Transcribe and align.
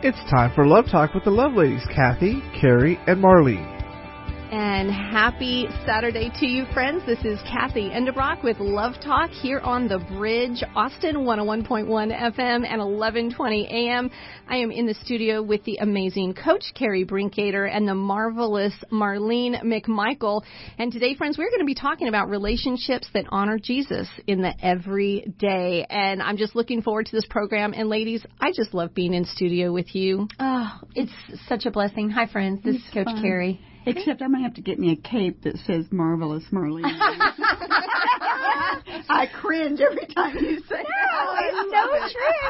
It's 0.00 0.30
time 0.30 0.52
for 0.54 0.64
Love 0.64 0.84
Talk 0.92 1.12
with 1.12 1.24
the 1.24 1.30
Love 1.30 1.54
Ladies, 1.54 1.82
Cathy, 1.92 2.40
Kerri, 2.62 3.00
and 3.08 3.20
Marlene. 3.20 3.77
And 4.50 4.90
happy 4.90 5.68
Saturday 5.84 6.30
to 6.40 6.46
you, 6.46 6.64
friends. 6.72 7.02
This 7.04 7.22
is 7.22 7.38
Cathy 7.42 7.90
Endebrock 7.90 8.42
with 8.42 8.58
Love 8.60 8.94
Talk 9.04 9.28
here 9.28 9.58
on 9.58 9.88
the 9.88 9.98
Bridge, 9.98 10.64
Austin 10.74 11.16
101.1 11.16 11.86
FM 11.86 12.64
and 12.66 12.80
1120 12.80 13.68
AM. 13.68 14.10
I 14.48 14.56
am 14.56 14.70
in 14.70 14.86
the 14.86 14.94
studio 14.94 15.42
with 15.42 15.62
the 15.64 15.76
amazing 15.82 16.32
Coach 16.32 16.64
Kerri 16.74 17.04
Brinkoeter 17.04 17.70
and 17.70 17.86
the 17.86 17.94
marvelous 17.94 18.72
Marlene 18.90 19.62
McMichael. 19.62 20.42
And 20.78 20.90
today, 20.90 21.14
friends, 21.14 21.36
we're 21.36 21.50
going 21.50 21.60
to 21.60 21.66
be 21.66 21.74
talking 21.74 22.08
about 22.08 22.30
relationships 22.30 23.06
that 23.12 23.26
honor 23.28 23.58
Jesus 23.58 24.08
in 24.26 24.40
the 24.40 24.54
everyday. 24.62 25.84
And 25.90 26.22
I'm 26.22 26.38
just 26.38 26.56
looking 26.56 26.80
forward 26.80 27.04
to 27.04 27.12
this 27.12 27.26
program. 27.28 27.74
And 27.76 27.90
ladies, 27.90 28.24
I 28.40 28.52
just 28.52 28.72
love 28.72 28.94
being 28.94 29.12
in 29.12 29.26
studio 29.26 29.74
with 29.74 29.94
you. 29.94 30.26
Oh, 30.40 30.70
it's 30.94 31.12
such 31.48 31.66
a 31.66 31.70
blessing. 31.70 32.08
Hi, 32.08 32.26
friends. 32.26 32.62
This 32.64 32.76
It's 32.76 32.84
is 32.86 32.94
Coach 32.94 33.04
fun. 33.04 33.22
Kerri. 33.22 33.58
Except 33.88 34.22
I'm 34.22 34.32
gonna 34.32 34.44
have 34.44 34.54
to 34.54 34.60
get 34.60 34.78
me 34.78 34.92
a 34.92 34.96
cape 34.96 35.42
that 35.42 35.56
says 35.66 35.86
"Marvelous 35.90 36.44
Marlene." 36.52 36.84
I 39.10 39.26
cringe 39.32 39.80
every 39.80 40.06
time 40.06 40.36
you 40.36 40.60
say 40.68 40.84
that. 40.84 41.40
it's 41.42 41.72
so 41.72 41.88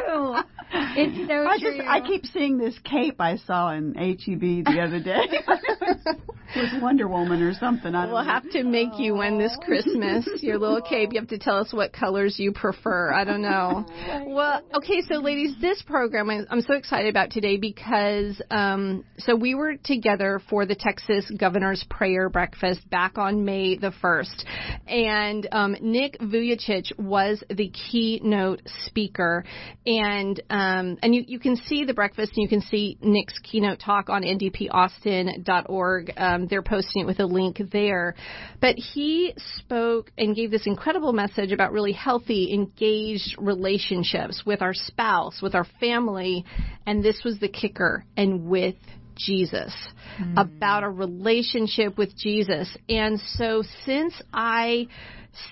true. 0.06 0.37
It's 1.01 1.29
so 1.29 1.47
I 1.47 1.59
true. 1.59 1.77
just 1.77 1.89
I 1.89 2.01
keep 2.01 2.27
seeing 2.27 2.59
this 2.59 2.77
cape 2.83 3.21
I 3.21 3.37
saw 3.37 3.73
in 3.73 3.95
HEB 3.95 4.65
the 4.65 4.81
other 4.85 4.99
day. 5.01 5.21
it 5.31 6.17
was 6.57 6.83
Wonder 6.83 7.07
Woman 7.07 7.41
or 7.43 7.55
something. 7.55 7.95
I 7.95 8.07
We'll 8.07 8.25
know. 8.25 8.31
have 8.31 8.51
to 8.51 8.65
make 8.65 8.99
you 8.99 9.15
one 9.15 9.39
this 9.39 9.57
Christmas. 9.65 10.29
Your 10.43 10.59
little 10.59 10.83
cape. 10.83 11.11
You 11.12 11.21
have 11.21 11.29
to 11.29 11.39
tell 11.39 11.59
us 11.59 11.73
what 11.73 11.93
colors 11.93 12.37
you 12.39 12.53
prefer. 12.53 13.12
I 13.12 13.25
don't 13.25 13.43
know. 13.43 13.87
Well, 14.29 14.62
okay, 14.75 15.01
so 15.09 15.17
ladies, 15.21 15.55
this 15.61 15.83
program 15.83 16.29
I'm 16.31 16.61
so 16.61 16.75
excited 16.75 17.09
about 17.09 17.31
today 17.31 17.57
because 17.57 18.41
um, 18.51 19.05
so 19.19 19.35
we 19.37 19.55
were 19.55 19.77
together 19.77 20.41
for 20.51 20.67
the 20.67 20.75
Texas 20.75 21.31
Governor's 21.39 21.85
Prayer 21.89 22.29
Breakfast 22.29 22.89
back 22.91 23.17
on 23.17 23.45
May 23.45 23.77
the 23.77 23.92
first, 24.03 24.45
and 24.87 25.48
um, 25.53 25.77
Nick 25.81 26.19
Vujicic 26.20 26.97
was 26.98 27.42
the 27.48 27.70
keynote 27.70 28.62
speaker, 28.87 29.45
and 29.87 30.41
um, 30.51 30.58
and 30.59 31.14
you 31.14 31.25
you 31.27 31.39
can 31.39 31.56
see 31.56 31.84
the 31.84 31.95
breakfast 31.95 32.33
and 32.37 32.42
you 32.42 32.48
can 32.48 32.61
see 32.62 32.98
Nick's 33.01 33.39
keynote 33.41 33.81
talk 33.81 34.09
on 34.09 34.23
ndpaustin.org. 34.23 36.12
Um, 36.17 36.47
they're 36.47 36.62
posting 36.62 37.03
it 37.03 37.06
with 37.06 37.20
a 37.20 37.27
link 37.27 37.61
there. 37.73 38.14
But 38.61 38.77
he 38.77 39.34
spoke 39.56 40.11
and 40.17 40.34
gave 40.34 40.51
this 40.51 40.67
incredible 40.67 41.12
message 41.12 41.53
about 41.53 41.73
really 41.73 41.92
healthy, 41.92 42.53
engaged 42.53 43.36
relationships 43.39 44.42
with 44.47 44.62
our 44.62 44.75
spouse, 44.75 45.41
with 45.42 45.55
our 45.55 45.67
family, 45.81 46.45
and 46.86 47.05
this 47.05 47.20
was 47.25 47.39
the 47.39 47.48
kicker, 47.48 48.05
and 48.17 48.48
with 48.48 48.77
Jesus, 49.19 49.74
hmm. 50.16 50.38
about 50.38 50.84
a 50.84 50.91
relationship 50.91 51.98
with 51.98 52.16
Jesus. 52.16 52.74
And 52.88 53.20
so 53.20 53.62
since 53.84 54.14
I 54.33 54.86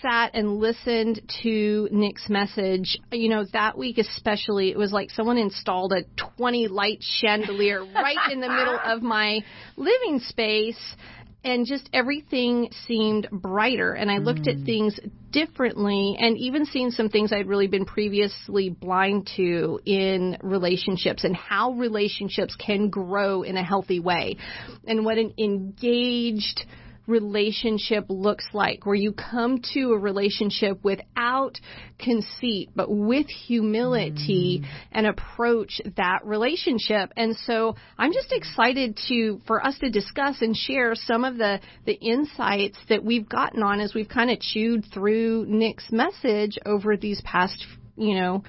sat 0.02 0.34
and 0.34 0.58
listened 0.58 1.20
to 1.42 1.88
Nick's 1.92 2.28
message, 2.28 2.98
you 3.12 3.28
know, 3.28 3.44
that 3.52 3.76
week 3.78 3.98
especially, 3.98 4.70
it 4.70 4.78
was 4.78 4.92
like 4.92 5.10
someone 5.10 5.38
installed 5.38 5.92
a 5.92 6.02
20 6.36 6.68
light 6.68 6.98
chandelier 7.02 7.84
right 7.84 8.32
in 8.32 8.40
the 8.40 8.48
middle 8.48 8.78
of 8.82 9.02
my 9.02 9.40
living 9.76 10.20
space. 10.20 10.96
And 11.44 11.64
just 11.64 11.88
everything 11.92 12.70
seemed 12.86 13.28
brighter, 13.30 13.92
and 13.92 14.10
I 14.10 14.18
looked 14.18 14.48
at 14.48 14.56
hmm. 14.56 14.64
things 14.64 14.98
differently, 15.30 16.16
and 16.18 16.36
even 16.38 16.66
seeing 16.66 16.90
some 16.90 17.08
things 17.08 17.32
I'd 17.32 17.46
really 17.46 17.68
been 17.68 17.84
previously 17.84 18.68
blind 18.68 19.30
to 19.36 19.78
in 19.84 20.38
relationships 20.42 21.24
and 21.24 21.36
how 21.36 21.72
relationships 21.72 22.56
can 22.56 22.88
grow 22.88 23.42
in 23.42 23.56
a 23.56 23.62
healthy 23.62 24.00
way, 24.00 24.38
and 24.86 25.04
what 25.04 25.18
an 25.18 25.34
engaged 25.38 26.64
relationship 27.06 28.06
looks 28.08 28.46
like, 28.52 28.86
where 28.86 28.94
you 28.94 29.12
come 29.12 29.60
to 29.74 29.92
a 29.92 29.98
relationship 29.98 30.82
without 30.82 31.60
conceit, 31.98 32.70
but 32.74 32.90
with 32.90 33.28
humility 33.28 34.62
mm. 34.62 34.68
and 34.92 35.06
approach 35.06 35.80
that 35.96 36.24
relationship. 36.24 37.12
And 37.16 37.36
so 37.36 37.76
I'm 37.98 38.12
just 38.12 38.32
excited 38.32 38.98
to, 39.08 39.40
for 39.46 39.64
us 39.64 39.78
to 39.78 39.90
discuss 39.90 40.42
and 40.42 40.56
share 40.56 40.94
some 40.94 41.24
of 41.24 41.36
the, 41.36 41.60
the 41.84 41.94
insights 41.94 42.78
that 42.88 43.04
we've 43.04 43.28
gotten 43.28 43.62
on 43.62 43.80
as 43.80 43.94
we've 43.94 44.08
kind 44.08 44.30
of 44.30 44.40
chewed 44.40 44.84
through 44.92 45.46
Nick's 45.48 45.90
message 45.90 46.58
over 46.66 46.96
these 46.96 47.20
past, 47.22 47.66
you 47.96 48.14
know, 48.14 48.42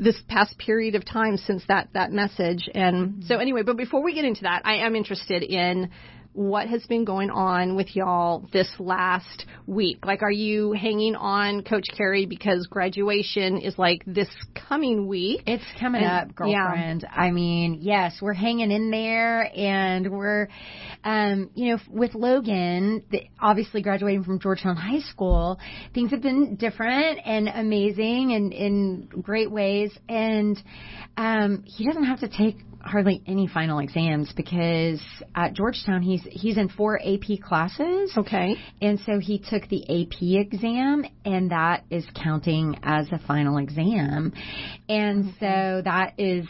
this 0.00 0.20
past 0.28 0.56
period 0.58 0.94
of 0.94 1.04
time 1.04 1.36
since 1.36 1.62
that 1.68 1.88
that 1.94 2.12
message. 2.12 2.68
And 2.72 3.08
mm-hmm. 3.08 3.22
so 3.22 3.38
anyway, 3.38 3.62
but 3.64 3.76
before 3.76 4.02
we 4.02 4.14
get 4.14 4.24
into 4.24 4.42
that, 4.42 4.62
I 4.64 4.86
am 4.86 4.94
interested 4.94 5.42
in 5.42 5.90
what 6.38 6.68
has 6.68 6.86
been 6.86 7.04
going 7.04 7.30
on 7.30 7.74
with 7.74 7.96
y'all 7.96 8.48
this 8.52 8.70
last 8.78 9.44
week? 9.66 10.06
Like, 10.06 10.22
are 10.22 10.30
you 10.30 10.70
hanging 10.70 11.16
on, 11.16 11.64
Coach 11.64 11.86
Kerri, 11.98 12.28
because 12.28 12.68
graduation 12.70 13.58
is 13.58 13.76
like 13.76 14.04
this 14.06 14.28
coming 14.68 15.08
week? 15.08 15.42
It's 15.48 15.64
coming 15.80 16.04
And- 16.04 16.30
up, 16.30 16.36
girlfriend. 16.36 17.04
I 17.10 17.32
mean, 17.32 17.78
yes, 17.80 18.18
we're 18.22 18.34
hanging 18.34 18.70
in 18.70 18.92
there, 18.92 19.50
and 19.52 20.12
we're, 20.12 20.46
um, 21.02 21.50
you 21.56 21.72
know, 21.72 21.80
with 21.90 22.14
Logan, 22.14 23.02
the, 23.10 23.24
obviously 23.40 23.82
graduating 23.82 24.22
from 24.22 24.38
Georgetown 24.38 24.76
High 24.76 25.00
School, 25.10 25.58
things 25.92 26.12
have 26.12 26.22
been 26.22 26.54
different 26.54 27.18
and 27.24 27.48
amazing 27.48 28.32
and 28.34 28.52
in 28.52 29.08
great 29.22 29.50
ways. 29.50 29.90
And 30.08 30.56
um, 31.16 31.64
he 31.66 31.84
doesn't 31.84 32.04
have 32.04 32.20
to 32.20 32.28
take 32.28 32.58
hardly 32.80 33.22
any 33.26 33.46
final 33.48 33.78
exams 33.80 34.32
because 34.36 35.00
at 35.34 35.52
Georgetown 35.54 36.02
he's 36.02 36.22
he's 36.30 36.56
in 36.56 36.68
four 36.68 36.98
AP 37.00 37.40
classes. 37.42 38.12
Okay. 38.16 38.56
And 38.80 39.00
so 39.00 39.18
he 39.18 39.38
took 39.38 39.68
the 39.68 39.82
AP 39.84 40.22
exam, 40.46 41.04
and 41.24 41.50
that 41.50 41.84
is 41.90 42.06
counting 42.14 42.78
as 42.82 43.08
a 43.12 43.18
final 43.18 43.58
exam. 43.58 44.32
And 44.88 45.34
so 45.40 45.82
that 45.84 46.14
is 46.18 46.46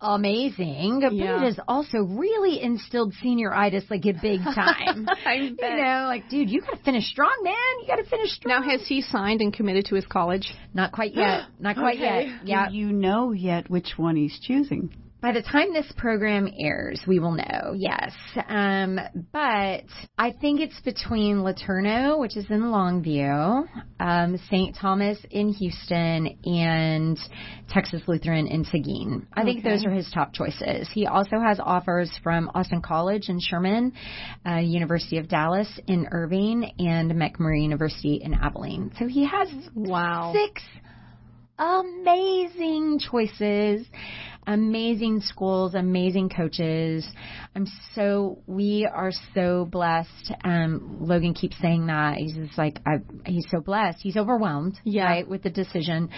amazing. 0.00 1.00
But 1.00 1.12
Yeah. 1.14 1.36
it 1.36 1.42
has 1.44 1.60
also 1.68 1.98
really 2.02 2.60
instilled 2.60 3.14
senioritis 3.22 3.90
like 3.90 4.04
a 4.04 4.12
big 4.12 4.40
time. 4.54 5.08
I 5.24 5.34
you 5.34 5.56
know, 5.60 6.04
like, 6.06 6.28
dude, 6.28 6.50
you 6.50 6.60
got 6.60 6.72
to 6.76 6.82
finish 6.84 7.04
strong, 7.06 7.36
man. 7.42 7.54
You 7.80 7.86
got 7.86 7.96
to 7.96 8.04
finish 8.04 8.30
strong. 8.32 8.60
Now, 8.62 8.68
has 8.68 8.86
he 8.86 9.00
signed 9.02 9.40
and 9.40 9.52
committed 9.52 9.86
to 9.86 9.94
his 9.94 10.06
college? 10.06 10.52
Not 10.74 10.92
quite 10.92 11.14
yet. 11.14 11.42
Not 11.60 11.76
quite 11.76 11.96
Okay. 11.98 12.26
yet. 12.26 12.46
Yeah. 12.46 12.68
Do 12.68 12.76
you 12.76 12.92
know 12.92 13.32
yet 13.32 13.70
which 13.70 13.92
one 13.96 14.16
he's 14.16 14.38
choosing? 14.40 14.92
By 15.22 15.30
the 15.30 15.40
time 15.40 15.72
this 15.72 15.90
program 15.96 16.48
airs, 16.58 17.00
we 17.06 17.20
will 17.20 17.30
know, 17.30 17.74
yes. 17.76 18.12
Um, 18.48 18.98
but 19.32 19.84
I 20.18 20.32
think 20.40 20.60
it's 20.60 20.80
between 20.80 21.38
LeTourneau, 21.38 22.18
which 22.18 22.36
is 22.36 22.44
in 22.50 22.60
Longview, 22.60 23.68
um, 24.00 24.36
St. 24.50 24.74
Thomas 24.74 25.16
in 25.30 25.50
Houston, 25.50 26.26
and 26.44 27.16
Texas 27.70 28.02
Lutheran 28.08 28.48
in 28.48 28.64
Seguin. 28.64 29.28
I 29.32 29.44
think 29.44 29.62
those 29.62 29.86
are 29.86 29.92
his 29.92 30.10
top 30.12 30.34
choices. 30.34 30.88
He 30.92 31.06
also 31.06 31.38
has 31.38 31.60
offers 31.62 32.10
from 32.24 32.50
Austin 32.52 32.82
College 32.82 33.28
in 33.28 33.38
Sherman, 33.40 33.92
uh, 34.44 34.56
University 34.56 35.18
of 35.18 35.28
Dallas 35.28 35.68
in 35.86 36.08
Irving, 36.10 36.64
and 36.80 37.12
McMurry 37.12 37.62
University 37.62 38.20
in 38.24 38.34
Abilene. 38.34 38.90
So 38.98 39.06
he 39.06 39.24
has 39.24 39.48
Wow. 39.76 40.32
six 40.34 40.62
amazing 41.58 42.98
choices, 42.98 43.86
amazing 44.46 45.20
schools, 45.20 45.74
amazing 45.74 46.28
coaches. 46.30 47.06
I'm 47.54 47.66
so 47.94 48.38
we 48.46 48.88
are 48.92 49.12
so 49.34 49.64
blessed. 49.66 50.32
Um, 50.44 50.98
Logan 51.00 51.34
keeps 51.34 51.56
saying 51.60 51.86
that 51.86 52.16
he's 52.16 52.34
just 52.34 52.58
like 52.58 52.80
I, 52.86 52.98
he's 53.26 53.46
so 53.50 53.60
blessed. 53.60 53.98
He's 54.02 54.16
overwhelmed, 54.16 54.78
Yeah. 54.84 55.04
right, 55.04 55.28
with 55.28 55.42
the 55.42 55.50
decision, 55.50 56.10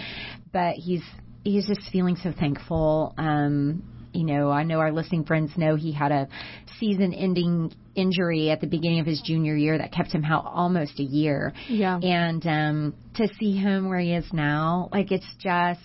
but 0.51 0.73
he's 0.75 1.03
he's 1.43 1.67
just 1.67 1.81
feeling 1.91 2.15
so 2.15 2.31
thankful. 2.37 3.13
Um, 3.17 3.83
you 4.15 4.23
know, 4.23 4.49
I 4.49 4.63
know 4.63 4.79
our 4.79 4.91
listening 4.91 5.25
friends 5.25 5.51
know 5.57 5.75
he 5.75 5.91
had 5.91 6.11
a 6.11 6.27
season 6.79 7.13
ending 7.13 7.73
injury 7.95 8.49
at 8.49 8.61
the 8.61 8.67
beginning 8.67 8.99
of 8.99 9.05
his 9.05 9.21
junior 9.21 9.55
year 9.55 9.77
that 9.77 9.91
kept 9.91 10.11
him 10.11 10.25
out 10.25 10.45
almost 10.45 10.99
a 10.99 11.03
year. 11.03 11.53
Yeah. 11.67 11.97
And 11.97 12.45
um 12.45 12.93
to 13.15 13.27
see 13.39 13.55
him 13.55 13.87
where 13.87 13.99
he 13.99 14.13
is 14.13 14.25
now, 14.33 14.89
like 14.91 15.11
it's 15.11 15.27
just 15.39 15.79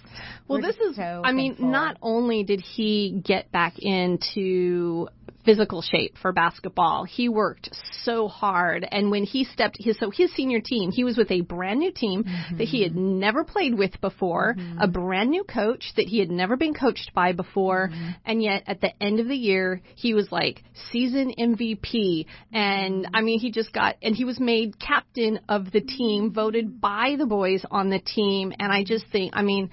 Well, 0.49 0.61
this 0.61 0.77
just 0.77 0.91
is, 0.91 0.97
so 0.97 1.23
I 1.25 1.33
mean, 1.33 1.57
not 1.59 1.97
only 2.03 2.43
did 2.43 2.61
he 2.61 3.23
get 3.25 3.53
back 3.53 3.75
into 3.79 5.09
physical 5.45 5.83
shape 5.83 6.17
for 6.21 6.33
basketball, 6.33 7.05
he 7.05 7.29
worked 7.29 7.71
so 8.03 8.29
hard. 8.29 8.87
And 8.91 9.11
when 9.11 9.25
he 9.25 9.45
stepped, 9.45 9.77
his, 9.79 9.99
so 9.99 10.11
his 10.11 10.33
senior 10.35 10.61
team, 10.61 10.91
he 10.91 11.05
was 11.05 11.17
with 11.17 11.31
a 11.31 11.41
brand 11.41 11.81
new 11.81 11.93
team 11.93 12.25
that 12.57 12.65
he 12.65 12.83
had 12.83 12.93
mm-hmm. 12.93 13.19
never 13.21 13.45
played 13.45 13.77
with 13.77 14.01
before, 14.01 14.55
mm-hmm. 14.59 14.79
a 14.79 14.89
brand 14.89 15.31
new 15.31 15.45
coach 15.45 15.93
that 15.97 16.07
he 16.07 16.19
had 16.19 16.31
never 16.31 16.57
been 16.57 16.75
coached 16.75 17.13
by 17.15 17.33
before. 17.33 17.89
Mm-hmm. 17.89 18.11
And 18.25 18.43
yet 18.43 18.65
at 18.67 18.81
the 18.81 18.91
end 19.03 19.21
of 19.21 19.29
the 19.29 19.37
year, 19.37 19.83
he 19.97 20.15
was 20.15 20.31
like 20.31 20.63
season 20.91 21.33
MVP. 21.39 22.27
And 22.53 23.09
I 23.15 23.23
mean, 23.23 23.39
he 23.39 23.51
just 23.51 23.73
got, 23.73 23.97
and 24.03 24.15
he 24.15 24.25
was 24.25 24.39
made 24.39 24.79
captain 24.79 25.41
of 25.49 25.71
the 25.73 25.81
team, 25.81 26.33
voted 26.33 26.81
by 26.81 27.17
the 27.19 27.27
boys 27.27 27.65
on 27.71 27.91
the 27.91 28.01
team. 28.01 28.53
And 28.59 28.73
I 28.73 28.85
just 28.85 29.07
think, 29.11 29.33
I 29.35 29.43
mean, 29.43 29.71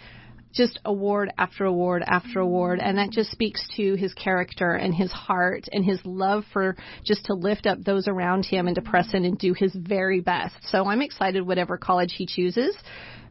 just 0.57 0.79
award 0.83 1.31
after 1.37 1.65
award 1.65 2.03
after 2.05 2.39
award. 2.39 2.79
And 2.81 2.97
that 2.97 3.11
just 3.11 3.31
speaks 3.31 3.65
to 3.77 3.95
his 3.95 4.13
character 4.15 4.73
and 4.73 4.93
his 4.93 5.11
heart 5.11 5.65
and 5.71 5.85
his 5.85 5.99
love 6.03 6.43
for 6.51 6.75
just 7.05 7.25
to 7.25 7.33
lift 7.33 7.67
up 7.67 7.83
those 7.83 8.07
around 8.07 8.45
him 8.45 8.67
and 8.67 8.75
to 8.75 8.81
press 8.81 9.13
in 9.13 9.23
and 9.23 9.37
do 9.37 9.53
his 9.53 9.73
very 9.73 10.19
best. 10.19 10.55
So 10.63 10.85
I'm 10.85 11.01
excited 11.01 11.45
whatever 11.45 11.77
college 11.77 12.13
he 12.17 12.25
chooses 12.25 12.75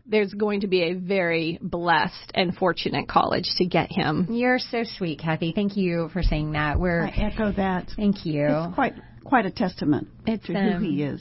there's 0.08 0.32
going 0.32 0.60
to 0.60 0.68
be 0.68 0.82
a 0.84 0.94
very 0.94 1.58
blessed 1.60 2.30
and 2.34 2.54
fortunate 2.54 3.08
college 3.08 3.46
to 3.56 3.66
get 3.66 3.90
him. 3.90 4.28
You're 4.30 4.58
so 4.58 4.84
sweet, 4.84 5.18
Cathy. 5.18 5.52
Thank 5.52 5.76
you 5.76 6.10
for 6.12 6.22
saying 6.22 6.52
that. 6.52 6.78
We're 6.78 7.06
I 7.06 7.10
echo 7.10 7.52
that. 7.52 7.90
Thank 7.96 8.24
you. 8.24 8.46
It's 8.48 8.74
quite 8.74 8.94
quite 9.24 9.46
a 9.46 9.50
testament 9.50 10.06
It's, 10.24 10.46
to 10.46 10.54
um, 10.54 10.72
who 10.74 10.88
he 10.88 11.02
is. 11.02 11.20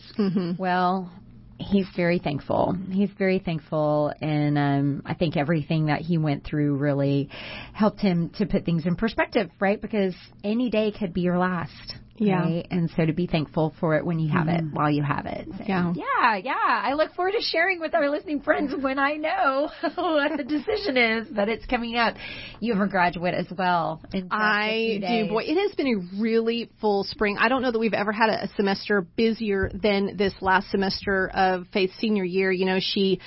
Well, 0.60 1.12
he's 1.57 1.88
very 1.96 2.19
thankful. 2.19 2.75
He's 2.92 3.12
very 3.18 3.40
thankful, 3.40 4.13
and 4.22 4.57
um, 4.57 5.02
I 5.06 5.13
think 5.13 5.38
everything 5.38 5.88
that 5.88 6.02
he 6.02 6.18
went 6.18 6.44
through 6.44 6.75
really 6.78 7.30
helped 7.74 8.00
him 8.00 8.30
to 8.38 8.46
put 8.46 8.66
things 8.66 8.86
in 8.86 8.96
perspective, 8.96 9.50
right? 9.60 9.81
Because 9.81 10.16
any 10.44 10.69
day 10.69 10.92
could 10.92 11.13
be 11.13 11.22
your 11.22 11.38
last. 11.38 11.96
Yeah. 12.17 12.44
Right? 12.44 12.67
And 12.71 12.89
so 12.95 13.06
to 13.06 13.13
be 13.13 13.27
thankful 13.27 13.75
for 13.79 13.95
it 13.97 14.06
when 14.06 14.19
you 14.19 14.31
have 14.31 14.47
it, 14.47 14.62
mm-hmm. 14.62 14.75
while 14.75 14.89
you 14.89 15.03
have 15.03 15.25
it. 15.25 15.47
Yeah. 15.67 15.94
Yeah, 15.95 16.38
yeah. 16.38 16.53
I 16.56 16.94
look 16.94 17.13
forward 17.13 17.33
to 17.33 17.41
sharing 17.41 17.79
with 17.79 17.94
our 17.94 18.09
listening 18.09 18.41
friends 18.41 18.73
when 18.79 19.00
I 19.00 19.15
know 19.15 19.69
what 19.95 20.38
the 20.38 20.44
decision 20.44 20.97
is, 20.97 21.27
but 21.29 21.50
it's 21.50 21.65
coming 21.65 21.97
up. 21.97 22.15
You 22.59 22.73
have 22.73 22.81
a 22.81 22.89
graduate 22.89 23.33
as 23.33 23.47
well. 23.57 24.01
in 24.13 24.21
just 24.23 24.31
a 24.31 24.35
I 24.35 24.97
do. 25.01 25.29
Boy, 25.29 25.44
it 25.45 25.62
has 25.62 25.75
been 25.75 25.88
a 25.88 26.21
really 26.21 26.69
full 26.79 27.03
spring. 27.03 27.38
I 27.38 27.50
don't 27.50 27.62
know 27.62 27.71
that 27.71 27.79
we've 27.79 27.94
ever 27.94 28.12
had 28.12 28.29
a, 28.29 28.44
a 28.45 28.47
semester 28.56 29.01
busier 29.01 29.69
than 29.73 30.15
this 30.15 30.33
last 30.41 30.71
semester 30.71 31.29
of 31.33 31.65
Faith's 31.73 31.95
senior 32.00 32.23
year. 32.23 32.51
You 32.51 32.65
know, 32.65 32.79
she 32.79 33.19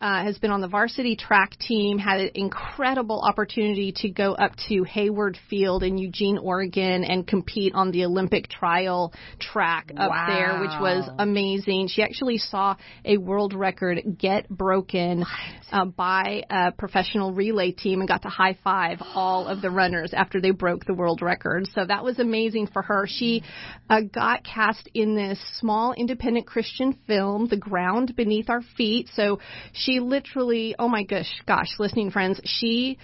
uh, 0.00 0.22
has 0.22 0.36
been 0.38 0.50
on 0.50 0.60
the 0.60 0.68
varsity 0.68 1.16
track 1.16 1.56
team, 1.58 1.98
had 1.98 2.20
an 2.20 2.30
incredible 2.34 3.22
opportunity 3.22 3.92
to 3.96 4.10
go 4.10 4.32
up 4.32 4.52
to 4.68 4.82
Hayward 4.84 5.38
Field 5.48 5.82
in 5.82 5.96
Eugene, 5.96 6.36
Oregon, 6.36 7.04
and 7.04 7.26
compete 7.26 7.74
on 7.74 7.90
the 7.90 8.04
Olympic 8.04 8.48
trial 8.48 9.12
track 9.40 9.92
up 9.96 10.10
there, 10.26 10.60
which 10.60 10.74
was 10.80 11.08
amazing. 11.18 11.88
She 11.88 12.02
actually 12.02 12.38
saw 12.38 12.76
a 13.04 13.16
world 13.16 13.54
record 13.54 14.02
get 14.18 14.48
broken 14.48 15.24
uh, 15.72 15.84
by 15.86 16.42
a 16.50 16.72
professional 16.72 17.32
relay 17.32 17.70
team 17.72 18.00
and 18.00 18.08
got 18.08 18.22
to 18.22 18.28
high 18.28 18.58
five 18.62 18.98
all 19.14 19.46
of 19.46 19.62
the 19.62 19.70
runners 19.70 20.12
after 20.12 20.40
they 20.40 20.50
broke 20.50 20.84
the 20.84 20.94
world 20.94 21.22
record. 21.22 21.66
So 21.74 21.84
that 21.86 22.04
was 22.04 22.18
amazing 22.18 22.66
for 22.66 22.82
her. 22.82 23.06
She 23.08 23.42
uh, 23.88 24.00
got 24.02 24.44
cast 24.44 24.88
in 24.92 25.14
this 25.14 25.38
small 25.58 25.92
independent 25.92 26.46
Christian 26.46 26.98
film, 27.06 27.46
The 27.48 27.56
Ground 27.56 28.14
Beneath 28.16 28.50
Our 28.50 28.62
Feet. 28.76 29.08
So 29.14 29.38
she 29.84 30.00
literally, 30.00 30.74
oh 30.78 30.88
my 30.88 31.02
gosh, 31.02 31.30
gosh, 31.46 31.68
listening 31.78 32.10
friends, 32.10 32.40
she 32.44 32.98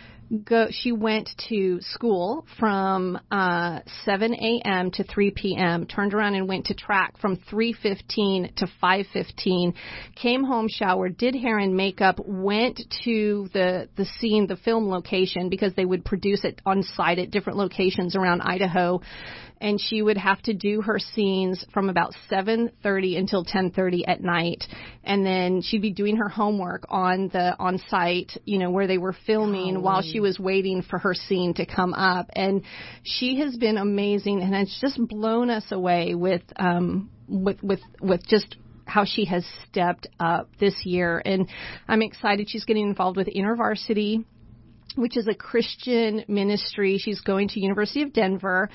go 0.44 0.68
she 0.70 0.92
went 0.92 1.28
to 1.48 1.80
school 1.80 2.46
from 2.58 3.18
uh 3.30 3.80
7 4.04 4.34
a.m. 4.34 4.90
to 4.92 5.02
3 5.04 5.32
p.m. 5.32 5.86
turned 5.86 6.14
around 6.14 6.34
and 6.34 6.48
went 6.48 6.66
to 6.66 6.74
track 6.74 7.18
from 7.18 7.36
3:15 7.36 8.54
to 8.56 8.66
5:15 8.82 9.74
came 10.14 10.44
home 10.44 10.68
showered 10.68 11.16
did 11.16 11.34
hair 11.34 11.58
and 11.58 11.76
makeup 11.76 12.20
went 12.24 12.80
to 13.04 13.48
the 13.52 13.88
the 13.96 14.04
scene 14.20 14.46
the 14.46 14.56
film 14.56 14.88
location 14.88 15.48
because 15.48 15.74
they 15.74 15.84
would 15.84 16.04
produce 16.04 16.44
it 16.44 16.60
on 16.64 16.82
site 16.82 17.18
at 17.18 17.30
different 17.30 17.58
locations 17.58 18.14
around 18.14 18.40
Idaho 18.40 19.00
and 19.60 19.80
she 19.80 20.00
would 20.00 20.16
have 20.16 20.40
to 20.42 20.54
do 20.54 20.80
her 20.80 20.98
scenes 20.98 21.64
from 21.72 21.90
about 21.90 22.14
7:30 22.30 23.18
until 23.18 23.44
10:30 23.44 24.04
at 24.06 24.22
night 24.22 24.64
and 25.04 25.24
then 25.24 25.60
she'd 25.60 25.82
be 25.82 25.90
doing 25.90 26.16
her 26.16 26.28
homework 26.28 26.86
on 26.88 27.28
the 27.28 27.56
on 27.58 27.78
site 27.88 28.36
you 28.44 28.58
know 28.58 28.70
where 28.70 28.86
they 28.86 28.98
were 28.98 29.14
filming 29.26 29.82
while 29.82 30.02
she 30.02 30.19
was 30.20 30.38
waiting 30.38 30.82
for 30.82 30.98
her 30.98 31.14
scene 31.14 31.54
to 31.54 31.66
come 31.66 31.94
up. 31.94 32.26
And 32.34 32.62
she 33.02 33.40
has 33.40 33.56
been 33.56 33.76
amazing 33.76 34.42
and 34.42 34.54
it's 34.54 34.80
just 34.80 34.98
blown 35.08 35.50
us 35.50 35.64
away 35.70 36.14
with 36.14 36.42
um 36.56 37.10
with 37.28 37.62
with 37.62 37.80
with 38.00 38.26
just 38.26 38.56
how 38.86 39.04
she 39.04 39.24
has 39.24 39.46
stepped 39.68 40.08
up 40.18 40.50
this 40.58 40.74
year. 40.84 41.22
And 41.24 41.48
I'm 41.86 42.02
excited 42.02 42.48
she's 42.50 42.64
getting 42.64 42.88
involved 42.88 43.16
with 43.16 43.28
InterVarsity 43.28 44.24
which 44.96 45.16
is 45.16 45.28
a 45.28 45.34
Christian 45.34 46.24
ministry. 46.28 46.98
She's 46.98 47.20
going 47.20 47.48
to 47.48 47.60
University 47.60 48.02
of 48.02 48.12
Denver, 48.12 48.68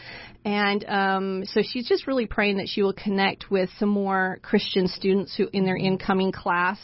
and 0.43 0.85
um, 0.87 1.45
so 1.45 1.61
she's 1.63 1.87
just 1.87 2.07
really 2.07 2.25
praying 2.25 2.57
that 2.57 2.67
she 2.67 2.81
will 2.81 2.93
connect 2.93 3.49
with 3.51 3.69
some 3.79 3.89
more 3.89 4.39
Christian 4.41 4.87
students 4.87 5.35
who 5.35 5.47
in 5.51 5.65
their 5.65 5.77
incoming 5.77 6.31
class. 6.31 6.77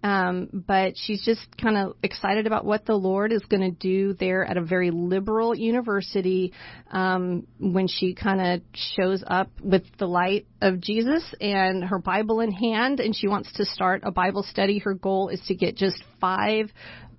Um, 0.00 0.48
but 0.52 0.92
she's 0.96 1.24
just 1.24 1.40
kind 1.60 1.76
of 1.76 1.96
excited 2.04 2.46
about 2.46 2.64
what 2.64 2.86
the 2.86 2.94
Lord 2.94 3.32
is 3.32 3.42
going 3.48 3.62
to 3.62 3.72
do 3.72 4.12
there 4.12 4.44
at 4.44 4.56
a 4.56 4.62
very 4.62 4.92
liberal 4.92 5.56
university 5.56 6.52
um, 6.92 7.48
when 7.58 7.88
she 7.88 8.14
kind 8.14 8.40
of 8.40 8.60
shows 8.74 9.24
up 9.26 9.50
with 9.60 9.82
the 9.98 10.06
light 10.06 10.46
of 10.62 10.80
Jesus 10.80 11.24
and 11.40 11.82
her 11.82 11.98
Bible 11.98 12.40
in 12.40 12.52
hand, 12.52 13.00
and 13.00 13.14
she 13.14 13.26
wants 13.26 13.52
to 13.54 13.64
start 13.64 14.02
a 14.04 14.12
Bible 14.12 14.44
study. 14.44 14.78
Her 14.78 14.94
goal 14.94 15.30
is 15.30 15.40
to 15.48 15.54
get 15.56 15.74
just 15.74 16.00
five 16.20 16.70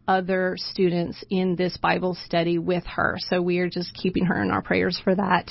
other 0.09 0.55
students 0.57 1.23
in 1.29 1.55
this 1.55 1.77
Bible 1.77 2.17
study 2.25 2.57
with 2.57 2.83
her. 2.87 3.15
So 3.29 3.41
we 3.43 3.59
are 3.59 3.69
just 3.69 3.93
keeping 3.93 4.25
her 4.25 4.41
in 4.41 4.49
our 4.49 4.63
prayers 4.63 4.99
for 5.03 5.13
that. 5.13 5.47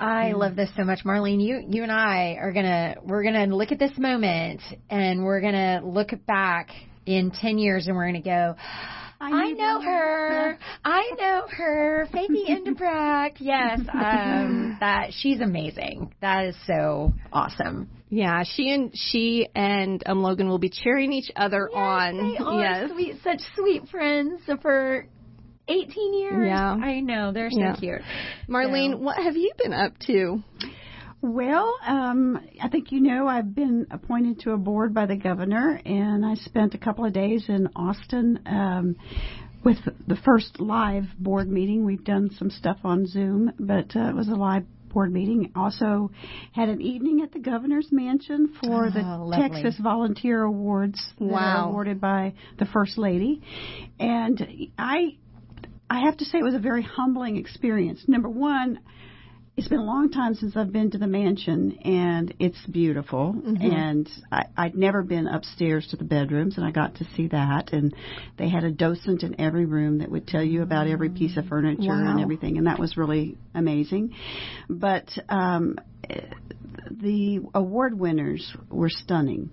I 0.00 0.32
love 0.32 0.56
this 0.56 0.70
so 0.76 0.82
much, 0.82 1.04
Marlene. 1.04 1.40
You 1.40 1.62
you 1.68 1.82
and 1.84 1.92
I 1.92 2.36
are 2.40 2.52
gonna 2.52 2.96
we're 3.04 3.22
gonna 3.22 3.46
look 3.54 3.70
at 3.70 3.78
this 3.78 3.96
moment 3.98 4.62
and 4.88 5.24
we're 5.24 5.40
gonna 5.40 5.82
look 5.84 6.08
back 6.26 6.70
in 7.06 7.30
ten 7.30 7.58
years 7.58 7.86
and 7.86 7.96
we're 7.96 8.06
gonna 8.06 8.20
go. 8.22 8.56
I 9.20 9.52
know 9.52 9.80
her. 9.82 10.58
I 10.84 11.10
know 11.18 11.42
her. 11.50 12.08
Faithy 12.12 12.48
Endebrock. 12.48 13.32
Yes, 13.40 13.80
um, 13.92 14.76
that 14.80 15.08
she's 15.12 15.40
amazing. 15.40 16.14
That 16.20 16.46
is 16.46 16.56
so 16.66 17.12
awesome. 17.32 17.88
Yeah, 18.08 18.42
she 18.44 18.70
and 18.70 18.90
she 18.94 19.48
and 19.54 20.02
um, 20.06 20.22
Logan 20.22 20.48
will 20.48 20.58
be 20.58 20.68
cheering 20.70 21.12
each 21.12 21.30
other 21.36 21.68
on. 21.72 22.16
They 22.16 22.38
are 22.44 22.60
yes. 22.62 22.90
sweet, 22.92 23.14
such 23.22 23.40
sweet 23.56 23.88
friends 23.88 24.40
for 24.62 25.06
18 25.68 26.14
years. 26.18 26.46
Yeah. 26.48 26.72
I 26.74 27.00
know 27.00 27.32
they're 27.32 27.50
so 27.50 27.60
Yeah. 27.60 27.76
cute. 27.76 28.00
Marlene, 28.48 28.92
So- 28.92 28.98
what 28.98 29.16
have 29.22 29.36
you 29.36 29.52
been 29.62 29.72
up 29.72 29.92
to? 30.06 30.42
Well, 31.22 31.76
um, 31.86 32.40
I 32.62 32.68
think 32.68 32.92
you 32.92 33.00
know 33.00 33.28
I've 33.28 33.54
been 33.54 33.86
appointed 33.90 34.40
to 34.40 34.52
a 34.52 34.56
board 34.56 34.94
by 34.94 35.04
the 35.06 35.16
governor, 35.16 35.78
and 35.84 36.24
I 36.24 36.34
spent 36.34 36.74
a 36.74 36.78
couple 36.78 37.04
of 37.04 37.12
days 37.12 37.44
in 37.48 37.68
Austin 37.76 38.40
um, 38.46 38.96
with 39.62 39.76
the 40.06 40.16
first 40.16 40.60
live 40.60 41.04
board 41.18 41.48
meeting. 41.50 41.84
We've 41.84 42.04
done 42.04 42.30
some 42.38 42.48
stuff 42.48 42.78
on 42.84 43.06
Zoom, 43.06 43.52
but 43.58 43.94
uh, 43.94 44.08
it 44.08 44.14
was 44.14 44.28
a 44.28 44.34
live 44.34 44.64
board 44.88 45.12
meeting. 45.12 45.52
Also 45.54 46.10
had 46.52 46.70
an 46.70 46.80
evening 46.80 47.20
at 47.22 47.32
the 47.32 47.38
governor's 47.38 47.88
mansion 47.92 48.54
for 48.58 48.86
Oh, 48.86 48.90
the 48.90 49.00
lovely. 49.02 49.62
Texas 49.62 49.78
Volunteer 49.78 50.42
Awards 50.42 51.00
that 51.18 51.24
Wow. 51.26 51.66
are 51.66 51.68
awarded 51.68 52.00
by 52.00 52.32
the 52.58 52.64
first 52.64 52.96
lady, 52.96 53.42
and 53.98 54.70
I 54.78 55.16
I 55.90 56.00
have 56.06 56.16
to 56.16 56.24
say 56.24 56.38
it 56.38 56.44
was 56.44 56.54
a 56.54 56.58
very 56.58 56.82
humbling 56.82 57.36
experience. 57.36 58.04
Number 58.08 58.30
one, 58.30 58.78
it's 59.56 59.68
been 59.68 59.78
a 59.80 59.84
long 59.84 60.10
time 60.10 60.34
since 60.34 60.56
I've 60.56 60.72
been 60.72 60.90
to 60.92 60.98
the 60.98 61.06
mansion, 61.06 61.78
and 61.84 62.32
it's 62.38 62.58
beautiful. 62.66 63.34
And 63.72 64.08
I, 64.32 64.44
I'd 64.56 64.74
never 64.74 65.02
been 65.02 65.26
upstairs 65.26 65.86
to 65.90 65.96
the 65.96 66.04
bedrooms, 66.04 66.56
and 66.56 66.64
I 66.64 66.70
got 66.70 66.94
to 66.96 67.04
see 67.14 67.26
that. 67.28 67.72
And 67.72 67.94
they 68.38 68.48
had 68.48 68.64
a 68.64 68.70
docent 68.70 69.22
in 69.22 69.38
every 69.40 69.66
room 69.66 69.98
that 69.98 70.10
would 70.10 70.26
tell 70.26 70.42
you 70.42 70.62
about 70.62 70.86
every 70.86 71.10
piece 71.10 71.36
of 71.36 71.46
furniture 71.46 71.92
and 71.92 72.20
everything, 72.20 72.58
and 72.58 72.66
that 72.66 72.78
was 72.78 72.96
really 72.96 73.36
amazing. 73.54 74.14
But 74.68 75.08
um, 75.28 75.78
the 76.90 77.40
award 77.54 77.98
winners 77.98 78.56
were 78.70 78.90
stunning. 78.90 79.50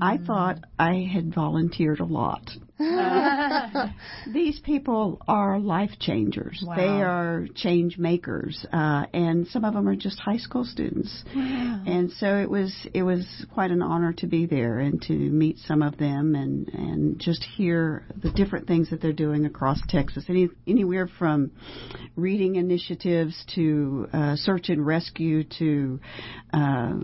I 0.00 0.18
thought 0.18 0.58
I 0.78 1.08
had 1.12 1.34
volunteered 1.34 2.00
a 2.00 2.04
lot. 2.04 2.48
These 4.32 4.60
people 4.60 5.20
are 5.26 5.58
life 5.58 5.90
changers. 5.98 6.62
Wow. 6.64 6.76
They 6.76 7.02
are 7.02 7.46
change 7.54 7.98
makers, 7.98 8.64
uh, 8.72 9.06
and 9.12 9.48
some 9.48 9.64
of 9.64 9.74
them 9.74 9.88
are 9.88 9.96
just 9.96 10.20
high 10.20 10.36
school 10.36 10.64
students. 10.64 11.24
And 11.34 12.10
so 12.12 12.36
it 12.36 12.48
was 12.48 12.74
it 12.94 13.02
was 13.02 13.26
quite 13.52 13.70
an 13.70 13.82
honor 13.82 14.12
to 14.18 14.26
be 14.26 14.46
there 14.46 14.78
and 14.78 15.02
to 15.02 15.12
meet 15.12 15.58
some 15.58 15.82
of 15.82 15.98
them 15.98 16.34
and 16.34 16.68
and 16.68 17.18
just 17.20 17.44
hear 17.56 18.04
the 18.22 18.30
different 18.30 18.68
things 18.68 18.90
that 18.90 19.00
they're 19.00 19.12
doing 19.12 19.44
across 19.44 19.80
Texas. 19.88 20.24
Any 20.28 20.48
anywhere 20.66 21.08
from 21.18 21.50
reading 22.14 22.56
initiatives 22.56 23.44
to 23.54 24.08
uh, 24.12 24.36
search 24.36 24.68
and 24.68 24.86
rescue 24.86 25.44
to 25.58 26.00
uh, 26.52 26.94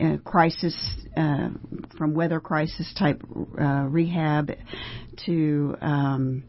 uh, 0.00 0.16
crisis 0.24 0.76
uh, 1.16 1.48
from 1.96 2.14
weather 2.14 2.40
crisis 2.40 2.92
type 2.98 3.22
uh, 3.60 3.84
rehab 3.88 4.50
to 5.26 5.76
um, 5.80 6.44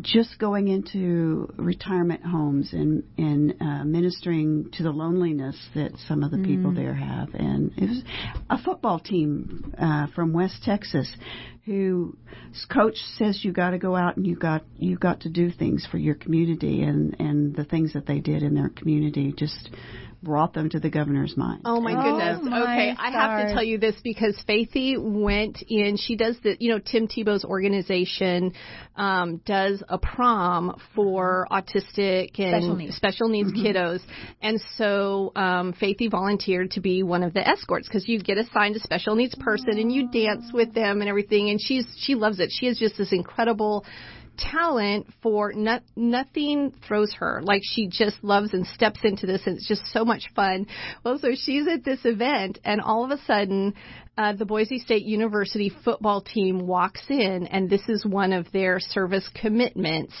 just 0.00 0.38
going 0.38 0.68
into 0.68 1.52
retirement 1.56 2.24
homes 2.24 2.72
and 2.72 3.02
and 3.18 3.54
uh, 3.60 3.84
ministering 3.84 4.70
to 4.72 4.82
the 4.82 4.90
loneliness 4.90 5.56
that 5.74 5.92
some 6.06 6.22
of 6.22 6.30
the 6.30 6.38
people 6.38 6.72
there 6.72 6.94
have, 6.94 7.34
and 7.34 7.72
it 7.76 7.88
was 7.88 8.02
a 8.48 8.62
football 8.62 9.00
team 9.00 9.74
uh, 9.78 10.06
from 10.14 10.32
West 10.32 10.62
Texas 10.64 11.12
who 11.66 12.16
coach 12.72 12.96
says 13.16 13.40
you 13.44 13.52
got 13.52 13.70
to 13.70 13.78
go 13.78 13.94
out 13.96 14.16
and 14.16 14.26
you 14.26 14.36
got 14.36 14.64
you 14.76 14.96
got 14.96 15.20
to 15.20 15.28
do 15.28 15.50
things 15.50 15.86
for 15.90 15.98
your 15.98 16.14
community, 16.14 16.82
and 16.82 17.16
and 17.18 17.54
the 17.56 17.64
things 17.64 17.92
that 17.92 18.06
they 18.06 18.20
did 18.20 18.42
in 18.42 18.54
their 18.54 18.70
community 18.70 19.32
just 19.36 19.70
brought 20.22 20.52
them 20.52 20.68
to 20.70 20.78
the 20.80 20.90
governor's 20.90 21.36
mind. 21.36 21.62
Oh 21.64 21.80
my 21.80 21.92
Oh, 21.92 22.02
goodness. 22.02 22.40
my 22.50 22.62
okay, 22.62 22.94
I 22.98 23.10
have 23.10 23.48
to 23.48 23.54
tell 23.54 23.62
you 23.62 23.78
this 23.78 23.94
because 24.04 24.36
Faithy 24.48 24.96
went 24.98 25.62
in. 25.68 25.96
She 25.96 26.16
does 26.16 26.36
the, 26.42 26.56
you 26.60 26.70
know, 26.70 26.78
Tim 26.78 27.08
Tebow's 27.08 27.44
organization 27.44 28.52
um, 28.96 29.38
does 29.46 29.82
a 29.88 29.98
prom 29.98 30.78
for 30.94 31.46
autistic 31.50 32.38
and 32.38 32.62
Special 32.62 32.76
needs. 32.76 32.96
special 32.96 33.28
needs 33.28 33.52
kiddos, 33.52 34.00
and 34.42 34.60
so 34.76 35.32
um, 35.36 35.72
Faithy 35.72 36.10
volunteered 36.10 36.70
to 36.72 36.80
be 36.80 37.02
one 37.02 37.22
of 37.22 37.32
the 37.32 37.46
escorts 37.46 37.88
because 37.88 38.08
you 38.08 38.20
get 38.20 38.38
assigned 38.38 38.76
a 38.76 38.80
special 38.80 39.14
needs 39.14 39.34
person 39.36 39.78
and 39.78 39.90
you 39.90 40.10
dance 40.10 40.50
with 40.52 40.74
them 40.74 41.00
and 41.00 41.08
everything. 41.08 41.48
And 41.50 41.60
she's 41.60 41.86
she 41.98 42.14
loves 42.14 42.40
it. 42.40 42.50
She 42.52 42.66
is 42.66 42.78
just 42.78 42.98
this 42.98 43.12
incredible 43.12 43.84
talent 44.40 45.06
for 45.22 45.52
not, 45.52 45.82
nothing 45.96 46.72
throws 46.86 47.12
her. 47.14 47.40
Like 47.42 47.62
she 47.64 47.88
just 47.88 48.22
loves 48.22 48.52
and 48.52 48.66
steps 48.66 49.00
into 49.02 49.26
this 49.26 49.42
and 49.46 49.56
it's 49.56 49.68
just 49.68 49.82
so 49.92 50.04
much 50.04 50.24
fun. 50.34 50.66
Well 51.04 51.18
so 51.18 51.30
she's 51.34 51.66
at 51.68 51.84
this 51.84 52.00
event 52.04 52.58
and 52.64 52.80
all 52.80 53.04
of 53.04 53.10
a 53.10 53.22
sudden 53.24 53.74
uh, 54.18 54.32
the 54.34 54.44
boise 54.44 54.78
state 54.78 55.04
university 55.04 55.70
football 55.84 56.20
team 56.20 56.66
walks 56.66 57.02
in 57.08 57.46
and 57.46 57.70
this 57.70 57.82
is 57.88 58.04
one 58.04 58.32
of 58.32 58.50
their 58.52 58.78
service 58.80 59.28
commitments 59.40 60.14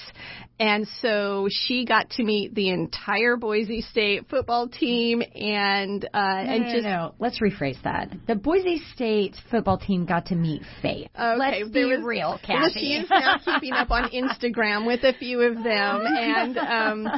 and 0.60 0.86
so 1.00 1.48
she 1.50 1.86
got 1.86 2.10
to 2.10 2.22
meet 2.22 2.54
the 2.54 2.68
entire 2.68 3.36
boise 3.38 3.80
state 3.80 4.28
football 4.28 4.68
team 4.68 5.22
and 5.34 6.04
uh 6.12 6.18
No, 6.18 6.52
and 6.52 6.62
no, 6.64 6.72
just 6.72 6.84
no. 6.84 7.14
Let's 7.18 7.40
rephrase 7.40 7.82
that. 7.82 8.10
The 8.26 8.34
Boise 8.34 8.82
State 8.94 9.34
football 9.50 9.78
team 9.78 10.04
got 10.04 10.26
to 10.26 10.34
meet 10.34 10.60
Faith. 10.82 11.08
Okay, 11.18 11.36
Let's 11.38 11.70
be 11.70 11.84
was- 11.86 12.04
real, 12.04 12.38
Cathy. 12.46 12.78
she 12.78 12.86
is 12.96 13.08
now 13.08 13.38
keeping 13.42 13.72
up 13.72 13.90
on 13.90 14.10
Instagram 14.10 14.86
with 14.86 15.02
a 15.02 15.14
few 15.18 15.40
of 15.40 15.54
them, 15.54 15.64
and 16.06 16.58
um, 16.58 17.08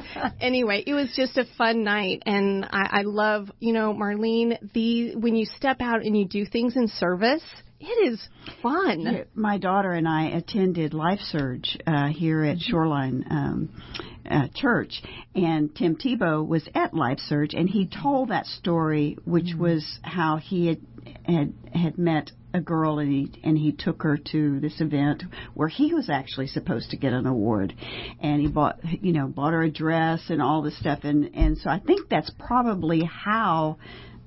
anyway, 0.40 0.84
it 0.86 0.94
was 0.94 1.12
just 1.16 1.36
a 1.36 1.44
fun 1.58 1.82
night, 1.82 2.22
and 2.26 2.64
I, 2.66 3.00
I 3.00 3.02
love, 3.02 3.50
you 3.58 3.72
know, 3.72 3.92
Marlene. 3.92 4.56
The 4.72 5.16
when 5.16 5.34
you 5.34 5.46
step 5.46 5.78
out 5.80 6.04
and 6.04 6.16
you 6.16 6.26
do 6.28 6.46
things 6.46 6.62
in 6.76 6.88
service, 6.88 7.42
it 7.81 8.12
is 8.12 8.28
fun. 8.62 9.25
My 9.35 9.59
daughter 9.59 9.92
and 9.92 10.07
I 10.07 10.28
attended 10.28 10.95
Life 10.95 11.21
Surge 11.21 11.76
uh, 11.87 12.09
here 12.09 12.45
at 12.45 12.61
Shoreline 12.61 13.25
um, 13.28 13.83
uh, 14.31 14.47
Church, 14.54 15.02
and 15.35 15.75
Tim 15.75 15.97
Tebow 15.97 16.47
was 16.47 16.69
at 16.75 16.95
Life 16.95 17.19
Surge, 17.19 17.54
and 17.54 17.69
he 17.69 17.88
told 17.88 18.28
that 18.28 18.47
story, 18.47 19.19
which 19.25 19.54
was 19.59 19.99
how 20.02 20.37
he 20.37 20.69
had 20.69 20.81
had, 21.26 21.54
had 21.75 21.99
met 21.99 22.31
a 22.54 22.61
girl 22.61 22.99
and 22.99 23.11
he 23.11 23.40
and 23.42 23.57
he 23.57 23.73
took 23.73 24.02
her 24.02 24.16
to 24.16 24.61
this 24.61 24.81
event 24.81 25.23
where 25.54 25.69
he 25.69 25.95
was 25.95 26.11
actually 26.11 26.47
supposed 26.47 26.90
to 26.90 26.97
get 26.97 27.12
an 27.12 27.26
award. 27.26 27.75
And 28.21 28.40
he 28.40 28.49
bought 28.49 28.78
you 29.02 29.12
know 29.12 29.26
bought 29.26 29.52
her 29.52 29.62
a 29.62 29.71
dress 29.71 30.23
and 30.28 30.42
all 30.42 30.62
this 30.62 30.78
stuff 30.78 31.00
and 31.02 31.35
and 31.35 31.59
so 31.59 31.71
I 31.71 31.78
think 31.78 32.09
that's 32.09 32.31
probably 32.38 33.04
how 33.04 33.78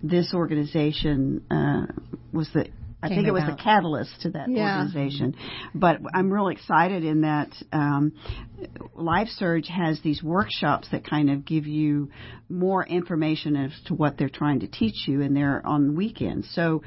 this 0.07 0.33
organization 0.33 1.43
uh 1.50 1.85
was 2.31 2.50
the 2.53 2.67
I 3.03 3.09
think 3.09 3.27
it 3.27 3.31
was 3.31 3.43
about. 3.43 3.57
the 3.57 3.63
catalyst 3.63 4.21
to 4.21 4.29
that 4.31 4.50
Yeah. 4.50 4.77
organization. 4.79 5.35
But 5.75 6.00
I'm 6.15 6.31
real 6.33 6.47
excited 6.47 7.03
in 7.03 7.21
that 7.21 7.50
um, 7.71 8.13
Life 8.95 9.27
Surge 9.27 9.67
has 9.67 10.01
these 10.01 10.24
workshops 10.24 10.88
that 10.91 11.03
kind 11.07 11.29
of 11.29 11.45
give 11.45 11.67
you 11.67 12.09
more 12.50 12.83
information 12.83 13.55
as 13.55 13.71
to 13.88 13.93
what 13.93 14.17
they're 14.17 14.27
trying 14.29 14.62
to 14.62 14.67
teach 14.67 15.07
you, 15.07 15.21
and 15.21 15.35
they're 15.38 15.62
on 15.67 15.95
weekends. 15.95 16.50
So 16.55 16.81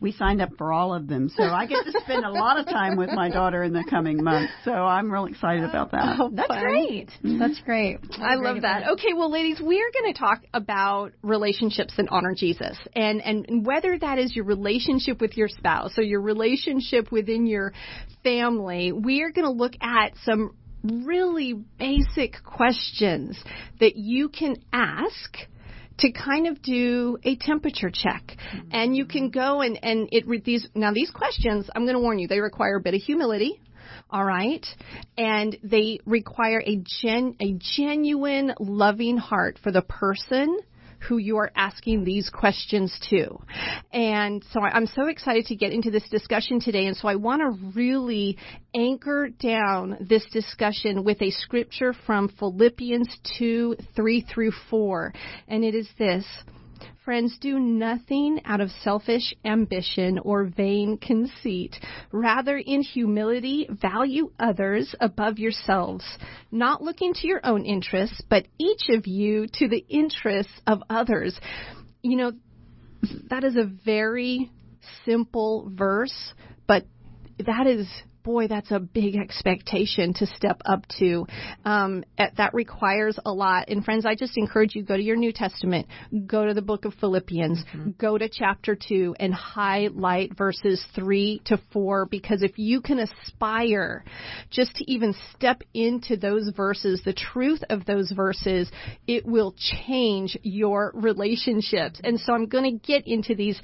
we 0.00 0.12
signed 0.12 0.40
up 0.40 0.50
for 0.56 0.72
all 0.72 0.94
of 0.94 1.08
them. 1.08 1.28
So 1.28 1.42
I 1.42 1.66
get 1.66 1.84
to 1.84 1.92
spend 2.02 2.24
a 2.24 2.30
lot 2.30 2.58
of 2.58 2.66
time 2.66 2.96
with 2.96 3.10
my 3.10 3.30
daughter 3.30 3.62
in 3.62 3.72
the 3.72 3.84
coming 3.88 4.22
months. 4.22 4.52
So 4.64 4.72
I'm 4.72 5.10
real 5.10 5.26
excited 5.26 5.64
about 5.64 5.90
that. 5.92 6.16
Oh, 6.20 6.30
That's 6.32 6.48
fun. 6.48 6.62
great. 6.62 7.08
Mm-hmm. 7.08 7.38
That's 7.38 7.60
great. 7.62 7.98
I 8.18 8.34
love 8.34 8.54
great 8.54 8.62
that. 8.62 8.82
event. 8.82 8.92
Okay, 8.98 9.12
well, 9.14 9.30
ladies, 9.30 9.58
we're 9.60 9.90
going 9.90 10.12
to 10.12 10.18
talk 10.18 10.42
about 10.54 11.12
relationships 11.22 11.94
that 11.96 12.06
honor 12.10 12.34
Jesus, 12.36 12.76
and 12.94 13.20
and 13.20 13.66
whether 13.66 13.98
that 13.98 14.18
is 14.18 14.34
your 14.36 14.44
relationship 14.44 15.20
with 15.20 15.36
your 15.36 15.48
spouse 15.48 15.98
or 15.98 16.02
your 16.02 16.20
relationship 16.20 17.10
within 17.10 17.46
your 17.46 17.72
family. 18.22 18.92
We 18.92 19.22
are 19.22 19.30
going 19.30 19.46
to 19.46 19.50
look 19.52 19.74
at 19.80 20.12
some 20.24 20.54
really 20.84 21.54
basic 21.78 22.42
questions 22.44 23.38
that 23.80 23.96
you 23.96 24.28
can 24.28 24.56
ask 24.72 25.36
to 25.98 26.12
kind 26.12 26.46
of 26.46 26.62
do 26.62 27.18
a 27.24 27.36
temperature 27.36 27.90
check. 27.92 28.36
And 28.70 28.96
you 28.96 29.04
can 29.04 29.30
go 29.30 29.60
and 29.62 29.78
and 29.82 30.08
it 30.12 30.26
re- 30.26 30.42
these 30.44 30.66
now 30.74 30.92
these 30.92 31.10
questions 31.10 31.68
i'm 31.74 31.84
going 31.84 31.94
to 31.94 32.00
warn 32.00 32.18
you 32.18 32.28
they 32.28 32.40
require 32.40 32.76
a 32.76 32.80
bit 32.80 32.94
of 32.94 33.00
humility 33.00 33.60
all 34.10 34.24
right? 34.24 34.64
And 35.16 35.56
they 35.62 36.00
require 36.06 36.62
a 36.64 36.82
gen 37.02 37.36
a 37.40 37.54
genuine 37.58 38.54
loving 38.58 39.16
heart 39.16 39.58
for 39.62 39.72
the 39.72 39.82
person 39.82 40.58
who 41.00 41.18
you 41.18 41.36
are 41.36 41.50
asking 41.54 42.04
these 42.04 42.30
questions 42.30 42.96
to. 43.10 43.38
And 43.92 44.44
so 44.52 44.60
I'm 44.60 44.86
so 44.86 45.06
excited 45.06 45.46
to 45.46 45.56
get 45.56 45.72
into 45.72 45.90
this 45.90 46.08
discussion 46.08 46.60
today. 46.60 46.86
And 46.86 46.96
so 46.96 47.08
I 47.08 47.16
want 47.16 47.42
to 47.42 47.70
really 47.74 48.36
anchor 48.74 49.28
down 49.28 49.96
this 50.00 50.24
discussion 50.32 51.04
with 51.04 51.20
a 51.22 51.30
scripture 51.30 51.94
from 52.06 52.28
Philippians 52.38 53.08
2 53.38 53.76
3 53.94 54.26
through 54.32 54.52
4. 54.70 55.12
And 55.48 55.64
it 55.64 55.74
is 55.74 55.88
this. 55.98 56.24
Friends, 57.08 57.38
do 57.40 57.58
nothing 57.58 58.42
out 58.44 58.60
of 58.60 58.70
selfish 58.84 59.32
ambition 59.42 60.18
or 60.18 60.44
vain 60.44 60.98
conceit. 60.98 61.74
Rather, 62.12 62.58
in 62.58 62.82
humility, 62.82 63.66
value 63.70 64.30
others 64.38 64.94
above 65.00 65.38
yourselves, 65.38 66.04
not 66.52 66.82
looking 66.82 67.14
to 67.14 67.26
your 67.26 67.40
own 67.44 67.64
interests, 67.64 68.20
but 68.28 68.46
each 68.58 68.90
of 68.90 69.06
you 69.06 69.46
to 69.54 69.68
the 69.68 69.86
interests 69.88 70.52
of 70.66 70.82
others. 70.90 71.40
You 72.02 72.18
know, 72.18 72.32
that 73.30 73.42
is 73.42 73.56
a 73.56 73.64
very 73.64 74.50
simple 75.06 75.72
verse, 75.74 76.34
but 76.66 76.84
that 77.38 77.66
is 77.66 77.88
boy, 78.28 78.46
that's 78.46 78.70
a 78.70 78.78
big 78.78 79.16
expectation 79.16 80.12
to 80.12 80.26
step 80.26 80.60
up 80.66 80.84
to. 80.98 81.26
Um, 81.64 82.04
that 82.18 82.52
requires 82.52 83.18
a 83.24 83.32
lot. 83.32 83.70
And 83.70 83.82
friends, 83.82 84.04
I 84.04 84.16
just 84.16 84.36
encourage 84.36 84.74
you 84.74 84.82
go 84.82 84.98
to 84.98 85.02
your 85.02 85.16
New 85.16 85.32
Testament, 85.32 85.86
go 86.26 86.44
to 86.44 86.52
the 86.52 86.60
book 86.60 86.84
of 86.84 86.92
Philippians, 87.00 87.64
go 87.96 88.18
to 88.18 88.28
chapter 88.28 88.76
two, 88.76 89.16
and 89.18 89.32
highlight 89.32 90.36
verses 90.36 90.84
three 90.94 91.40
to 91.46 91.58
four. 91.72 92.04
Because 92.04 92.42
if 92.42 92.58
you 92.58 92.82
can 92.82 92.98
aspire 92.98 94.04
just 94.50 94.76
to 94.76 94.92
even 94.92 95.14
step 95.34 95.62
into 95.72 96.18
those 96.18 96.50
verses, 96.54 97.00
the 97.06 97.14
truth 97.14 97.62
of 97.70 97.86
those 97.86 98.12
verses, 98.12 98.70
it 99.06 99.24
will 99.24 99.54
change 99.86 100.36
your 100.42 100.92
relationships. 100.94 101.98
And 102.04 102.20
so 102.20 102.34
I'm 102.34 102.46
going 102.46 102.78
to 102.78 102.86
get 102.86 103.06
into 103.06 103.34
these 103.34 103.58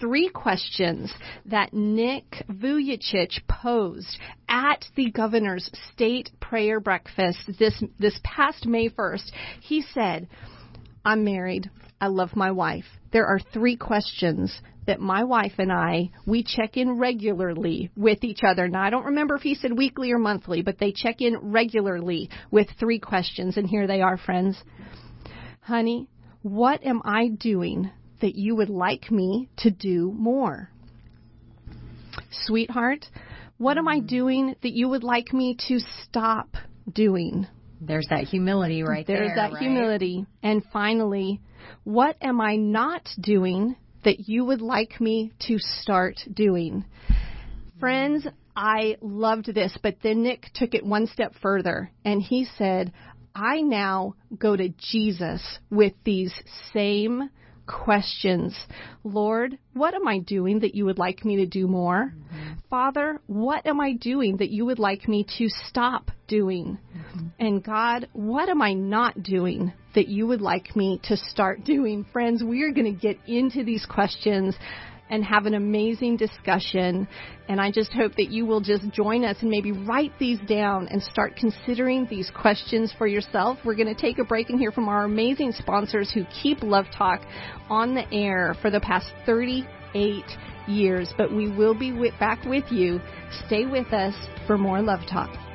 three 0.00 0.28
questions 0.28 1.12
that 1.46 1.72
Nick 1.72 2.44
Vujicic 2.48 3.30
posed 3.48 4.07
at 4.48 4.84
the 4.96 5.10
governor's 5.10 5.70
state 5.92 6.30
prayer 6.40 6.80
breakfast 6.80 7.38
this 7.58 7.82
this 7.98 8.18
past 8.22 8.66
May 8.66 8.88
1st. 8.88 9.30
He 9.60 9.82
said, 9.82 10.28
"I'm 11.04 11.24
married. 11.24 11.70
I 12.00 12.06
love 12.06 12.36
my 12.36 12.50
wife. 12.50 12.84
There 13.12 13.26
are 13.26 13.40
three 13.52 13.76
questions 13.76 14.60
that 14.86 15.00
my 15.00 15.24
wife 15.24 15.52
and 15.58 15.70
I 15.70 16.10
we 16.26 16.42
check 16.42 16.76
in 16.76 16.98
regularly 16.98 17.90
with 17.96 18.24
each 18.24 18.40
other. 18.42 18.68
Now 18.68 18.82
I 18.82 18.90
don't 18.90 19.06
remember 19.06 19.34
if 19.36 19.42
he 19.42 19.54
said 19.54 19.76
weekly 19.76 20.12
or 20.12 20.18
monthly, 20.18 20.62
but 20.62 20.78
they 20.78 20.92
check 20.92 21.20
in 21.20 21.36
regularly 21.36 22.30
with 22.50 22.68
three 22.80 22.98
questions 22.98 23.56
and 23.56 23.68
here 23.68 23.86
they 23.86 24.00
are, 24.00 24.16
friends. 24.16 24.56
Honey, 25.60 26.08
what 26.42 26.84
am 26.84 27.02
I 27.04 27.28
doing 27.28 27.90
that 28.20 28.34
you 28.34 28.56
would 28.56 28.70
like 28.70 29.10
me 29.10 29.48
to 29.58 29.70
do 29.70 30.12
more? 30.16 30.70
Sweetheart, 32.30 33.04
what 33.58 33.76
am 33.76 33.88
I 33.88 34.00
doing 34.00 34.54
that 34.62 34.72
you 34.72 34.88
would 34.88 35.04
like 35.04 35.32
me 35.32 35.56
to 35.68 35.80
stop 36.02 36.56
doing? 36.90 37.46
There's 37.80 38.06
that 38.10 38.24
humility 38.24 38.82
right 38.82 39.06
There's 39.06 39.28
there. 39.28 39.36
that 39.36 39.52
right? 39.52 39.62
humility. 39.62 40.26
And 40.42 40.62
finally, 40.72 41.40
what 41.84 42.16
am 42.20 42.40
I 42.40 42.56
not 42.56 43.08
doing 43.20 43.76
that 44.04 44.28
you 44.28 44.44
would 44.44 44.60
like 44.60 45.00
me 45.00 45.32
to 45.48 45.58
start 45.58 46.16
doing? 46.32 46.84
Friends, 47.78 48.26
I 48.56 48.96
loved 49.00 49.54
this, 49.54 49.76
but 49.82 49.96
then 50.02 50.22
Nick 50.22 50.46
took 50.54 50.74
it 50.74 50.84
one 50.84 51.06
step 51.06 51.34
further 51.40 51.90
and 52.04 52.20
he 52.20 52.46
said, 52.56 52.92
I 53.34 53.60
now 53.60 54.14
go 54.36 54.56
to 54.56 54.68
Jesus 54.90 55.58
with 55.70 55.92
these 56.04 56.34
same 56.72 57.30
questions. 57.68 58.56
Lord, 59.04 59.58
what 59.74 59.94
am 59.94 60.08
I 60.08 60.18
doing 60.18 60.60
that 60.60 60.74
you 60.74 60.86
would 60.86 60.98
like 60.98 61.24
me 61.24 61.36
to 61.36 61.46
do 61.46 61.68
more? 61.68 62.12
Mm-hmm. 62.14 62.54
Father, 62.68 63.20
what 63.26 63.66
am 63.66 63.80
I 63.80 63.92
doing 63.92 64.38
that 64.38 64.50
you 64.50 64.66
would 64.66 64.80
like 64.80 65.06
me 65.06 65.24
to 65.38 65.48
stop 65.68 66.10
doing? 66.26 66.78
Mm-hmm. 66.96 67.26
And 67.38 67.62
God, 67.62 68.08
what 68.12 68.48
am 68.48 68.60
I 68.60 68.72
not 68.72 69.22
doing 69.22 69.72
that 69.94 70.08
you 70.08 70.26
would 70.26 70.40
like 70.40 70.74
me 70.74 71.00
to 71.04 71.16
start 71.16 71.64
doing? 71.64 72.04
Friends, 72.12 72.42
we 72.42 72.62
are 72.62 72.72
going 72.72 72.92
to 72.92 73.00
get 73.00 73.18
into 73.26 73.62
these 73.62 73.86
questions 73.86 74.56
and 75.10 75.24
have 75.24 75.46
an 75.46 75.54
amazing 75.54 76.16
discussion. 76.16 77.08
And 77.48 77.60
I 77.60 77.70
just 77.70 77.92
hope 77.92 78.14
that 78.16 78.30
you 78.30 78.46
will 78.46 78.60
just 78.60 78.88
join 78.90 79.24
us 79.24 79.36
and 79.40 79.50
maybe 79.50 79.72
write 79.72 80.12
these 80.18 80.38
down 80.48 80.88
and 80.88 81.02
start 81.02 81.36
considering 81.36 82.06
these 82.08 82.30
questions 82.30 82.92
for 82.96 83.06
yourself. 83.06 83.58
We're 83.64 83.74
going 83.74 83.94
to 83.94 84.00
take 84.00 84.18
a 84.18 84.24
break 84.24 84.50
and 84.50 84.58
hear 84.58 84.72
from 84.72 84.88
our 84.88 85.04
amazing 85.04 85.52
sponsors 85.52 86.10
who 86.12 86.24
keep 86.42 86.62
Love 86.62 86.86
Talk 86.96 87.20
on 87.68 87.94
the 87.94 88.10
air 88.12 88.54
for 88.60 88.70
the 88.70 88.80
past 88.80 89.10
38 89.26 90.24
years. 90.66 91.12
But 91.16 91.32
we 91.32 91.50
will 91.50 91.74
be 91.74 92.10
back 92.18 92.44
with 92.44 92.64
you. 92.70 93.00
Stay 93.46 93.66
with 93.66 93.92
us 93.92 94.14
for 94.46 94.58
more 94.58 94.82
Love 94.82 95.00
Talk. 95.10 95.47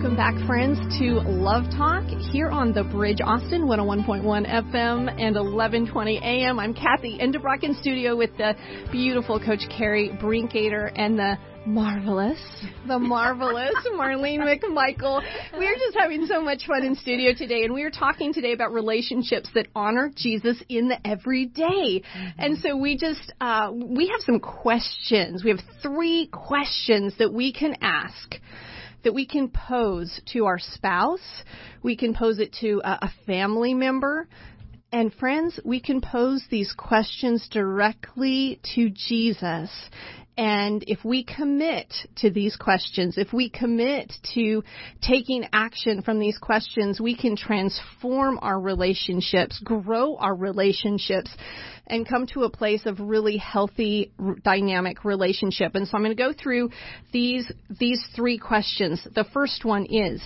Welcome 0.00 0.16
back, 0.16 0.46
friends, 0.46 0.78
to 0.98 1.20
Love 1.28 1.64
Talk 1.76 2.04
here 2.32 2.48
on 2.48 2.72
the 2.72 2.84
Bridge 2.84 3.18
Austin 3.22 3.64
101.1 3.66 4.24
FM 4.24 5.10
and 5.10 5.36
1120 5.36 6.20
AM. 6.24 6.58
I'm 6.58 6.72
Cathy 6.72 7.18
Endebrock 7.20 7.64
in 7.64 7.74
studio 7.74 8.16
with 8.16 8.34
the 8.38 8.54
beautiful 8.90 9.38
Coach 9.38 9.60
Kerri 9.70 10.18
Brinkoeter 10.18 10.90
and 10.96 11.18
the 11.18 11.36
marvelous, 11.66 12.40
the 12.88 12.98
marvelous 12.98 13.74
Marlene 13.92 14.38
McMichael. 14.38 15.22
We're 15.52 15.76
just 15.76 15.98
having 15.98 16.24
so 16.24 16.40
much 16.40 16.66
fun 16.66 16.82
in 16.82 16.94
studio 16.94 17.34
today, 17.36 17.64
and 17.64 17.74
we 17.74 17.82
are 17.82 17.90
talking 17.90 18.32
today 18.32 18.54
about 18.54 18.72
relationships 18.72 19.50
that 19.54 19.66
honor 19.76 20.10
Jesus 20.16 20.62
in 20.70 20.88
the 20.88 20.96
everyday. 21.06 22.00
Mm-hmm. 22.00 22.26
And 22.38 22.56
so 22.56 22.74
we 22.74 22.96
just 22.96 23.34
uh, 23.42 23.70
we 23.70 24.08
have 24.08 24.20
some 24.20 24.40
questions. 24.40 25.44
We 25.44 25.50
have 25.50 25.60
three 25.82 26.30
questions 26.32 27.12
that 27.18 27.30
we 27.30 27.52
can 27.52 27.76
ask 27.82 28.36
that 29.04 29.14
we 29.14 29.26
can 29.26 29.48
pose 29.48 30.20
to 30.32 30.46
our 30.46 30.58
spouse, 30.58 31.42
we 31.82 31.96
can 31.96 32.14
pose 32.14 32.38
it 32.38 32.52
to 32.60 32.80
a, 32.84 32.98
a 33.02 33.10
family 33.26 33.74
member, 33.74 34.28
and 34.92 35.14
friends, 35.14 35.60
we 35.64 35.80
can 35.80 36.00
pose 36.00 36.44
these 36.50 36.74
questions 36.76 37.48
directly 37.50 38.60
to 38.74 38.90
Jesus. 38.90 39.70
And 40.40 40.82
if 40.86 41.04
we 41.04 41.22
commit 41.22 41.92
to 42.16 42.30
these 42.30 42.56
questions, 42.56 43.18
if 43.18 43.30
we 43.30 43.50
commit 43.50 44.10
to 44.32 44.64
taking 45.02 45.46
action 45.52 46.00
from 46.00 46.18
these 46.18 46.38
questions, 46.38 46.98
we 46.98 47.14
can 47.14 47.36
transform 47.36 48.38
our 48.40 48.58
relationships, 48.58 49.60
grow 49.62 50.16
our 50.16 50.34
relationships, 50.34 51.28
and 51.86 52.08
come 52.08 52.26
to 52.28 52.44
a 52.44 52.50
place 52.50 52.86
of 52.86 53.00
really 53.00 53.36
healthy 53.36 54.12
dynamic 54.42 55.04
relationship. 55.04 55.74
And 55.74 55.86
so 55.86 55.98
I'm 55.98 56.02
going 56.02 56.16
to 56.16 56.22
go 56.22 56.32
through 56.32 56.70
these 57.12 57.52
these 57.78 58.02
three 58.16 58.38
questions. 58.38 59.06
The 59.14 59.26
first 59.34 59.66
one 59.66 59.84
is 59.90 60.22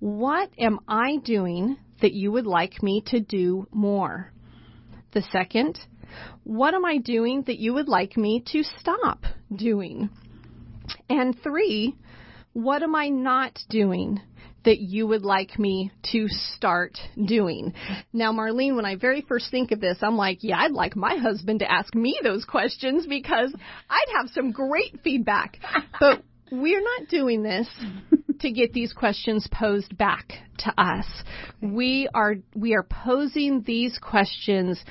what 0.00 0.50
am 0.58 0.80
I 0.88 1.18
doing 1.18 1.76
that 2.00 2.14
you 2.14 2.32
would 2.32 2.48
like 2.48 2.82
me 2.82 3.04
to 3.06 3.20
do 3.20 3.68
more? 3.70 4.32
The 5.12 5.22
second, 5.30 5.78
what 6.42 6.74
am 6.74 6.84
I 6.84 6.98
doing 6.98 7.44
that 7.46 7.58
you 7.58 7.74
would 7.74 7.88
like 7.88 8.16
me 8.16 8.42
to 8.46 8.64
stop 8.80 9.24
doing? 9.56 10.10
And 11.08 11.36
three, 11.42 11.96
what 12.52 12.82
am 12.82 12.94
I 12.94 13.08
not 13.08 13.58
doing 13.68 14.20
that 14.64 14.78
you 14.78 15.06
would 15.06 15.22
like 15.22 15.58
me 15.58 15.90
to 16.12 16.28
start 16.28 16.98
doing. 17.24 17.74
Now, 18.12 18.32
Marlene, 18.32 18.76
when 18.76 18.84
I 18.84 18.96
very 18.96 19.22
first 19.22 19.50
think 19.50 19.72
of 19.72 19.80
this, 19.80 19.98
I'm 20.02 20.16
like, 20.16 20.38
yeah, 20.42 20.58
I'd 20.58 20.72
like 20.72 20.96
my 20.96 21.16
husband 21.16 21.60
to 21.60 21.70
ask 21.70 21.94
me 21.94 22.18
those 22.22 22.44
questions 22.44 23.06
because 23.06 23.52
I'd 23.90 24.16
have 24.18 24.30
some 24.30 24.52
great 24.52 25.00
feedback. 25.02 25.58
But 25.98 26.22
we're 26.50 26.82
not 26.82 27.08
doing 27.08 27.42
this 27.42 27.68
to 28.40 28.50
get 28.50 28.72
these 28.72 28.92
questions 28.92 29.48
posed 29.50 29.96
back 29.96 30.32
to 30.58 30.72
us. 30.80 31.06
We 31.60 32.08
are 32.14 32.36
we 32.54 32.74
are 32.74 32.82
posing 32.82 33.62
these 33.62 33.98
questions 33.98 34.82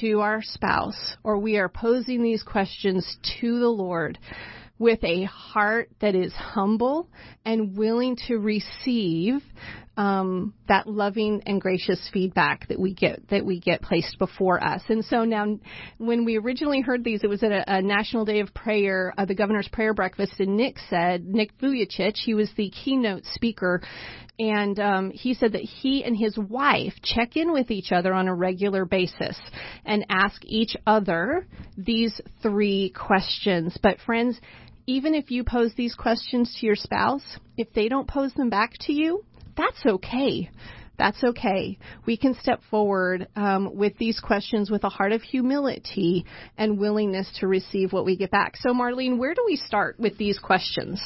to 0.00 0.20
our 0.20 0.42
spouse 0.42 1.16
or 1.22 1.38
we 1.38 1.56
are 1.56 1.68
posing 1.68 2.22
these 2.22 2.42
questions 2.42 3.16
to 3.40 3.58
the 3.58 3.68
Lord 3.68 4.18
with 4.78 5.02
a 5.04 5.24
heart 5.24 5.90
that 6.00 6.14
is 6.14 6.32
humble 6.32 7.08
and 7.44 7.76
willing 7.76 8.16
to 8.28 8.38
receive 8.38 9.40
um, 9.96 10.54
that 10.68 10.86
loving 10.86 11.42
and 11.46 11.60
gracious 11.60 12.10
feedback 12.12 12.66
that 12.68 12.78
we 12.78 12.94
get 12.94 13.28
that 13.28 13.44
we 13.44 13.60
get 13.60 13.80
placed 13.80 14.18
before 14.18 14.62
us. 14.62 14.82
And 14.88 15.04
so 15.04 15.24
now, 15.24 15.58
when 15.98 16.24
we 16.24 16.36
originally 16.36 16.80
heard 16.80 17.04
these, 17.04 17.22
it 17.22 17.28
was 17.28 17.42
at 17.42 17.52
a, 17.52 17.76
a 17.76 17.82
National 17.82 18.24
Day 18.24 18.40
of 18.40 18.52
Prayer, 18.54 19.14
uh, 19.16 19.24
the 19.24 19.34
Governor's 19.34 19.68
Prayer 19.68 19.94
Breakfast, 19.94 20.40
and 20.40 20.56
Nick 20.56 20.76
said 20.90 21.26
Nick 21.26 21.56
Vujicic, 21.58 22.16
he 22.16 22.34
was 22.34 22.50
the 22.56 22.70
keynote 22.70 23.24
speaker, 23.26 23.82
and 24.38 24.80
um, 24.80 25.10
he 25.10 25.34
said 25.34 25.52
that 25.52 25.62
he 25.62 26.02
and 26.02 26.16
his 26.16 26.36
wife 26.36 26.94
check 27.02 27.36
in 27.36 27.52
with 27.52 27.70
each 27.70 27.92
other 27.92 28.12
on 28.12 28.26
a 28.26 28.34
regular 28.34 28.84
basis 28.84 29.38
and 29.84 30.04
ask 30.08 30.42
each 30.44 30.76
other 30.86 31.46
these 31.76 32.20
three 32.42 32.90
questions. 32.90 33.78
But 33.80 33.98
friends, 34.04 34.40
even 34.86 35.14
if 35.14 35.30
you 35.30 35.44
pose 35.44 35.72
these 35.76 35.94
questions 35.94 36.56
to 36.58 36.66
your 36.66 36.74
spouse, 36.74 37.38
if 37.56 37.72
they 37.72 37.88
don't 37.88 38.08
pose 38.08 38.34
them 38.34 38.50
back 38.50 38.72
to 38.80 38.92
you, 38.92 39.24
that's 39.56 39.84
okay. 39.86 40.50
That's 40.96 41.22
okay. 41.24 41.76
We 42.06 42.16
can 42.16 42.34
step 42.40 42.60
forward 42.70 43.26
um, 43.34 43.74
with 43.76 43.98
these 43.98 44.20
questions 44.20 44.70
with 44.70 44.84
a 44.84 44.88
heart 44.88 45.12
of 45.12 45.22
humility 45.22 46.24
and 46.56 46.78
willingness 46.78 47.28
to 47.40 47.48
receive 47.48 47.92
what 47.92 48.04
we 48.04 48.16
get 48.16 48.30
back. 48.30 48.56
So, 48.56 48.72
Marlene, 48.72 49.18
where 49.18 49.34
do 49.34 49.42
we 49.44 49.56
start 49.56 49.98
with 49.98 50.16
these 50.18 50.38
questions? 50.38 51.02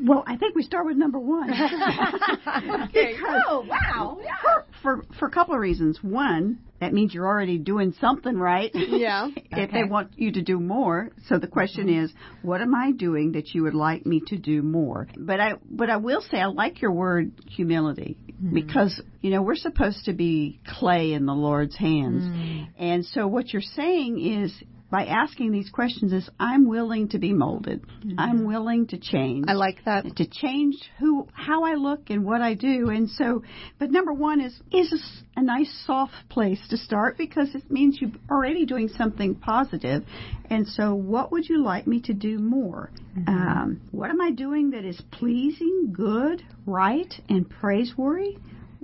Well, 0.00 0.24
I 0.26 0.36
think 0.36 0.54
we 0.54 0.62
start 0.62 0.86
with 0.86 0.96
number 0.96 1.18
one. 1.18 1.50
okay. 2.84 3.16
oh, 3.26 3.64
wow. 3.68 4.18
Yeah. 4.22 4.36
For, 4.42 4.64
for, 4.82 5.04
for 5.18 5.28
a 5.28 5.30
couple 5.30 5.54
of 5.54 5.60
reasons. 5.60 5.98
One, 6.02 6.60
that 6.80 6.92
means 6.92 7.14
you're 7.14 7.26
already 7.26 7.58
doing 7.58 7.94
something 8.00 8.36
right. 8.36 8.70
Yeah. 8.74 9.28
if 9.36 9.52
okay. 9.52 9.68
they 9.72 9.84
want 9.84 10.12
you 10.16 10.32
to 10.32 10.42
do 10.42 10.58
more. 10.58 11.10
So 11.28 11.38
the 11.38 11.46
question 11.46 11.86
mm-hmm. 11.86 12.04
is, 12.04 12.12
what 12.42 12.60
am 12.60 12.74
I 12.74 12.92
doing 12.92 13.32
that 13.32 13.54
you 13.54 13.64
would 13.64 13.74
like 13.74 14.06
me 14.06 14.20
to 14.28 14.36
do 14.36 14.62
more? 14.62 15.08
But 15.16 15.40
I, 15.40 15.54
but 15.68 15.90
I 15.90 15.96
will 15.96 16.22
say, 16.22 16.38
I 16.38 16.46
like 16.46 16.80
your 16.80 16.92
word 16.92 17.32
humility 17.48 18.16
mm-hmm. 18.42 18.54
because 18.54 19.00
you 19.20 19.30
know 19.30 19.42
we're 19.42 19.56
supposed 19.56 20.04
to 20.06 20.12
be 20.12 20.60
clay 20.66 21.12
in 21.12 21.26
the 21.26 21.34
Lord's 21.34 21.76
hands, 21.76 22.24
mm-hmm. 22.24 22.64
and 22.82 23.04
so 23.06 23.26
what 23.26 23.52
you're 23.52 23.62
saying 23.62 24.20
is 24.20 24.52
by 24.92 25.06
asking 25.06 25.52
these 25.52 25.70
questions 25.70 26.12
is 26.12 26.28
I'm 26.38 26.68
willing 26.68 27.08
to 27.08 27.18
be 27.18 27.32
molded. 27.32 27.80
Mm-hmm. 27.82 28.20
I'm 28.20 28.44
willing 28.44 28.86
to 28.88 28.98
change. 28.98 29.46
I 29.48 29.54
like 29.54 29.82
that. 29.86 30.16
To 30.16 30.26
change 30.28 30.74
who 31.00 31.26
how 31.32 31.64
I 31.64 31.76
look 31.76 32.10
and 32.10 32.26
what 32.26 32.42
I 32.42 32.52
do. 32.52 32.90
And 32.90 33.08
so 33.08 33.42
but 33.78 33.90
number 33.90 34.12
1 34.12 34.42
is 34.42 34.60
is 34.70 34.92
a, 34.92 35.40
a 35.40 35.42
nice 35.42 35.72
soft 35.86 36.28
place 36.28 36.60
to 36.68 36.76
start 36.76 37.16
because 37.16 37.54
it 37.54 37.70
means 37.70 37.98
you're 38.02 38.10
already 38.30 38.66
doing 38.66 38.88
something 38.88 39.34
positive. 39.34 40.04
And 40.50 40.68
so 40.68 40.94
what 40.94 41.32
would 41.32 41.48
you 41.48 41.64
like 41.64 41.86
me 41.86 42.02
to 42.02 42.12
do 42.12 42.38
more? 42.38 42.90
Mm-hmm. 43.16 43.28
Um, 43.30 43.80
what 43.92 44.10
am 44.10 44.20
I 44.20 44.30
doing 44.30 44.72
that 44.72 44.84
is 44.84 45.00
pleasing, 45.10 45.94
good, 45.96 46.42
right 46.66 47.12
and 47.30 47.48
praiseworthy? 47.48 48.36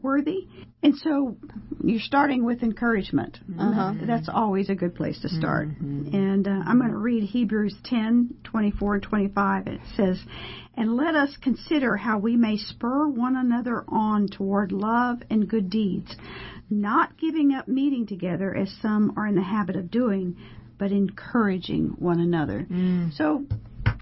Worthy. 0.03 0.47
And 0.83 0.97
so 0.97 1.37
you're 1.83 2.01
starting 2.01 2.45
with 2.45 2.63
encouragement. 2.63 3.39
Uh-huh. 3.59 3.95
That's 4.07 4.29
always 4.33 4.71
a 4.71 4.75
good 4.75 4.95
place 4.95 5.21
to 5.23 5.29
start. 5.29 5.69
Mm-hmm. 5.69 6.15
And 6.15 6.47
uh, 6.47 6.51
I'm 6.51 6.79
going 6.79 6.91
to 6.91 6.97
read 6.97 7.25
Hebrews 7.25 7.75
10, 7.85 8.35
24 8.45 8.95
and 8.95 9.03
25. 9.03 9.67
It 9.67 9.81
says, 9.97 10.21
And 10.77 10.97
let 10.97 11.17
us 11.17 11.37
consider 11.43 11.97
how 11.97 12.19
we 12.19 12.37
may 12.37 12.57
spur 12.57 13.09
one 13.09 13.37
another 13.37 13.85
on 13.89 14.29
toward 14.29 14.71
love 14.71 15.19
and 15.31 15.49
good 15.49 15.69
deeds, 15.69 16.15
not 16.71 17.19
giving 17.19 17.53
up 17.55 17.67
meeting 17.67 18.07
together 18.07 18.55
as 18.55 18.73
some 18.81 19.15
are 19.17 19.27
in 19.27 19.35
the 19.35 19.43
habit 19.43 19.75
of 19.75 19.91
doing, 19.91 20.37
but 20.79 20.93
encouraging 20.93 21.97
one 21.99 22.21
another. 22.21 22.67
Mm. 22.71 23.13
So, 23.15 23.45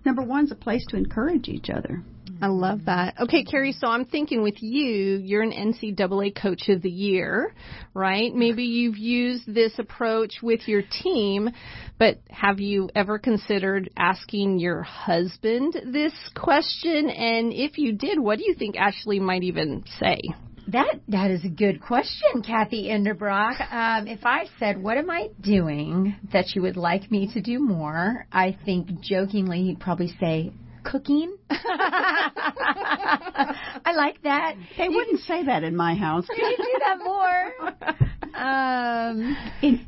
number 0.04 0.22
one 0.22 0.44
is 0.44 0.52
a 0.52 0.56
place 0.56 0.84
to 0.90 0.96
encourage 0.96 1.48
each 1.48 1.70
other. 1.70 2.02
I 2.40 2.48
love 2.48 2.84
that. 2.86 3.14
Okay, 3.20 3.44
Kerri, 3.44 3.72
so 3.72 3.86
I'm 3.88 4.04
thinking 4.04 4.42
with 4.42 4.62
you, 4.62 5.18
you're 5.22 5.42
an 5.42 5.52
NCAA 5.52 6.40
Coach 6.40 6.68
of 6.68 6.82
the 6.82 6.90
Year, 6.90 7.54
right? 7.94 8.34
Maybe 8.34 8.64
you've 8.64 8.98
used 8.98 9.52
this 9.52 9.78
approach 9.78 10.34
with 10.42 10.68
your 10.68 10.82
team, 11.02 11.50
but 11.98 12.20
have 12.30 12.60
you 12.60 12.90
ever 12.94 13.18
considered 13.18 13.90
asking 13.96 14.58
your 14.58 14.82
husband 14.82 15.74
this 15.92 16.12
question? 16.34 17.08
And 17.08 17.52
if 17.52 17.78
you 17.78 17.92
did, 17.92 18.20
what 18.20 18.38
do 18.38 18.44
you 18.46 18.54
think 18.54 18.76
Ashley 18.76 19.18
might 19.18 19.42
even 19.42 19.84
say? 19.98 20.20
That 20.68 20.96
that 21.08 21.30
is 21.30 21.44
a 21.44 21.48
good 21.48 21.80
question, 21.80 22.42
Cathy 22.44 22.88
Endebrock. 22.88 23.72
Um, 23.72 24.08
if 24.08 24.26
I 24.26 24.46
said, 24.58 24.82
"What 24.82 24.98
am 24.98 25.08
I 25.08 25.28
doing 25.40 26.16
that 26.32 26.56
you 26.56 26.62
would 26.62 26.76
like 26.76 27.08
me 27.08 27.32
to 27.34 27.40
do 27.40 27.60
more?" 27.60 28.26
I 28.32 28.58
think 28.64 29.00
jokingly 29.00 29.62
he'd 29.62 29.78
probably 29.78 30.12
say, 30.18 30.52
"Cooking." 30.90 31.36
I 31.50 32.72
like 33.94 34.22
that. 34.22 34.56
They 34.78 34.88
wouldn't 34.88 35.20
say 35.20 35.44
that 35.44 35.62
in 35.64 35.76
my 35.76 35.94
house. 35.94 36.26
Can 36.26 36.50
you 36.50 36.56
do 36.56 36.78
that 36.86 36.98
more? 37.04 37.52
Um, 38.34 39.36
In, 39.62 39.86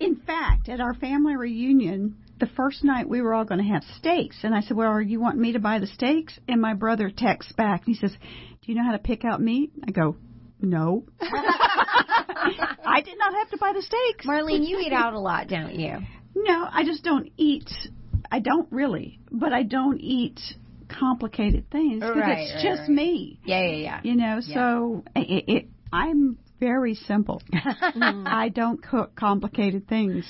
in 0.00 0.16
fact, 0.16 0.68
at 0.68 0.80
our 0.80 0.94
family 0.94 1.36
reunion, 1.36 2.16
the 2.38 2.46
first 2.46 2.84
night 2.84 3.08
we 3.08 3.20
were 3.20 3.34
all 3.34 3.44
going 3.44 3.62
to 3.62 3.72
have 3.72 3.82
steaks, 3.96 4.38
and 4.42 4.54
I 4.54 4.60
said, 4.60 4.76
"Well, 4.76 4.90
are 4.90 5.00
you 5.00 5.20
want 5.20 5.38
me 5.38 5.52
to 5.52 5.58
buy 5.58 5.78
the 5.78 5.86
steaks?" 5.86 6.38
And 6.46 6.60
my 6.60 6.74
brother 6.74 7.10
texts 7.10 7.52
back, 7.52 7.86
and 7.86 7.94
he 7.94 8.00
says, 8.00 8.12
"Do 8.12 8.72
you 8.72 8.74
know 8.74 8.84
how 8.84 8.92
to 8.92 8.98
pick 8.98 9.24
out 9.24 9.40
meat?" 9.40 9.72
I 9.86 9.90
go, 9.90 10.16
"No." 10.60 11.04
I 11.20 13.00
did 13.04 13.18
not 13.18 13.34
have 13.34 13.50
to 13.50 13.58
buy 13.58 13.72
the 13.72 13.82
steaks. 13.82 14.26
Marlene, 14.26 14.68
you 14.68 14.78
eat 14.80 14.92
out 14.92 15.14
a 15.14 15.18
lot, 15.18 15.48
don't 15.48 15.74
you? 15.74 15.98
No, 16.34 16.68
I 16.70 16.84
just 16.84 17.02
don't 17.02 17.30
eat. 17.36 17.70
I 18.30 18.40
don't 18.40 18.70
really, 18.70 19.18
but 19.30 19.52
I 19.52 19.62
don't 19.62 20.00
eat 20.00 20.40
complicated 20.88 21.70
things 21.70 22.00
because 22.00 22.16
Right, 22.16 22.38
it's 22.38 22.54
right, 22.54 22.62
just 22.62 22.80
right. 22.82 22.88
me. 22.88 23.40
Yeah, 23.44 23.62
yeah, 23.62 23.76
yeah. 23.76 24.00
You 24.02 24.16
know, 24.16 24.40
so 24.40 25.04
it, 25.14 25.44
it, 25.46 25.66
I'm 25.92 26.38
very 26.60 26.94
simple. 26.94 27.42
I 27.52 28.50
don't 28.54 28.82
cook 28.82 29.14
complicated 29.14 29.88
things. 29.88 30.24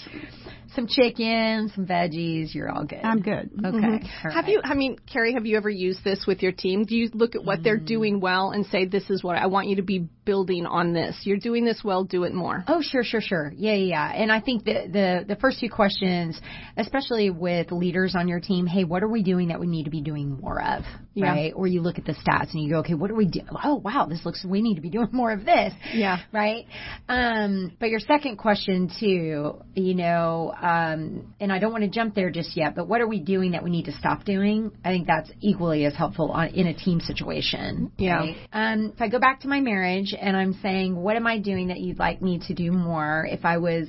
Some 0.75 0.87
chicken, 0.87 1.71
some 1.75 1.87
veggies. 1.87 2.55
You're 2.55 2.71
all 2.71 2.85
good. 2.85 3.01
I'm 3.03 3.21
good. 3.21 3.51
Okay. 3.59 3.77
Mm-hmm. 3.77 4.29
Have 4.29 4.45
right. 4.45 4.49
you, 4.49 4.61
I 4.63 4.75
mean, 4.75 4.99
Kerri, 5.13 5.35
have 5.35 5.47
you 5.47 5.57
ever 5.57 5.71
used 5.71 6.05
this 6.05 6.25
with 6.27 6.43
your 6.43 6.53
team? 6.53 6.85
Do 6.85 6.95
you 6.95 7.11
look 7.15 7.35
at 7.35 7.45
what 7.45 7.63
they're 7.63 7.79
doing 7.79 8.21
well 8.21 8.51
and 8.51 8.67
say, 8.67 8.85
this 8.85 9.09
is 9.11 9.23
what 9.25 9.37
I 9.39 9.47
want 9.47 9.69
you 9.69 9.77
to 9.77 9.83
be 9.83 10.09
building 10.25 10.67
on 10.67 10.93
this? 10.93 11.17
You're 11.25 11.39
doing 11.39 11.65
this 11.65 11.83
well, 11.83 12.05
do 12.05 12.25
it 12.25 12.35
more. 12.35 12.65
Oh, 12.69 12.83
sure, 12.83 13.03
sure, 13.03 13.21
sure. 13.21 13.53
Yeah, 13.57 13.73
yeah, 13.75 14.13
yeah. 14.13 14.23
And 14.23 14.31
I 14.31 14.41
think 14.41 14.65
the, 14.65 14.89
the 14.91 15.25
the 15.35 15.37
first 15.37 15.61
two 15.61 15.69
questions, 15.71 16.39
especially 16.77 17.31
with 17.31 17.73
leaders 17.73 18.15
on 18.17 18.29
your 18.29 18.41
team, 18.41 18.67
hey, 18.67 18.85
what 18.85 19.03
are 19.03 19.09
we 19.09 19.23
doing 19.23 19.49
that 19.49 19.61
we 19.61 19.67
need 19.67 19.85
to 19.85 19.91
be 19.91 20.03
doing 20.03 20.39
more 20.41 20.63
of, 20.63 20.85
Yeah. 21.15 21.31
right? 21.31 21.53
Or 21.57 21.67
you 21.67 21.81
look 21.81 21.99
at 21.99 22.05
the 22.05 22.13
stats 22.13 22.53
and 22.53 22.63
you 22.63 22.71
go, 22.71 22.79
okay, 22.81 22.95
what 22.95 23.11
are 23.11 23.15
we 23.15 23.27
doing? 23.27 23.47
Oh, 23.65 23.77
wow, 23.77 24.07
this 24.07 24.25
looks. 24.25 24.45
We 24.45 24.61
need 24.63 24.75
to 24.77 24.81
be 24.81 24.91
doing 24.91 25.09
more 25.13 25.33
of 25.33 25.45
this. 25.45 25.73
Yeah. 25.95 26.19
Right. 26.33 26.67
Um, 27.09 27.73
but 27.81 27.89
your 27.91 28.01
second 28.01 28.37
question 28.37 28.91
too, 29.01 29.63
you 29.75 29.95
know, 29.95 30.53
um, 30.61 31.35
and 31.41 31.53
I 31.53 31.59
don't 31.59 31.73
want 31.73 31.85
to 31.85 31.91
jump 31.91 32.15
there 32.15 32.31
just 32.31 32.57
yet, 32.57 32.75
but 32.75 32.89
what 32.89 33.01
are 33.01 33.07
we 33.07 33.21
doing 33.21 33.53
that 33.53 33.63
we 33.63 33.71
need 33.71 33.85
to 33.87 33.93
stop 33.93 34.25
doing? 34.25 34.71
I 34.85 34.91
think 34.91 35.07
that's 35.07 35.31
equally 35.41 35.85
as 35.85 35.95
helpful 35.95 36.31
on, 36.33 36.49
in 36.49 36.67
a 36.67 36.75
team 36.75 37.01
situation. 37.01 37.93
Yeah. 37.97 38.17
right? 38.17 38.37
Um, 38.53 38.93
if 38.95 39.01
I 39.01 39.09
go 39.09 39.19
back 39.19 39.41
to 39.41 39.49
my 39.49 39.61
marriage 39.61 40.15
and 40.19 40.37
I'm 40.37 40.55
saying, 40.63 40.97
what 40.97 41.17
am 41.17 41.27
I 41.27 41.39
doing 41.39 41.69
that 41.69 41.81
you'd 41.81 41.99
like 41.99 42.21
me 42.21 42.41
to 42.49 42.55
do 42.55 42.73
more? 42.73 43.27
If 43.31 43.45
I 43.45 43.59
was 43.59 43.89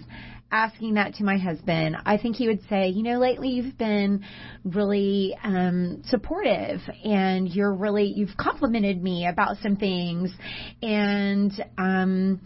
asking 0.52 0.96
that 0.96 1.16
to 1.16 1.24
my 1.24 1.38
husband, 1.38 1.96
I 2.06 2.18
think 2.18 2.36
he 2.36 2.48
would 2.48 2.62
say, 2.70 2.90
you 2.90 3.04
know, 3.04 3.20
lately 3.20 3.50
you've 3.50 3.78
been 3.78 4.26
really 4.64 5.38
um, 5.44 6.02
supportive 6.06 6.82
and 7.04 7.48
you're 7.48 7.74
really, 7.74 8.06
you've 8.06 8.36
complimented 8.38 9.02
me 9.02 9.28
about 9.28 9.58
some 9.62 9.76
things 9.76 10.32
and, 10.82 11.52
um, 11.78 12.42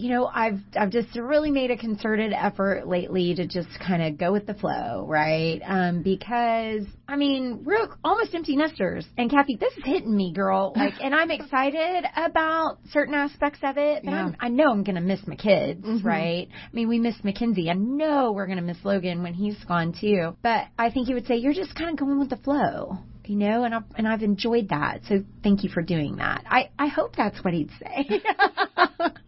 you 0.00 0.08
know, 0.08 0.26
I've 0.26 0.60
I've 0.74 0.90
just 0.90 1.14
really 1.16 1.50
made 1.50 1.70
a 1.70 1.76
concerted 1.76 2.32
effort 2.32 2.88
lately 2.88 3.34
to 3.34 3.46
just 3.46 3.68
kind 3.86 4.02
of 4.02 4.18
go 4.18 4.32
with 4.32 4.46
the 4.46 4.54
flow, 4.54 5.04
right? 5.06 5.60
Um, 5.64 6.02
because 6.02 6.86
I 7.06 7.16
mean, 7.16 7.64
we're 7.64 7.88
almost 8.02 8.34
empty 8.34 8.56
nesters, 8.56 9.06
and 9.18 9.30
Cathy, 9.30 9.56
this 9.60 9.72
is 9.76 9.84
hitting 9.84 10.16
me, 10.16 10.32
girl. 10.32 10.74
Like, 10.80 10.94
and 11.02 11.14
I'm 11.14 11.30
excited 11.30 12.06
about 12.16 12.78
certain 12.90 13.12
aspects 13.12 13.58
of 13.62 13.76
it, 13.76 14.02
but 14.02 14.14
I'm, 14.14 14.36
I 14.40 14.48
know 14.48 14.70
I'm 14.70 14.82
gonna 14.82 15.02
miss 15.02 15.20
my 15.26 15.36
kids, 15.36 15.84
right? 16.02 16.48
I 16.50 16.74
mean, 16.74 16.88
we 16.88 16.98
miss 16.98 17.16
Mackenzie. 17.22 17.68
I 17.68 17.74
know 17.74 18.32
we're 18.32 18.46
gonna 18.46 18.62
miss 18.62 18.78
Logan 18.82 19.22
when 19.22 19.34
he's 19.34 19.62
gone 19.64 19.92
too. 20.00 20.34
But 20.42 20.68
I 20.78 20.90
think 20.90 21.06
he 21.06 21.12
would 21.12 21.26
say 21.26 21.36
you're 21.36 21.52
just 21.52 21.74
kind 21.74 21.90
of 21.90 21.98
going 21.98 22.18
with 22.18 22.30
the 22.30 22.38
flow 22.38 22.98
you 23.30 23.36
know, 23.36 23.62
and 23.62 23.72
I've, 23.72 23.84
and 23.94 24.08
I've 24.08 24.22
enjoyed 24.22 24.70
that. 24.70 25.02
So 25.08 25.22
thank 25.44 25.62
you 25.62 25.70
for 25.70 25.82
doing 25.82 26.16
that. 26.16 26.42
I, 26.50 26.70
I 26.76 26.88
hope 26.88 27.14
that's 27.14 27.44
what 27.44 27.54
he'd 27.54 27.70
say. 27.78 28.08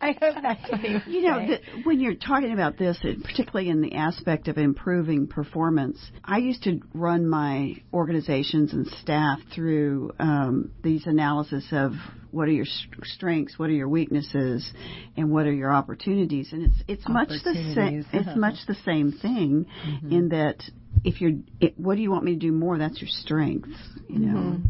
I 0.01 0.17
hope 0.21 0.35
that's 0.43 0.69
what 0.69 0.81
he 0.81 0.95
would 0.95 1.07
You 1.07 1.23
know, 1.23 1.47
the, 1.47 1.61
when 1.85 2.01
you're 2.01 2.17
talking 2.17 2.53
about 2.53 2.77
this, 2.77 2.99
and 3.05 3.23
particularly 3.23 3.71
in 3.71 3.81
the 3.81 3.95
aspect 3.95 4.49
of 4.49 4.59
improving 4.59 5.29
performance, 5.29 5.99
I 6.25 6.39
used 6.39 6.65
to 6.65 6.81
run 6.93 7.29
my 7.29 7.77
organizations 7.95 8.73
and 8.73 8.89
staff 8.89 9.39
through 9.55 10.11
um, 10.19 10.73
these 10.83 11.07
analysis 11.07 11.65
of 11.71 11.93
what 12.33 12.49
are 12.49 12.53
your 12.53 12.65
st- 12.65 13.05
strengths, 13.05 13.59
what 13.59 13.69
are 13.71 13.75
your 13.75 13.89
weaknesses, 13.89 14.69
and 15.17 15.31
what 15.31 15.47
are 15.47 15.53
your 15.53 15.73
opportunities. 15.73 16.53
And 16.53 16.65
it's 16.65 16.83
it's 16.89 17.09
much 17.09 17.29
the 17.29 17.55
same. 17.75 18.05
It's 18.13 18.37
much 18.37 18.57
the 18.67 18.77
same 18.85 19.13
thing 19.13 19.67
mm-hmm. 19.87 20.13
in 20.13 20.29
that 20.31 20.63
if 21.05 21.21
you're, 21.21 21.33
it, 21.61 21.79
what 21.79 21.97
do 21.97 22.03
you 22.03 22.11
want 22.11 22.25
me 22.25 22.33
to 22.33 22.39
do 22.39 22.53
more? 22.53 22.79
That's 22.79 23.01
your 23.01 23.11
strengths. 23.11 23.79
You 24.09 24.19
know. 24.19 24.39
Mm-hmm. 24.39 24.67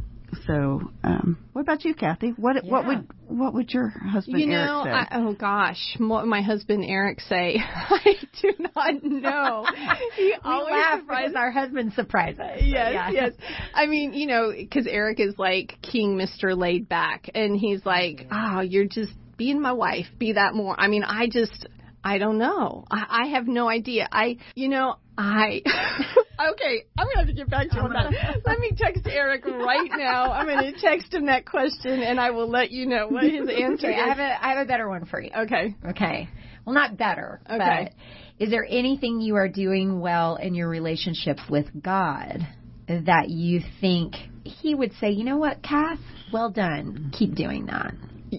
So, 0.47 0.81
um, 1.05 1.38
what 1.53 1.61
about 1.62 1.85
you, 1.85 1.95
Cathy? 1.95 2.31
What 2.37 2.64
what 2.64 2.87
would 2.87 3.07
what 3.29 3.55
would 3.55 3.71
your 3.73 3.88
husband 3.88 4.40
You 4.40 4.47
know, 4.47 4.83
Eric 4.87 5.09
say? 5.11 5.16
I, 5.16 5.21
oh 5.21 5.35
gosh, 5.35 5.97
what 5.99 6.23
would 6.23 6.29
my 6.31 6.42
husband 6.42 6.85
Eric 6.87 7.21
say? 7.21 7.57
I 7.62 8.14
do 8.40 8.53
not 8.75 9.03
know. 9.05 9.66
He 10.16 10.25
we 10.25 10.37
always 10.45 10.73
laugh 10.73 11.01
surprises 11.01 11.33
because 11.33 11.37
our 11.37 11.51
husbands 11.51 11.95
surprises. 11.95 12.40
us. 12.40 12.61
yes, 12.62 12.92
Yeah. 12.92 13.11
yes. 13.11 13.33
I 13.75 13.87
mean, 13.87 14.14
you 14.14 14.27
know, 14.27 14.53
because 14.57 14.87
Eric 14.87 15.21
is 15.21 15.35
like 15.38 15.79
King 15.83 16.16
Mister 16.16 16.55
Laid 16.55 16.88
Back, 16.88 17.31
and 17.35 17.57
he's 17.59 17.85
like, 17.85 18.27
"Oh, 18.33 18.61
you're 18.61 18.87
just 18.88 19.12
being 19.37 19.61
my 19.61 19.73
wife. 19.73 20.07
Be 20.18 20.33
that 20.33 20.55
more." 20.55 20.75
I 20.79 20.88
mean, 20.88 21.05
I 21.05 21.29
just, 21.29 21.66
I 22.05 22.19
don't 22.19 22.38
know. 22.38 22.85
I, 22.91 23.25
I 23.25 23.27
have 23.29 23.47
no 23.47 23.69
idea. 23.69 24.09
I, 24.11 24.38
you 24.55 24.69
know, 24.69 24.97
I. 25.17 25.62
okay, 26.53 26.85
I'm 26.99 27.07
gonna 27.07 27.19
have 27.19 27.27
to 27.27 27.33
get 27.33 27.49
back 27.49 27.71
to 27.71 27.77
you 27.77 27.83
on 27.83 27.93
that. 27.93 28.41
Let 28.47 28.59
me 28.59 28.73
text 28.77 29.07
Eric 29.07 29.45
right 29.47 29.91
now. 29.97 30.33
I'm 30.33 30.47
gonna 30.47 30.73
text 30.81 31.15
him 31.15 31.27
that 31.27 31.47
question, 31.47 32.03
and 32.03 32.19
I 32.19 32.31
will 32.31 32.49
let 32.49 32.71
you 32.71 32.87
know 32.87 33.09
what 33.09 33.25
his 33.25 33.49
answer 33.49 33.88
Okay, 33.88 34.01
I 34.01 34.09
have 34.09 34.19
a 34.19 34.45
I 34.45 34.49
have 34.55 34.59
a 34.59 34.69
better 34.69 34.88
one 34.88 35.05
for 35.05 35.21
you. 35.21 35.31
Okay. 35.37 35.77
Okay. 35.91 36.29
Well, 36.65 36.75
not 36.75 36.97
better. 36.97 37.41
Okay. 37.49 37.59
But 37.91 37.93
is 38.43 38.51
there 38.51 38.67
anything 38.69 39.21
you 39.21 39.37
are 39.37 39.49
doing 39.49 40.01
well 40.01 40.37
in 40.37 40.55
your 40.55 40.69
relationship 40.69 41.38
with 41.51 41.67
God 41.81 42.47
that 42.88 43.29
you 43.29 43.61
think 43.81 44.15
He 44.45 44.75
would 44.75 44.93
say, 45.01 45.11
you 45.11 45.25
know 45.25 45.38
what, 45.38 45.62
Kath, 45.62 46.01
well 46.33 46.51
done. 46.51 47.12
Keep 47.17 47.35
doing 47.35 47.67
that. 47.67 47.95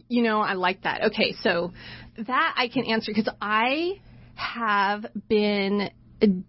You 0.08 0.24
know, 0.24 0.42
I 0.42 0.54
like 0.54 0.84
that. 0.84 1.04
Okay, 1.06 1.36
so 1.42 1.72
that 2.18 2.54
I 2.58 2.68
can 2.68 2.86
answer 2.86 3.12
because 3.14 3.30
I 3.42 4.00
have 4.36 5.06
been 5.28 5.90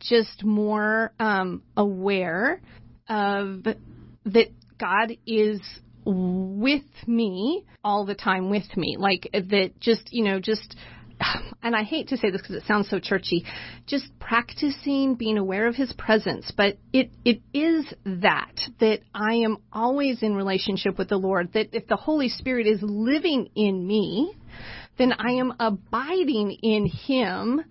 just 0.01 0.45
more 0.45 1.13
um, 1.19 1.63
aware 1.77 2.61
of 3.09 3.65
that 4.25 4.47
God 4.79 5.17
is 5.27 5.61
with 6.05 6.83
me 7.07 7.65
all 7.83 8.05
the 8.05 8.15
time 8.15 8.51
with 8.51 8.77
me 8.77 8.97
like 8.99 9.29
that 9.33 9.73
just 9.81 10.13
you 10.13 10.23
know 10.23 10.39
just 10.39 10.77
and 11.63 11.75
I 11.75 11.83
hate 11.83 12.09
to 12.09 12.17
say 12.17 12.31
this 12.31 12.41
because 12.41 12.57
it 12.57 12.67
sounds 12.67 12.89
so 12.89 12.99
churchy, 12.99 13.45
just 13.87 14.07
practicing 14.19 15.15
being 15.15 15.39
aware 15.39 15.67
of 15.67 15.75
his 15.75 15.93
presence. 15.95 16.53
But 16.57 16.79
it, 16.93 17.11
it 17.25 17.41
is 17.53 17.87
that, 18.05 18.61
that 18.81 19.01
I 19.15 19.35
am 19.37 19.59
always 19.73 20.23
in 20.23 20.35
relationship 20.35 20.99
with 20.99 21.09
the 21.09 21.17
Lord, 21.17 21.53
that 21.55 21.69
if 21.73 21.87
the 21.87 21.97
Holy 21.97 22.29
Spirit 22.29 22.67
is 22.67 22.81
living 22.83 23.49
in 23.55 23.87
me, 23.87 24.35
then 24.99 25.13
I 25.13 25.33
am 25.33 25.55
abiding 25.59 26.53
in 26.63 26.87
him. 26.87 27.63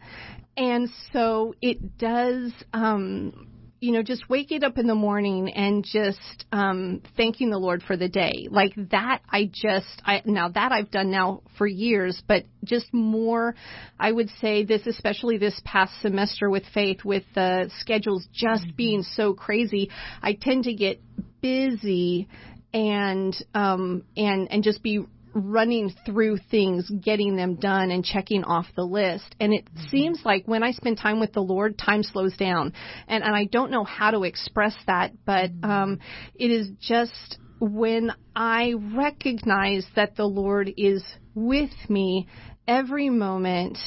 And 0.56 0.90
so 1.12 1.56
it 1.62 1.98
does, 1.98 2.52
um, 2.74 3.48
you 3.80 3.92
know, 3.92 4.04
just 4.04 4.30
waking 4.30 4.64
up 4.64 4.78
in 4.78 4.88
the 4.88 4.96
morning 4.96 5.52
and 5.52 5.84
just 5.84 6.46
um, 6.52 7.02
thanking 7.18 7.50
the 7.50 7.58
Lord 7.58 7.84
for 7.84 7.98
the 7.98 8.08
day. 8.08 8.48
Like 8.50 8.74
that, 8.92 9.22
I 9.30 9.50
just, 9.52 10.02
I 10.06 10.22
now 10.26 10.48
that 10.50 10.72
I've 10.72 10.92
done 10.92 11.12
now 11.12 11.42
for 11.58 11.68
years, 11.68 12.22
but 12.28 12.46
just 12.64 12.94
more, 12.94 13.56
I 14.00 14.12
would 14.12 14.30
say 14.40 14.64
this, 14.64 14.86
especially 14.86 15.38
this 15.38 15.60
past 15.66 15.92
semester 16.02 16.50
with 16.50 16.64
faith, 16.74 17.04
with 17.04 17.24
the 17.36 17.70
schedules 17.80 18.26
just 18.32 18.76
being 18.78 19.02
so 19.02 19.34
crazy, 19.34 19.90
I 20.22 20.38
tend 20.40 20.66
to 20.66 20.74
get 20.74 21.02
busy 21.42 22.30
and 22.74 23.36
um 23.54 24.04
and 24.18 24.50
and 24.52 24.64
just 24.64 24.82
be 24.82 25.06
running 25.34 25.94
through 26.06 26.38
things, 26.52 26.90
getting 27.02 27.36
them 27.36 27.56
done 27.56 27.92
and 27.92 28.04
checking 28.04 28.44
off 28.44 28.66
the 28.76 28.84
list. 28.84 29.36
And 29.40 29.54
it 29.54 29.68
seems 29.90 30.22
like 30.24 30.44
when 30.46 30.64
I 30.64 30.72
spend 30.72 30.98
time 30.98 31.20
with 31.20 31.34
the 31.34 31.42
Lord, 31.42 31.78
time 31.78 32.04
slows 32.04 32.36
down. 32.38 32.74
And, 33.08 33.24
and 33.24 33.36
I 33.36 33.46
don't 33.46 33.72
know 33.72 33.84
how 33.84 34.12
to 34.12 34.24
express 34.24 34.76
that, 34.88 35.12
but 35.26 35.52
um, 35.64 36.00
it 36.36 36.52
is 36.52 36.70
just 36.80 37.38
when 37.60 38.12
I 38.36 38.74
recognize 38.96 39.86
that 39.96 40.16
the 40.16 40.26
Lord 40.26 40.72
is 40.78 41.04
with 41.34 41.72
me 41.90 42.28
every 42.68 43.10
moment, 43.10 43.78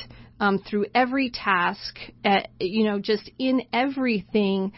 um, 0.40 0.58
through 0.58 0.86
every 0.94 1.30
task, 1.30 1.98
uh, 2.24 2.40
you 2.60 2.84
know, 2.84 2.98
just 2.98 3.30
in 3.38 3.62
everything, 3.72 4.72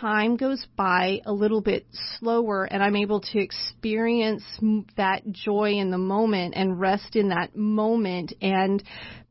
time 0.00 0.36
goes 0.36 0.66
by 0.76 1.20
a 1.26 1.32
little 1.32 1.60
bit 1.60 1.86
slower 2.18 2.64
and 2.64 2.82
I'm 2.82 2.96
able 2.96 3.20
to 3.20 3.38
experience 3.38 4.42
that 4.96 5.30
joy 5.30 5.72
in 5.72 5.90
the 5.90 5.98
moment 5.98 6.54
and 6.56 6.80
rest 6.80 7.16
in 7.16 7.28
that 7.28 7.54
moment 7.56 8.32
and 8.40 8.82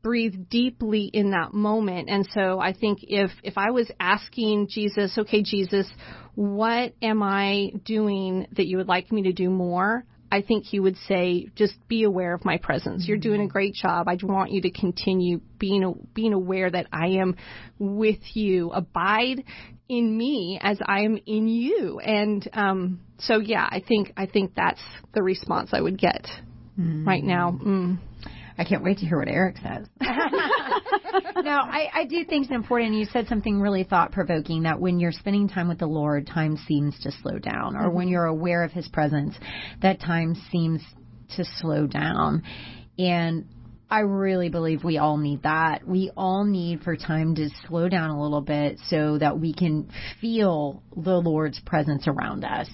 breathe 0.02 0.48
deeply 0.48 1.10
in 1.12 1.30
that 1.30 1.52
moment. 1.52 2.08
And 2.08 2.28
so 2.32 2.60
I 2.60 2.72
think 2.72 3.00
if, 3.02 3.30
if 3.42 3.58
I 3.58 3.70
was 3.70 3.90
asking 4.00 4.68
Jesus, 4.70 5.16
okay, 5.18 5.42
Jesus, 5.42 5.86
what 6.34 6.94
am 7.02 7.22
I 7.22 7.72
doing 7.84 8.46
that 8.56 8.66
you 8.66 8.78
would 8.78 8.88
like 8.88 9.12
me 9.12 9.22
to 9.24 9.32
do 9.32 9.50
more? 9.50 10.04
I 10.32 10.40
think 10.40 10.64
he 10.64 10.80
would 10.80 10.96
say, 11.06 11.48
just 11.56 11.74
be 11.88 12.04
aware 12.04 12.32
of 12.32 12.42
my 12.42 12.56
presence. 12.56 13.06
You're 13.06 13.18
doing 13.18 13.40
a 13.40 13.44
mm-hmm. 13.44 13.52
great 13.52 13.74
job. 13.74 14.08
I 14.08 14.16
want 14.22 14.50
you 14.50 14.62
to 14.62 14.70
continue 14.70 15.42
being 15.58 16.08
being 16.14 16.32
aware 16.32 16.70
that 16.70 16.86
I 16.90 17.18
am 17.18 17.36
with 17.78 18.34
you. 18.34 18.70
Abide 18.70 19.44
in 19.92 20.16
me 20.16 20.58
as 20.62 20.78
I 20.84 21.02
am 21.02 21.18
in 21.26 21.48
you. 21.48 22.00
And 22.00 22.48
um, 22.54 23.00
so, 23.18 23.38
yeah, 23.38 23.68
I 23.70 23.82
think 23.86 24.12
I 24.16 24.26
think 24.26 24.54
that's 24.56 24.80
the 25.14 25.22
response 25.22 25.70
I 25.72 25.80
would 25.80 25.98
get 25.98 26.26
mm. 26.78 27.06
right 27.06 27.22
now. 27.22 27.58
Mm. 27.62 27.98
I 28.56 28.64
can't 28.64 28.82
wait 28.82 28.98
to 28.98 29.06
hear 29.06 29.18
what 29.18 29.28
Eric 29.28 29.56
says. 29.56 29.86
no, 30.00 30.10
I, 31.50 31.88
I 31.94 32.04
do 32.04 32.24
think 32.24 32.44
it's 32.44 32.54
important. 32.54 32.94
You 32.94 33.06
said 33.06 33.26
something 33.26 33.60
really 33.60 33.84
thought 33.84 34.12
provoking 34.12 34.62
that 34.64 34.78
when 34.78 35.00
you're 35.00 35.12
spending 35.12 35.48
time 35.48 35.68
with 35.68 35.78
the 35.78 35.86
Lord, 35.86 36.26
time 36.26 36.56
seems 36.68 36.98
to 37.00 37.12
slow 37.22 37.38
down, 37.38 37.76
or 37.76 37.86
mm-hmm. 37.86 37.96
when 37.96 38.08
you're 38.08 38.26
aware 38.26 38.62
of 38.62 38.72
His 38.72 38.88
presence, 38.88 39.34
that 39.80 40.00
time 40.00 40.34
seems 40.50 40.82
to 41.36 41.44
slow 41.58 41.86
down. 41.86 42.42
And 42.98 43.46
I 43.92 44.00
really 44.00 44.48
believe 44.48 44.84
we 44.84 44.96
all 44.96 45.18
need 45.18 45.42
that. 45.42 45.86
We 45.86 46.10
all 46.16 46.46
need 46.46 46.80
for 46.80 46.96
time 46.96 47.34
to 47.34 47.50
slow 47.68 47.90
down 47.90 48.08
a 48.08 48.22
little 48.22 48.40
bit 48.40 48.80
so 48.88 49.18
that 49.18 49.38
we 49.38 49.52
can 49.52 49.90
feel 50.18 50.82
the 50.96 51.20
Lord's 51.20 51.60
presence 51.60 52.08
around 52.08 52.42
us. 52.42 52.70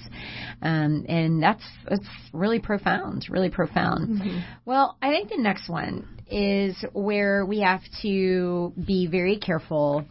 Um, 0.63 1.05
and 1.09 1.43
that's, 1.43 1.65
it's 1.91 2.07
really 2.33 2.61
profound, 2.61 3.27
really 3.29 3.51
profound. 3.51 4.21
Mm-hmm. 4.21 4.39
Well, 4.65 4.97
I 5.03 5.11
think 5.11 5.31
the 5.31 5.43
next 5.43 5.69
one 5.69 6.07
is 6.31 6.77
where 6.93 7.45
we 7.45 7.63
have 7.63 7.81
to 8.03 8.73
be 8.87 9.09
very 9.09 9.39
careful 9.39 10.07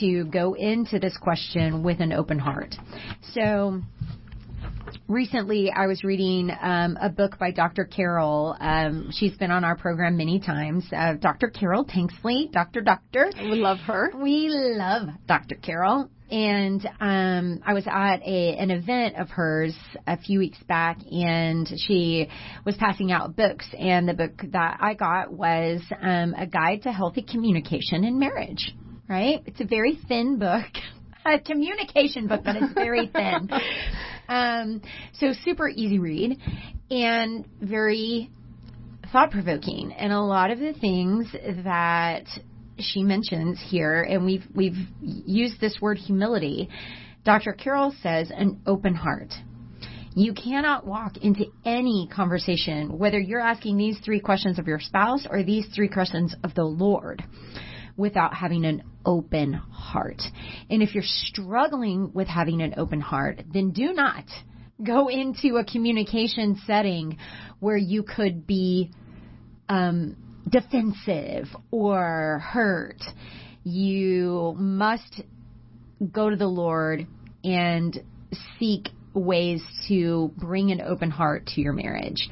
to 0.00 0.24
go 0.24 0.54
into 0.54 0.98
this 0.98 1.16
question 1.18 1.84
with 1.84 2.00
an 2.00 2.12
open 2.12 2.40
heart. 2.40 2.74
So, 3.32 3.80
recently 5.08 5.70
I 5.70 5.86
was 5.86 6.04
reading 6.04 6.50
um, 6.60 6.96
a 7.00 7.08
book 7.08 7.38
by 7.38 7.50
Dr. 7.50 7.84
Carol. 7.84 8.56
Um, 8.60 9.10
she's 9.12 9.36
been 9.36 9.50
on 9.50 9.64
our 9.64 9.76
program 9.76 10.16
many 10.16 10.40
times. 10.40 10.86
Uh, 10.92 11.14
Dr. 11.14 11.48
Carol 11.48 11.84
Tanksley, 11.84 12.50
Dr. 12.50 12.80
Doctor. 12.80 13.30
We 13.36 13.56
love 13.56 13.78
her. 13.80 14.10
We 14.14 14.48
love 14.48 15.08
Dr. 15.26 15.56
Carol. 15.56 16.08
And 16.30 16.86
um, 16.98 17.60
I 17.66 17.74
was 17.74 17.86
at 17.86 18.22
a, 18.22 18.56
an 18.56 18.70
event 18.70 19.16
of 19.16 19.28
hers 19.28 19.76
a 20.06 20.16
few 20.16 20.38
weeks 20.38 20.56
back, 20.66 20.98
and 21.10 21.70
she 21.76 22.28
was 22.64 22.74
passing 22.76 23.12
out 23.12 23.36
books. 23.36 23.66
And 23.78 24.08
the 24.08 24.14
book 24.14 24.40
that 24.52 24.78
I 24.80 24.94
got 24.94 25.30
was 25.30 25.82
um, 26.00 26.34
a 26.34 26.46
guide 26.46 26.84
to 26.84 26.92
healthy 26.92 27.22
communication 27.22 28.04
in 28.04 28.18
marriage. 28.18 28.74
Right? 29.08 29.42
It's 29.44 29.60
a 29.60 29.66
very 29.66 29.98
thin 30.08 30.38
book. 30.38 30.64
a 31.26 31.38
communication 31.38 32.26
book, 32.26 32.42
but 32.44 32.56
it's 32.56 32.72
very 32.74 33.08
thin. 33.08 33.50
Um, 34.28 34.82
so 35.14 35.32
super 35.44 35.68
easy 35.68 35.98
read 35.98 36.38
and 36.90 37.46
very 37.60 38.30
thought 39.12 39.30
provoking. 39.30 39.92
And 39.92 40.12
a 40.12 40.20
lot 40.20 40.50
of 40.50 40.58
the 40.58 40.72
things 40.72 41.28
that 41.64 42.24
she 42.78 43.02
mentions 43.02 43.60
here, 43.68 44.02
and 44.02 44.24
we've 44.24 44.44
we've 44.54 44.76
used 45.00 45.60
this 45.60 45.78
word 45.80 45.98
humility. 45.98 46.68
Dr. 47.24 47.52
Carol 47.52 47.94
says 48.02 48.32
an 48.34 48.60
open 48.66 48.94
heart. 48.94 49.32
You 50.14 50.34
cannot 50.34 50.86
walk 50.86 51.16
into 51.18 51.46
any 51.64 52.08
conversation, 52.14 52.98
whether 52.98 53.18
you're 53.18 53.40
asking 53.40 53.78
these 53.78 53.98
three 54.04 54.20
questions 54.20 54.58
of 54.58 54.66
your 54.66 54.80
spouse 54.80 55.26
or 55.30 55.42
these 55.42 55.66
three 55.74 55.88
questions 55.88 56.34
of 56.44 56.54
the 56.54 56.64
Lord, 56.64 57.22
without 57.96 58.34
having 58.34 58.64
an 58.64 58.82
open 59.04 59.52
heart. 59.52 60.22
And 60.70 60.82
if 60.82 60.94
you're 60.94 61.04
struggling 61.04 62.12
with 62.12 62.28
having 62.28 62.62
an 62.62 62.74
open 62.76 63.00
heart, 63.00 63.42
then 63.52 63.72
do 63.72 63.92
not 63.92 64.24
go 64.82 65.08
into 65.08 65.56
a 65.56 65.64
communication 65.64 66.60
setting 66.66 67.18
where 67.60 67.76
you 67.76 68.02
could 68.02 68.46
be 68.46 68.90
um, 69.68 70.16
defensive 70.48 71.46
or 71.70 72.40
hurt. 72.44 73.00
You 73.64 74.54
must 74.56 75.22
go 76.10 76.30
to 76.30 76.36
the 76.36 76.46
Lord 76.46 77.06
and 77.44 78.02
seek 78.58 78.88
ways 79.14 79.62
to 79.88 80.32
bring 80.36 80.70
an 80.72 80.80
open 80.80 81.10
heart 81.10 81.46
to 81.54 81.60
your 81.60 81.72
marriage. 81.72 82.28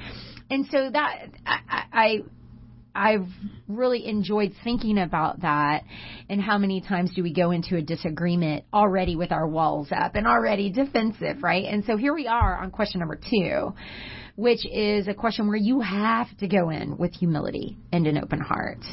And 0.50 0.66
so 0.66 0.90
that 0.90 1.28
I, 1.46 1.84
I 1.92 2.18
I've 3.00 3.28
really 3.66 4.06
enjoyed 4.06 4.52
thinking 4.62 4.98
about 4.98 5.40
that 5.40 5.84
and 6.28 6.38
how 6.38 6.58
many 6.58 6.82
times 6.82 7.10
do 7.14 7.22
we 7.22 7.32
go 7.32 7.50
into 7.50 7.76
a 7.76 7.80
disagreement 7.80 8.64
already 8.74 9.16
with 9.16 9.32
our 9.32 9.48
walls 9.48 9.88
up 9.90 10.16
and 10.16 10.26
already 10.26 10.70
defensive, 10.70 11.42
right? 11.42 11.64
And 11.64 11.82
so 11.86 11.96
here 11.96 12.12
we 12.12 12.26
are 12.26 12.58
on 12.58 12.70
question 12.70 12.98
number 12.98 13.18
two, 13.18 13.72
which 14.36 14.66
is 14.66 15.08
a 15.08 15.14
question 15.14 15.48
where 15.48 15.56
you 15.56 15.80
have 15.80 16.26
to 16.40 16.46
go 16.46 16.68
in 16.68 16.98
with 16.98 17.14
humility 17.14 17.78
and 17.90 18.06
an 18.06 18.18
open 18.18 18.40
heart. 18.40 18.84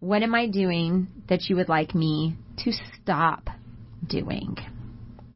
What 0.00 0.22
am 0.22 0.34
I 0.34 0.46
doing 0.46 1.08
that 1.28 1.50
you 1.50 1.56
would 1.56 1.68
like 1.68 1.94
me 1.94 2.38
to 2.64 2.72
stop 3.02 3.50
doing? 4.06 4.56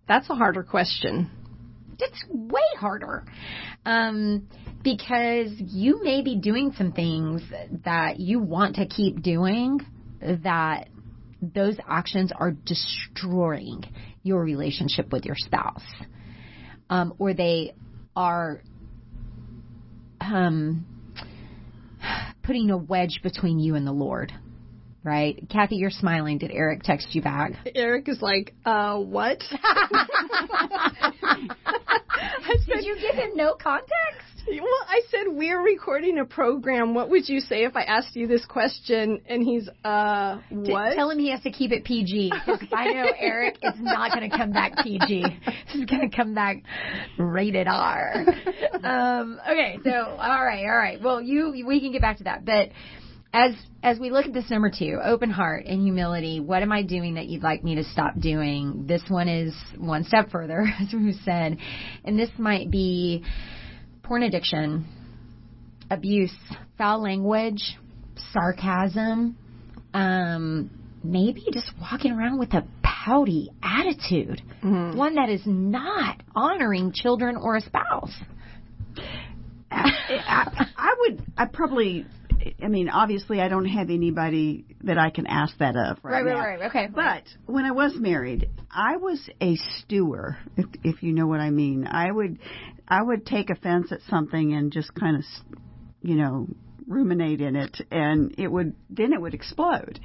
That's 0.08 0.30
a 0.30 0.34
harder 0.34 0.62
question. 0.62 1.30
It's 1.98 2.24
way 2.30 2.62
harder. 2.78 3.26
Um, 3.84 4.48
because 4.82 5.50
you 5.58 6.02
may 6.02 6.22
be 6.22 6.36
doing 6.36 6.72
some 6.76 6.92
things 6.92 7.42
that 7.84 8.18
you 8.18 8.40
want 8.40 8.76
to 8.76 8.86
keep 8.86 9.22
doing 9.22 9.80
that 10.20 10.88
those 11.42 11.76
actions 11.88 12.32
are 12.34 12.50
destroying 12.50 13.84
your 14.22 14.42
relationship 14.42 15.10
with 15.12 15.24
your 15.24 15.36
spouse. 15.36 15.84
Um, 16.90 17.14
or 17.18 17.34
they 17.34 17.74
are 18.14 18.60
um, 20.20 20.84
putting 22.42 22.70
a 22.70 22.76
wedge 22.76 23.20
between 23.22 23.58
you 23.58 23.74
and 23.74 23.86
the 23.86 23.92
Lord 23.92 24.32
right? 25.02 25.42
Cathy, 25.50 25.76
you're 25.76 25.90
smiling. 25.90 26.38
Did 26.38 26.50
Eric 26.52 26.82
text 26.82 27.14
you 27.14 27.22
back? 27.22 27.52
Eric 27.74 28.08
is 28.08 28.20
like, 28.20 28.54
uh, 28.66 28.98
what? 28.98 29.38
Did 32.66 32.84
you 32.84 32.96
give 33.00 33.14
him 33.14 33.30
no 33.34 33.54
context? 33.54 34.29
Well, 34.46 34.86
I 34.88 35.02
said 35.10 35.26
we're 35.28 35.62
recording 35.62 36.18
a 36.18 36.24
program. 36.24 36.94
What 36.94 37.10
would 37.10 37.28
you 37.28 37.40
say 37.40 37.64
if 37.64 37.76
I 37.76 37.82
asked 37.82 38.14
you 38.16 38.26
this 38.26 38.44
question? 38.44 39.20
And 39.26 39.42
he's, 39.42 39.68
uh, 39.84 40.38
what? 40.50 40.94
Tell 40.94 41.10
him 41.10 41.18
he 41.18 41.30
has 41.30 41.42
to 41.42 41.50
keep 41.50 41.72
it 41.72 41.84
PG 41.84 42.32
because 42.46 42.68
I 42.72 42.92
know 42.92 43.06
Eric 43.18 43.58
is 43.62 43.74
not 43.78 44.12
going 44.12 44.28
to 44.28 44.36
come 44.36 44.52
back 44.52 44.76
PG. 44.82 45.24
He's 45.68 45.84
going 45.84 46.08
to 46.08 46.16
come 46.16 46.34
back 46.34 46.62
rated 47.18 47.68
R. 47.68 48.24
Um, 48.82 49.40
okay, 49.48 49.78
so 49.84 49.90
all 49.90 50.44
right, 50.44 50.64
all 50.64 50.76
right. 50.76 51.00
Well, 51.02 51.20
you 51.20 51.64
we 51.66 51.80
can 51.80 51.92
get 51.92 52.00
back 52.00 52.18
to 52.18 52.24
that, 52.24 52.44
but 52.44 52.70
as 53.32 53.52
as 53.82 53.98
we 53.98 54.10
look 54.10 54.26
at 54.26 54.32
this 54.32 54.50
number 54.50 54.70
two, 54.70 54.98
open 55.04 55.30
heart 55.30 55.66
and 55.66 55.82
humility, 55.82 56.40
what 56.40 56.62
am 56.62 56.72
I 56.72 56.82
doing 56.82 57.14
that 57.14 57.26
you'd 57.26 57.42
like 57.42 57.62
me 57.62 57.76
to 57.76 57.84
stop 57.84 58.18
doing? 58.18 58.84
This 58.86 59.02
one 59.08 59.28
is 59.28 59.54
one 59.76 60.04
step 60.04 60.30
further, 60.30 60.66
as 60.80 60.92
we 60.92 61.12
said, 61.24 61.58
and 62.04 62.18
this 62.18 62.30
might 62.38 62.70
be 62.70 63.24
porn 64.10 64.24
addiction, 64.24 64.84
abuse, 65.88 66.34
foul 66.76 67.00
language, 67.00 67.78
sarcasm, 68.32 69.38
um, 69.94 70.68
maybe 71.04 71.44
just 71.52 71.70
walking 71.80 72.10
around 72.10 72.36
with 72.36 72.52
a 72.52 72.66
pouty 72.82 73.52
attitude, 73.62 74.42
mm-hmm. 74.64 74.98
one 74.98 75.14
that 75.14 75.28
is 75.28 75.42
not 75.46 76.20
honoring 76.34 76.90
children 76.92 77.36
or 77.36 77.54
a 77.54 77.60
spouse. 77.60 78.12
I, 79.70 80.66
I 80.76 80.94
would, 80.98 81.22
I 81.38 81.46
probably 81.46 82.04
I 82.62 82.68
mean, 82.68 82.88
obviously, 82.88 83.40
I 83.40 83.48
don't 83.48 83.66
have 83.66 83.90
anybody 83.90 84.64
that 84.82 84.98
I 84.98 85.10
can 85.10 85.26
ask 85.26 85.56
that 85.58 85.76
of 85.76 85.98
right, 86.02 86.22
right 86.22 86.24
now. 86.24 86.40
Right, 86.40 86.60
right, 86.60 86.70
Okay. 86.70 86.88
But 86.92 87.04
right. 87.04 87.28
when 87.46 87.64
I 87.64 87.72
was 87.72 87.94
married, 87.94 88.48
I 88.70 88.96
was 88.96 89.28
a 89.40 89.56
stewer, 89.78 90.38
if, 90.56 90.66
if 90.82 91.02
you 91.02 91.12
know 91.12 91.26
what 91.26 91.40
I 91.40 91.50
mean. 91.50 91.86
I 91.86 92.10
would, 92.10 92.38
I 92.90 93.02
would 93.02 93.24
take 93.24 93.50
offense 93.50 93.92
at 93.92 94.00
something 94.08 94.52
and 94.52 94.72
just 94.72 94.92
kind 94.94 95.16
of, 95.16 95.22
you 96.02 96.16
know, 96.16 96.48
ruminate 96.90 97.40
in 97.40 97.54
it 97.54 97.80
and 97.92 98.34
it 98.36 98.48
would 98.48 98.74
then 98.90 99.12
it 99.12 99.20
would 99.20 99.32
explode. 99.32 100.00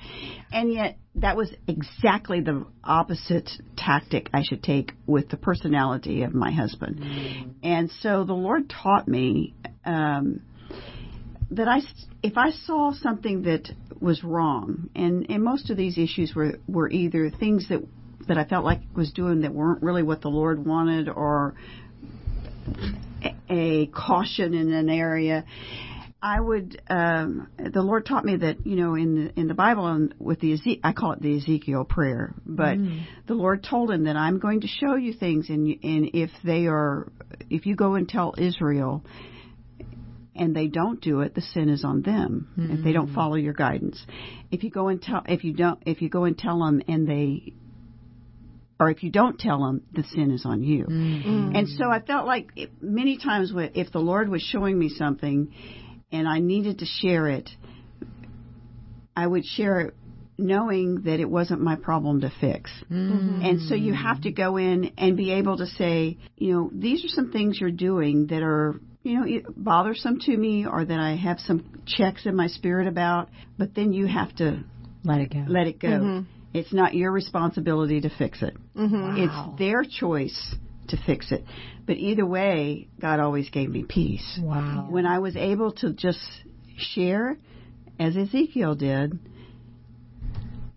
And 0.51 0.71
yet 0.71 0.97
that 1.15 1.35
was 1.35 1.51
exactly 1.67 2.41
the 2.41 2.65
opposite 2.83 3.49
tactic 3.75 4.29
I 4.33 4.43
should 4.43 4.61
take 4.61 4.91
with 5.07 5.29
the 5.29 5.37
personality 5.37 6.21
of 6.21 6.35
my 6.35 6.51
husband. 6.51 7.55
And 7.63 7.89
so 8.01 8.23
the 8.23 8.33
Lord 8.33 8.69
taught 8.69 9.07
me 9.07 9.55
um 9.83 10.41
that 11.51 11.67
I 11.67 11.79
if 12.21 12.37
I 12.37 12.51
saw 12.51 12.93
something 12.93 13.43
that 13.43 13.67
was 13.99 14.23
wrong 14.23 14.89
and 14.95 15.25
and 15.29 15.43
most 15.43 15.71
of 15.71 15.77
these 15.77 15.97
issues 15.97 16.35
were 16.35 16.59
were 16.67 16.89
either 16.89 17.31
things 17.31 17.67
that 17.69 17.81
that 18.27 18.37
I 18.37 18.45
felt 18.45 18.65
like 18.65 18.81
was 18.95 19.11
doing 19.11 19.41
that 19.41 19.53
weren't 19.53 19.81
really 19.81 20.03
what 20.03 20.21
the 20.21 20.29
Lord 20.29 20.65
wanted 20.65 21.09
or 21.09 21.55
a 23.49 23.87
caution 23.87 24.53
in 24.53 24.73
an 24.73 24.89
area. 24.89 25.45
I 26.21 26.39
would. 26.39 26.81
Um, 26.89 27.49
the 27.57 27.83
Lord 27.83 28.05
taught 28.05 28.25
me 28.25 28.37
that 28.37 28.65
you 28.65 28.75
know 28.77 28.95
in 28.95 29.15
the 29.15 29.39
in 29.39 29.47
the 29.47 29.53
Bible 29.53 29.85
and 29.85 30.13
with 30.17 30.39
the 30.39 30.53
Eze- 30.53 30.79
I 30.83 30.91
call 30.91 31.11
it 31.11 31.21
the 31.21 31.37
Ezekiel 31.37 31.85
prayer, 31.85 32.33
but 32.45 32.77
mm. 32.77 33.03
the 33.27 33.35
Lord 33.35 33.63
told 33.63 33.91
him 33.91 34.05
that 34.05 34.15
I'm 34.15 34.39
going 34.39 34.61
to 34.61 34.67
show 34.67 34.95
you 34.95 35.13
things, 35.13 35.49
and 35.49 35.67
and 35.83 36.09
if 36.13 36.31
they 36.43 36.65
are, 36.65 37.11
if 37.51 37.67
you 37.67 37.75
go 37.75 37.93
and 37.93 38.09
tell 38.09 38.33
Israel, 38.39 39.03
and 40.35 40.55
they 40.55 40.65
don't 40.65 40.99
do 40.99 41.21
it, 41.21 41.35
the 41.35 41.41
sin 41.41 41.69
is 41.69 41.83
on 41.83 42.01
them 42.01 42.47
mm-hmm. 42.57 42.73
if 42.73 42.83
they 42.83 42.91
don't 42.91 43.09
mm. 43.09 43.15
follow 43.15 43.35
your 43.35 43.53
guidance. 43.53 44.03
If 44.49 44.63
you 44.63 44.71
go 44.71 44.87
and 44.87 44.99
tell, 44.99 45.21
if 45.27 45.43
you 45.43 45.53
don't, 45.53 45.79
if 45.85 46.01
you 46.01 46.09
go 46.09 46.23
and 46.23 46.35
tell 46.35 46.57
them, 46.59 46.81
and 46.87 47.07
they 47.07 47.53
or 48.79 48.89
if 48.89 49.03
you 49.03 49.09
don't 49.09 49.39
tell 49.39 49.59
them, 49.63 49.83
the 49.93 50.03
sin 50.03 50.31
is 50.31 50.45
on 50.45 50.63
you. 50.63 50.85
Mm-hmm. 50.85 51.55
And 51.55 51.69
so 51.69 51.89
I 51.89 52.01
felt 52.01 52.27
like 52.27 52.49
it, 52.55 52.71
many 52.81 53.17
times 53.17 53.53
if 53.55 53.91
the 53.91 53.99
Lord 53.99 54.29
was 54.29 54.41
showing 54.41 54.77
me 54.77 54.89
something 54.89 55.53
and 56.11 56.27
I 56.27 56.39
needed 56.39 56.79
to 56.79 56.85
share 56.85 57.27
it, 57.27 57.49
I 59.15 59.25
would 59.25 59.45
share 59.45 59.79
it 59.79 59.93
knowing 60.37 61.03
that 61.03 61.21
it 61.21 61.29
wasn't 61.29 61.61
my 61.61 61.75
problem 61.75 62.21
to 62.21 62.31
fix. 62.41 62.69
Mm-hmm. 62.91 63.41
And 63.41 63.61
so 63.61 63.75
you 63.75 63.93
have 63.93 64.21
to 64.23 64.31
go 64.31 64.57
in 64.57 64.91
and 64.97 65.15
be 65.15 65.31
able 65.31 65.57
to 65.57 65.65
say, 65.65 66.17
you 66.35 66.53
know, 66.53 66.71
these 66.73 67.05
are 67.05 67.09
some 67.09 67.31
things 67.31 67.57
you're 67.59 67.71
doing 67.71 68.27
that 68.27 68.43
are 68.43 68.75
you 69.03 69.19
know, 69.19 69.41
bothersome 69.55 70.19
to 70.19 70.35
me 70.35 70.65
or 70.65 70.83
that 70.83 70.99
I 70.99 71.15
have 71.15 71.39
some 71.39 71.81
checks 71.85 72.25
in 72.25 72.35
my 72.35 72.47
spirit 72.47 72.87
about, 72.87 73.29
but 73.57 73.73
then 73.73 73.93
you 73.93 74.07
have 74.07 74.35
to 74.37 74.63
let 75.05 75.21
it 75.21 75.31
go. 75.31 75.45
Let 75.47 75.67
it 75.67 75.79
go. 75.79 75.87
Mm-hmm. 75.87 76.34
It's 76.55 76.71
not 76.71 76.93
your 76.93 77.11
responsibility 77.11 77.99
to 77.99 78.09
fix 78.09 78.41
it. 78.41 78.55
Mm-hmm. 78.77 79.01
Wow. 79.01 79.15
It's 79.17 79.59
their 79.59 79.83
choice 79.83 80.55
to 80.87 80.97
fix 81.05 81.31
it. 81.31 81.43
But 81.85 81.97
either 81.97 82.25
way, 82.25 82.87
God 82.99 83.19
always 83.19 83.49
gave 83.49 83.69
me 83.69 83.83
peace. 83.83 84.39
Wow. 84.41 84.87
When 84.89 85.05
I 85.05 85.19
was 85.19 85.35
able 85.35 85.73
to 85.73 85.91
just 85.91 86.25
share, 86.77 87.37
as 87.99 88.15
Ezekiel 88.15 88.75
did, 88.75 89.19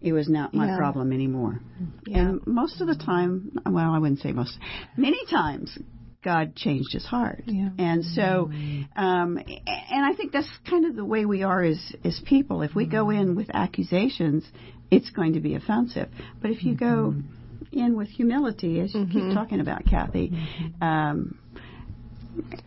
it 0.01 0.13
was 0.13 0.29
not 0.29 0.53
my 0.53 0.67
yeah. 0.67 0.77
problem 0.77 1.13
anymore. 1.13 1.61
Yeah. 2.07 2.19
And 2.19 2.47
most 2.47 2.81
of 2.81 2.89
the 2.89 2.97
time, 2.97 3.53
well, 3.65 3.93
I 3.93 3.99
wouldn't 3.99 4.21
say 4.21 4.33
most, 4.33 4.59
many 4.97 5.25
times, 5.31 5.79
God 6.25 6.57
changed 6.57 6.93
his 6.93 7.05
heart. 7.05 7.45
Yeah. 7.47 7.69
And 7.79 8.05
so, 8.05 8.51
um, 8.97 9.39
and 9.39 10.05
I 10.05 10.13
think 10.17 10.33
that's 10.33 10.49
kind 10.69 10.87
of 10.87 10.97
the 10.97 11.05
way 11.05 11.25
we 11.25 11.45
are 11.45 11.63
as, 11.63 11.81
as 12.05 12.21
people. 12.27 12.63
If 12.63 12.75
we 12.75 12.87
go 12.87 13.11
in 13.11 13.37
with 13.37 13.49
accusations, 13.55 14.45
it's 14.91 15.11
going 15.11 15.35
to 15.35 15.41
be 15.41 15.55
offensive. 15.55 16.09
But 16.41 16.51
if 16.51 16.65
you 16.65 16.75
go 16.75 17.15
mm-hmm. 17.15 17.79
in 17.79 17.97
with 17.97 18.09
humility, 18.09 18.81
as 18.81 18.95
you 18.95 19.01
mm-hmm. 19.01 19.29
keep 19.29 19.35
talking 19.35 19.61
about, 19.61 19.85
Cathy, 19.85 20.31
mm-hmm. 20.31 20.83
um, 20.83 21.39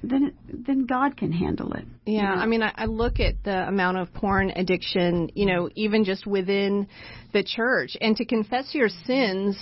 then 0.03 0.33
then 0.47 0.85
God 0.85 1.15
can 1.15 1.31
handle 1.31 1.73
it. 1.73 1.85
Yeah, 2.05 2.33
I 2.33 2.45
mean, 2.45 2.61
I, 2.61 2.73
I 2.75 2.85
look 2.85 3.19
at 3.19 3.43
the 3.43 3.67
amount 3.67 3.97
of 3.97 4.13
porn 4.13 4.51
addiction, 4.51 5.31
you 5.33 5.45
know, 5.45 5.69
even 5.75 6.03
just 6.03 6.27
within 6.27 6.87
the 7.33 7.43
church, 7.43 7.95
and 8.01 8.15
to 8.17 8.25
confess 8.25 8.73
your 8.73 8.89
sins 8.89 9.57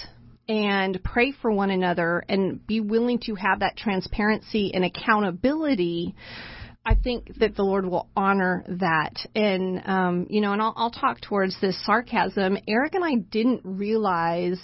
and 0.48 1.00
pray 1.04 1.32
for 1.32 1.52
one 1.52 1.70
another 1.70 2.24
and 2.28 2.66
be 2.66 2.80
willing 2.80 3.20
to 3.20 3.36
have 3.36 3.60
that 3.60 3.78
transparency 3.78 4.72
and 4.74 4.84
accountability 4.84 6.16
I 6.90 6.96
think 6.96 7.38
that 7.38 7.56
the 7.56 7.62
Lord 7.62 7.86
will 7.86 8.10
honor 8.16 8.64
that. 8.68 9.24
And, 9.36 9.80
um, 9.86 10.26
you 10.32 10.42
know, 10.42 10.54
and 10.54 10.62
I'll, 10.62 10.74
I'll 10.76 10.90
talk 10.90 11.22
towards 11.22 11.56
this 11.62 11.78
sarcasm. 11.86 12.58
Eric 12.68 12.96
and 12.96 13.06
I 13.06 13.14
didn't 13.14 13.62
realize 13.64 14.60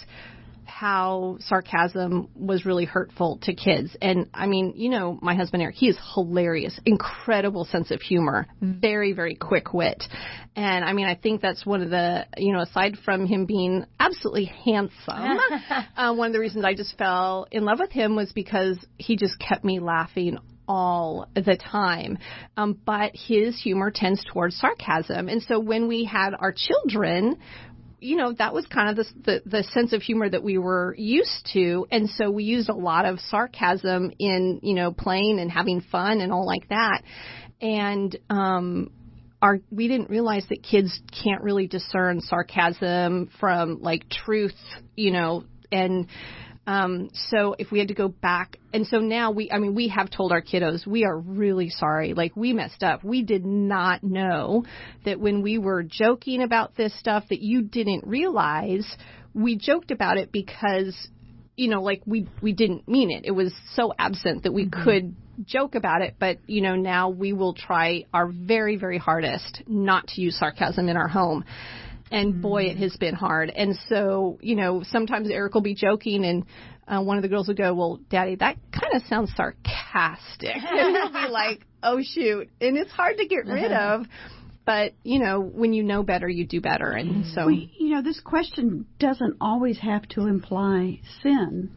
how 0.64 1.36
sarcasm 1.38 2.28
was 2.34 2.66
really 2.66 2.84
hurtful 2.84 3.38
to 3.42 3.54
kids. 3.54 3.96
And 4.02 4.28
I 4.34 4.46
mean, 4.46 4.72
you 4.74 4.88
know, 4.88 5.16
my 5.22 5.36
husband 5.36 5.62
Eric, 5.62 5.76
he 5.76 5.86
is 5.86 5.96
hilarious, 6.14 6.80
incredible 6.84 7.64
sense 7.64 7.92
of 7.92 8.00
humor, 8.00 8.48
very, 8.60 9.12
very 9.12 9.36
quick 9.36 9.72
wit. 9.72 10.02
And 10.56 10.84
I 10.84 10.94
mean, 10.94 11.06
I 11.06 11.14
think 11.14 11.40
that's 11.40 11.64
one 11.64 11.80
of 11.80 11.90
the, 11.90 12.26
you 12.38 12.52
know, 12.52 12.62
aside 12.62 12.96
from 13.04 13.26
him 13.26 13.46
being 13.46 13.86
absolutely 14.00 14.46
handsome, 14.64 15.38
uh, 15.96 16.12
one 16.12 16.26
of 16.26 16.32
the 16.32 16.40
reasons 16.40 16.64
I 16.64 16.74
just 16.74 16.98
fell 16.98 17.46
in 17.52 17.64
love 17.64 17.78
with 17.78 17.92
him 17.92 18.16
was 18.16 18.32
because 18.32 18.84
he 18.98 19.14
just 19.14 19.38
kept 19.38 19.64
me 19.64 19.78
laughing 19.78 20.38
all 20.68 21.28
the 21.34 21.56
time. 21.56 22.18
Um, 22.56 22.78
but 22.84 23.12
his 23.14 23.60
humor 23.60 23.90
tends 23.94 24.24
towards 24.32 24.56
sarcasm. 24.56 25.28
And 25.28 25.42
so 25.42 25.58
when 25.60 25.88
we 25.88 26.04
had 26.04 26.30
our 26.38 26.52
children, 26.52 27.36
you 28.00 28.16
know 28.16 28.32
that 28.32 28.52
was 28.52 28.66
kind 28.66 28.90
of 28.90 28.96
the, 28.96 29.22
the, 29.24 29.50
the 29.50 29.62
sense 29.62 29.92
of 29.92 30.02
humor 30.02 30.28
that 30.28 30.42
we 30.42 30.58
were 30.58 30.94
used 30.98 31.48
to 31.52 31.86
and 31.90 32.10
so 32.10 32.30
we 32.30 32.44
used 32.44 32.68
a 32.68 32.74
lot 32.74 33.06
of 33.06 33.18
sarcasm 33.20 34.12
in 34.18 34.60
you 34.62 34.74
know 34.74 34.92
playing 34.92 35.38
and 35.40 35.50
having 35.50 35.80
fun 35.80 36.20
and 36.20 36.30
all 36.30 36.46
like 36.46 36.68
that 36.68 37.02
and 37.60 38.18
um 38.28 38.90
our 39.40 39.58
we 39.70 39.88
didn't 39.88 40.10
realize 40.10 40.44
that 40.50 40.62
kids 40.62 41.00
can't 41.24 41.42
really 41.42 41.66
discern 41.66 42.20
sarcasm 42.20 43.30
from 43.40 43.80
like 43.80 44.08
truth 44.10 44.54
you 44.94 45.10
know 45.10 45.44
and 45.72 46.06
um, 46.66 47.10
so 47.30 47.54
if 47.58 47.70
we 47.70 47.78
had 47.78 47.88
to 47.88 47.94
go 47.94 48.08
back, 48.08 48.58
and 48.72 48.86
so 48.86 48.98
now 48.98 49.30
we, 49.30 49.50
I 49.50 49.58
mean, 49.58 49.74
we 49.74 49.88
have 49.88 50.10
told 50.10 50.32
our 50.32 50.42
kiddos 50.42 50.86
we 50.86 51.04
are 51.04 51.16
really 51.16 51.70
sorry. 51.70 52.12
Like 52.12 52.34
we 52.36 52.52
messed 52.52 52.82
up. 52.82 53.04
We 53.04 53.22
did 53.22 53.44
not 53.44 54.02
know 54.02 54.64
that 55.04 55.20
when 55.20 55.42
we 55.42 55.58
were 55.58 55.84
joking 55.84 56.42
about 56.42 56.76
this 56.76 56.98
stuff 56.98 57.24
that 57.30 57.40
you 57.40 57.62
didn't 57.62 58.06
realize. 58.06 58.86
We 59.32 59.56
joked 59.56 59.90
about 59.90 60.16
it 60.16 60.32
because, 60.32 60.96
you 61.56 61.68
know, 61.68 61.82
like 61.82 62.02
we 62.06 62.26
we 62.40 62.52
didn't 62.52 62.88
mean 62.88 63.10
it. 63.10 63.26
It 63.26 63.32
was 63.32 63.52
so 63.74 63.92
absent 63.98 64.44
that 64.44 64.52
we 64.52 64.66
mm-hmm. 64.66 64.82
could 64.82 65.14
joke 65.44 65.74
about 65.74 66.00
it, 66.00 66.16
but 66.18 66.38
you 66.46 66.62
know, 66.62 66.74
now 66.74 67.10
we 67.10 67.32
will 67.32 67.54
try 67.54 68.04
our 68.12 68.28
very, 68.28 68.76
very 68.76 68.98
hardest 68.98 69.62
not 69.66 70.08
to 70.08 70.20
use 70.20 70.38
sarcasm 70.38 70.88
in 70.88 70.96
our 70.96 71.08
home 71.08 71.44
and 72.10 72.34
mm-hmm. 72.34 72.42
boy, 72.42 72.62
it 72.64 72.76
has 72.78 72.96
been 72.96 73.14
hard. 73.14 73.50
And 73.50 73.76
so, 73.88 74.38
you 74.40 74.56
know, 74.56 74.82
sometimes 74.90 75.30
Eric 75.30 75.54
will 75.54 75.62
be 75.62 75.74
joking, 75.74 76.24
and 76.24 76.44
uh, 76.86 77.02
one 77.02 77.16
of 77.16 77.22
the 77.22 77.28
girls 77.28 77.48
will 77.48 77.54
go, 77.54 77.74
"Well, 77.74 78.00
Daddy, 78.10 78.36
that 78.36 78.56
kind 78.72 78.94
of 78.94 79.02
sounds 79.08 79.32
sarcastic," 79.36 80.54
and 80.54 80.96
he'll 80.96 81.12
be 81.12 81.28
like, 81.30 81.60
"Oh 81.82 82.00
shoot!" 82.02 82.48
And 82.60 82.76
it's 82.76 82.92
hard 82.92 83.18
to 83.18 83.26
get 83.26 83.46
rid 83.46 83.70
mm-hmm. 83.70 84.02
of. 84.02 84.06
But 84.64 84.94
you 85.04 85.20
know, 85.20 85.40
when 85.40 85.72
you 85.72 85.82
know 85.82 86.02
better, 86.02 86.28
you 86.28 86.46
do 86.46 86.60
better, 86.60 86.90
and 86.90 87.10
mm-hmm. 87.10 87.34
so 87.34 87.46
well, 87.46 87.54
you 87.54 87.94
know, 87.94 88.02
this 88.02 88.20
question 88.20 88.86
doesn't 88.98 89.36
always 89.40 89.78
have 89.78 90.08
to 90.10 90.26
imply 90.26 91.00
sin. 91.22 91.70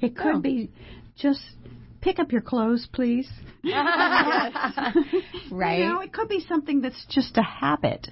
It 0.00 0.16
could 0.16 0.36
oh. 0.36 0.40
be 0.40 0.70
just 1.16 1.42
pick 2.04 2.18
up 2.18 2.30
your 2.30 2.42
clothes, 2.42 2.86
please. 2.92 3.28
right. 3.64 4.52
You 5.78 5.86
know, 5.86 6.00
it 6.00 6.12
could 6.12 6.28
be 6.28 6.44
something 6.46 6.82
that's 6.82 7.02
just 7.08 7.38
a 7.38 7.42
habit 7.42 8.06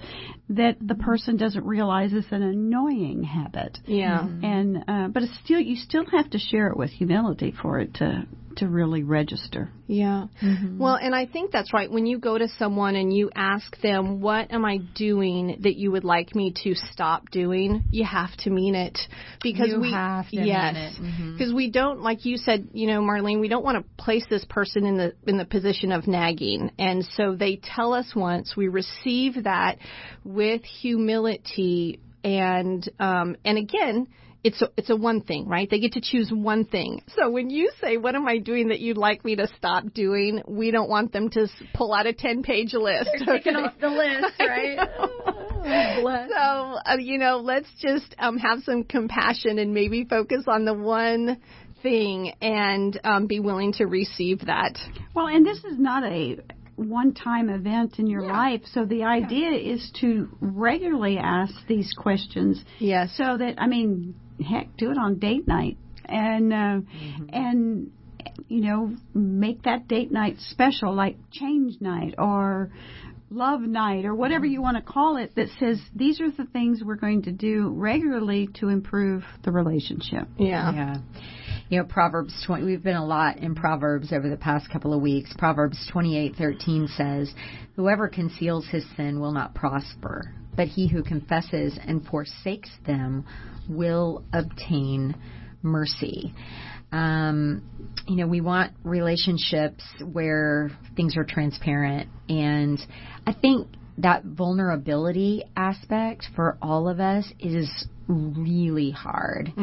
that 0.49 0.77
the 0.81 0.95
person 0.95 1.37
doesn't 1.37 1.63
realize 1.63 2.11
is 2.11 2.25
an 2.31 2.41
annoying 2.41 3.23
habit. 3.23 3.77
Yeah. 3.85 4.25
And 4.25 4.83
uh, 4.87 5.09
but 5.09 5.21
it's 5.21 5.37
still 5.43 5.59
you 5.59 5.75
still 5.75 6.05
have 6.07 6.31
to 6.31 6.39
share 6.39 6.67
it 6.67 6.77
with 6.77 6.89
humility 6.89 7.53
for 7.61 7.79
it 7.79 7.93
to 7.95 8.25
to 8.57 8.67
really 8.67 9.03
register. 9.03 9.69
Yeah. 9.87 10.27
Mm-hmm. 10.41 10.79
Well, 10.79 10.95
and 10.95 11.13
I 11.13 11.25
think 11.25 11.51
that's 11.51 11.73
right. 11.73 11.91
When 11.91 12.05
you 12.05 12.17
go 12.17 12.37
to 12.37 12.47
someone 12.57 12.95
and 12.95 13.15
you 13.15 13.29
ask 13.35 13.79
them, 13.81 14.21
"What 14.21 14.51
am 14.51 14.65
I 14.65 14.77
doing 14.77 15.57
that 15.61 15.75
you 15.75 15.91
would 15.91 16.03
like 16.03 16.35
me 16.35 16.53
to 16.63 16.75
stop 16.75 17.29
doing?" 17.31 17.83
You 17.91 18.05
have 18.05 18.35
to 18.37 18.49
mean 18.49 18.75
it 18.75 18.97
because 19.41 19.69
you 19.69 19.79
we 19.79 19.91
have 19.91 20.29
to 20.29 20.41
yes, 20.41 20.95
because 20.97 21.49
mm-hmm. 21.49 21.55
we 21.55 21.69
don't 21.69 22.01
like 22.01 22.25
you 22.25 22.37
said, 22.37 22.69
you 22.73 22.87
know, 22.87 23.01
Marlene, 23.01 23.39
we 23.39 23.47
don't 23.47 23.63
want 23.63 23.77
to 23.77 24.03
place 24.03 24.25
this 24.29 24.45
person 24.45 24.85
in 24.85 24.97
the 24.97 25.13
in 25.27 25.37
the 25.37 25.45
position 25.45 25.91
of 25.91 26.07
nagging. 26.07 26.71
And 26.79 27.05
so 27.15 27.35
they 27.35 27.57
tell 27.57 27.93
us 27.93 28.13
once, 28.15 28.55
we 28.55 28.67
receive 28.67 29.43
that 29.43 29.77
with 30.23 30.63
humility 30.63 31.99
and 32.23 32.87
um 32.99 33.35
and 33.43 33.57
again, 33.57 34.07
it's 34.43 34.61
a, 34.61 34.69
it's 34.77 34.89
a 34.89 34.95
one 34.95 35.21
thing, 35.21 35.47
right? 35.47 35.69
They 35.69 35.79
get 35.79 35.93
to 35.93 36.01
choose 36.01 36.31
one 36.31 36.65
thing. 36.65 37.01
So 37.15 37.29
when 37.29 37.49
you 37.49 37.71
say, 37.81 37.97
"What 37.97 38.15
am 38.15 38.27
I 38.27 38.39
doing 38.39 38.69
that 38.69 38.79
you'd 38.79 38.97
like 38.97 39.23
me 39.23 39.35
to 39.37 39.47
stop 39.57 39.93
doing?" 39.93 40.41
We 40.47 40.71
don't 40.71 40.89
want 40.89 41.13
them 41.13 41.29
to 41.31 41.47
pull 41.73 41.93
out 41.93 42.05
a 42.07 42.13
ten-page 42.13 42.73
list. 42.73 43.09
They're 43.25 43.35
okay? 43.37 43.51
off 43.51 43.73
the 43.79 43.89
list, 43.89 44.33
right? 44.39 44.79
oh, 44.97 46.27
so 46.29 46.91
uh, 46.91 46.97
you 46.99 47.17
know, 47.17 47.37
let's 47.37 47.69
just 47.79 48.15
um, 48.19 48.37
have 48.37 48.59
some 48.63 48.83
compassion 48.83 49.59
and 49.59 49.73
maybe 49.73 50.03
focus 50.03 50.43
on 50.47 50.65
the 50.65 50.73
one 50.73 51.37
thing 51.81 52.33
and 52.41 52.99
um, 53.03 53.27
be 53.27 53.39
willing 53.39 53.73
to 53.73 53.85
receive 53.85 54.39
that. 54.45 54.77
Well, 55.13 55.27
and 55.27 55.45
this 55.45 55.57
is 55.59 55.77
not 55.77 56.03
a 56.03 56.37
one-time 56.75 57.49
event 57.49 57.99
in 57.99 58.07
your 58.07 58.23
Yeah. 58.23 58.31
life. 58.33 58.61
So 58.73 58.85
the 58.85 59.03
idea 59.03 59.51
is 59.51 59.91
to 60.01 60.27
regularly 60.41 61.17
ask 61.17 61.53
these 61.67 61.93
questions. 61.93 62.63
Yes. 62.79 63.13
So 63.15 63.37
that 63.37 63.55
I 63.57 63.67
mean, 63.67 64.15
heck, 64.43 64.75
do 64.77 64.91
it 64.91 64.97
on 64.97 65.19
date 65.19 65.47
night, 65.47 65.77
and 66.05 66.53
uh, 66.53 66.55
Mm-hmm. 66.55 67.25
and 67.31 67.91
you 68.47 68.61
know, 68.61 68.95
make 69.13 69.63
that 69.63 69.87
date 69.87 70.11
night 70.11 70.37
special, 70.49 70.93
like 70.93 71.17
change 71.31 71.79
night 71.81 72.15
or 72.17 72.71
love 73.29 73.61
night 73.61 74.05
or 74.05 74.13
whatever 74.13 74.45
you 74.45 74.61
want 74.61 74.77
to 74.77 74.83
call 74.83 75.17
it. 75.17 75.35
That 75.35 75.47
says 75.59 75.79
these 75.95 76.21
are 76.21 76.31
the 76.31 76.45
things 76.45 76.81
we're 76.83 76.95
going 76.95 77.23
to 77.23 77.31
do 77.31 77.69
regularly 77.69 78.49
to 78.59 78.69
improve 78.69 79.23
the 79.43 79.51
relationship. 79.51 80.27
Yeah. 80.37 80.73
Yeah. 80.73 80.95
You 81.69 81.79
know, 81.79 81.85
Proverbs 81.85 82.43
20, 82.45 82.65
we've 82.65 82.83
been 82.83 82.95
a 82.95 83.05
lot 83.05 83.37
in 83.37 83.55
Proverbs 83.55 84.13
over 84.13 84.29
the 84.29 84.37
past 84.37 84.69
couple 84.71 84.93
of 84.93 85.01
weeks. 85.01 85.33
Proverbs 85.37 85.89
28:13 85.91 86.87
says, 86.95 87.33
"Whoever 87.75 88.07
conceals 88.07 88.67
his 88.67 88.85
sin 88.95 89.19
will 89.19 89.31
not 89.31 89.55
prosper, 89.55 90.33
but 90.55 90.67
he 90.67 90.87
who 90.87 91.03
confesses 91.03 91.79
and 91.85 92.05
forsakes 92.05 92.69
them 92.85 93.25
will 93.69 94.23
obtain 94.33 95.15
mercy." 95.61 96.33
Um, 96.91 97.63
you 98.07 98.17
know, 98.17 98.27
we 98.27 98.41
want 98.41 98.73
relationships 98.83 99.83
where 100.03 100.69
things 100.95 101.17
are 101.17 101.23
transparent 101.23 102.09
and 102.29 102.79
I 103.25 103.33
think 103.33 103.67
that 103.99 104.23
vulnerability 104.25 105.43
aspect 105.55 106.27
for 106.35 106.57
all 106.61 106.87
of 106.89 106.99
us 106.99 107.25
is 107.39 107.87
really 108.07 108.91
hard 108.91 109.53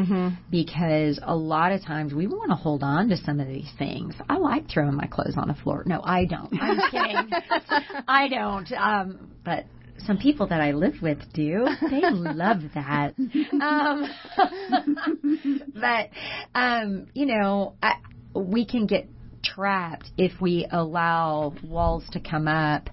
because 0.50 1.20
a 1.22 1.36
lot 1.36 1.72
of 1.72 1.82
times 1.84 2.14
we 2.14 2.26
want 2.26 2.50
to 2.50 2.56
hold 2.56 2.82
on 2.82 3.08
to 3.08 3.16
some 3.16 3.38
of 3.38 3.48
these 3.48 3.70
things. 3.78 4.14
I 4.28 4.38
like 4.38 4.70
throwing 4.70 4.94
my 4.94 5.06
clothes 5.06 5.34
on 5.36 5.48
the 5.48 5.54
floor. 5.54 5.82
No, 5.86 6.00
I 6.02 6.24
don't. 6.24 6.52
I'm 6.60 6.80
kidding. 6.90 7.30
I 8.08 8.28
don't. 8.28 8.72
Um, 8.72 9.30
but 9.44 9.66
some 10.06 10.18
people 10.18 10.46
that 10.48 10.60
I 10.60 10.72
live 10.72 10.94
with 11.02 11.18
do. 11.32 11.66
They 11.90 12.02
love 12.10 12.62
that. 12.74 13.14
Um, 13.60 14.08
but 15.74 16.08
um, 16.54 17.08
you 17.14 17.26
know, 17.26 17.74
I, 17.82 17.96
we 18.34 18.64
can 18.64 18.86
get 18.86 19.06
trapped 19.44 20.10
if 20.16 20.40
we 20.40 20.66
allow 20.70 21.54
walls 21.62 22.04
to 22.12 22.20
come 22.20 22.48
up 22.48 22.88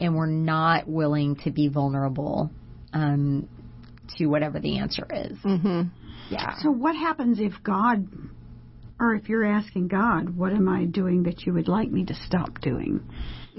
and 0.00 0.14
we're 0.14 0.26
not 0.26 0.86
willing 0.88 1.36
to 1.36 1.50
be 1.50 1.68
vulnerable 1.68 2.50
um, 2.92 3.48
to 4.16 4.26
whatever 4.26 4.60
the 4.60 4.78
answer 4.78 5.06
is. 5.10 5.36
Mm-hmm. 5.38 5.82
Yeah. 6.30 6.54
So 6.60 6.70
what 6.70 6.96
happens 6.96 7.38
if 7.40 7.52
God, 7.62 8.06
or 9.00 9.14
if 9.14 9.28
you're 9.28 9.44
asking 9.44 9.88
God, 9.88 10.36
what 10.36 10.52
am 10.52 10.68
I 10.68 10.84
doing 10.84 11.24
that 11.24 11.42
you 11.42 11.52
would 11.54 11.68
like 11.68 11.90
me 11.90 12.04
to 12.06 12.14
stop 12.14 12.60
doing? 12.60 13.02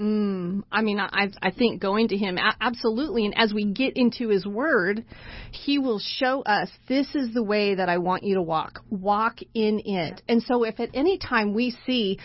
Mm, 0.00 0.62
I 0.70 0.82
mean, 0.82 1.00
I 1.00 1.30
I 1.40 1.50
think 1.50 1.80
going 1.80 2.08
to 2.08 2.16
him 2.16 2.38
absolutely, 2.60 3.24
and 3.24 3.36
as 3.36 3.54
we 3.54 3.64
get 3.64 3.96
into 3.96 4.28
His 4.28 4.46
Word, 4.46 5.04
He 5.52 5.78
will 5.78 5.98
show 5.98 6.42
us 6.42 6.68
this 6.86 7.14
is 7.14 7.32
the 7.32 7.42
way 7.42 7.76
that 7.76 7.88
I 7.88 7.98
want 7.98 8.22
you 8.22 8.34
to 8.34 8.42
walk. 8.42 8.80
Walk 8.90 9.38
in 9.54 9.80
it. 9.86 10.20
And 10.28 10.42
so, 10.42 10.64
if 10.64 10.80
at 10.80 10.90
any 10.92 11.18
time 11.18 11.54
we 11.54 11.74
see 11.86 12.18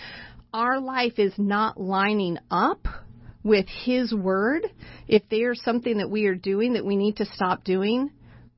our 0.54 0.82
life 0.82 1.18
is 1.18 1.34
not 1.38 1.80
lining 1.80 2.40
up 2.50 2.88
with 3.42 3.68
His 3.86 4.14
Word, 4.14 4.68
if 5.08 5.24
there's 5.30 5.64
something 5.64 6.00
that 6.00 6.10
we 6.10 6.26
are 6.26 6.36
doing 6.36 6.74
that 6.74 6.86
we 6.86 6.98
need 6.98 7.18
to 7.18 7.26
stop 7.26 7.64
doing, 7.64 8.10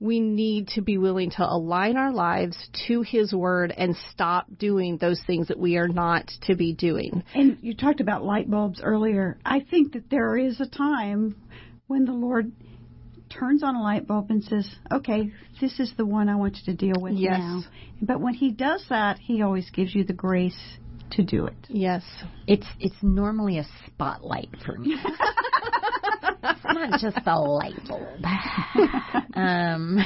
we 0.03 0.19
need 0.19 0.67
to 0.67 0.81
be 0.81 0.97
willing 0.97 1.31
to 1.31 1.49
align 1.49 1.95
our 1.95 2.11
lives 2.11 2.57
to 2.89 3.03
His 3.03 3.33
Word 3.33 3.73
and 3.75 3.95
stop 4.11 4.47
doing 4.59 4.97
those 4.97 5.21
things 5.25 5.47
that 5.47 5.57
we 5.57 5.77
are 5.77 5.87
not 5.87 6.29
to 6.41 6.55
be 6.55 6.73
doing. 6.73 7.23
And 7.33 7.57
you 7.61 7.73
talked 7.73 8.01
about 8.01 8.25
light 8.25 8.51
bulbs 8.51 8.81
earlier. 8.83 9.37
I 9.45 9.61
think 9.61 9.93
that 9.93 10.09
there 10.09 10.35
is 10.35 10.59
a 10.59 10.67
time 10.67 11.37
when 11.87 12.03
the 12.03 12.11
Lord 12.11 12.51
turns 13.29 13.63
on 13.63 13.77
a 13.77 13.81
light 13.81 14.05
bulb 14.05 14.29
and 14.29 14.43
says, 14.43 14.69
"Okay, 14.91 15.31
this 15.61 15.79
is 15.79 15.93
the 15.95 16.05
one 16.05 16.27
I 16.27 16.35
want 16.35 16.57
you 16.57 16.73
to 16.73 16.77
deal 16.77 17.01
with 17.01 17.13
Yes. 17.13 17.39
now." 17.39 17.63
But 18.01 18.19
when 18.19 18.33
He 18.33 18.51
does 18.51 18.85
that, 18.89 19.19
He 19.19 19.41
always 19.41 19.69
gives 19.69 19.95
you 19.95 20.03
the 20.03 20.11
grace 20.11 20.77
to 21.11 21.23
do 21.23 21.45
it. 21.45 21.55
Yes. 21.69 22.03
It's 22.45 22.67
it's 22.77 23.01
normally 23.01 23.57
a 23.57 23.65
spotlight 23.87 24.49
for 24.65 24.77
me. 24.77 24.97
not 26.65 26.99
just 26.99 27.17
a 27.25 27.39
light 27.39 27.79
bulb. 27.87 28.23
um, 29.35 29.99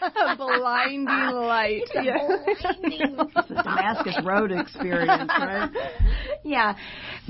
a 0.00 0.36
blinding 0.36 1.06
light. 1.06 1.82
It's 1.94 3.46
the 3.46 3.62
Damascus 3.62 4.16
Road 4.24 4.52
experience, 4.52 5.30
right? 5.38 5.70
yeah, 6.44 6.76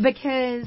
because 0.01 0.67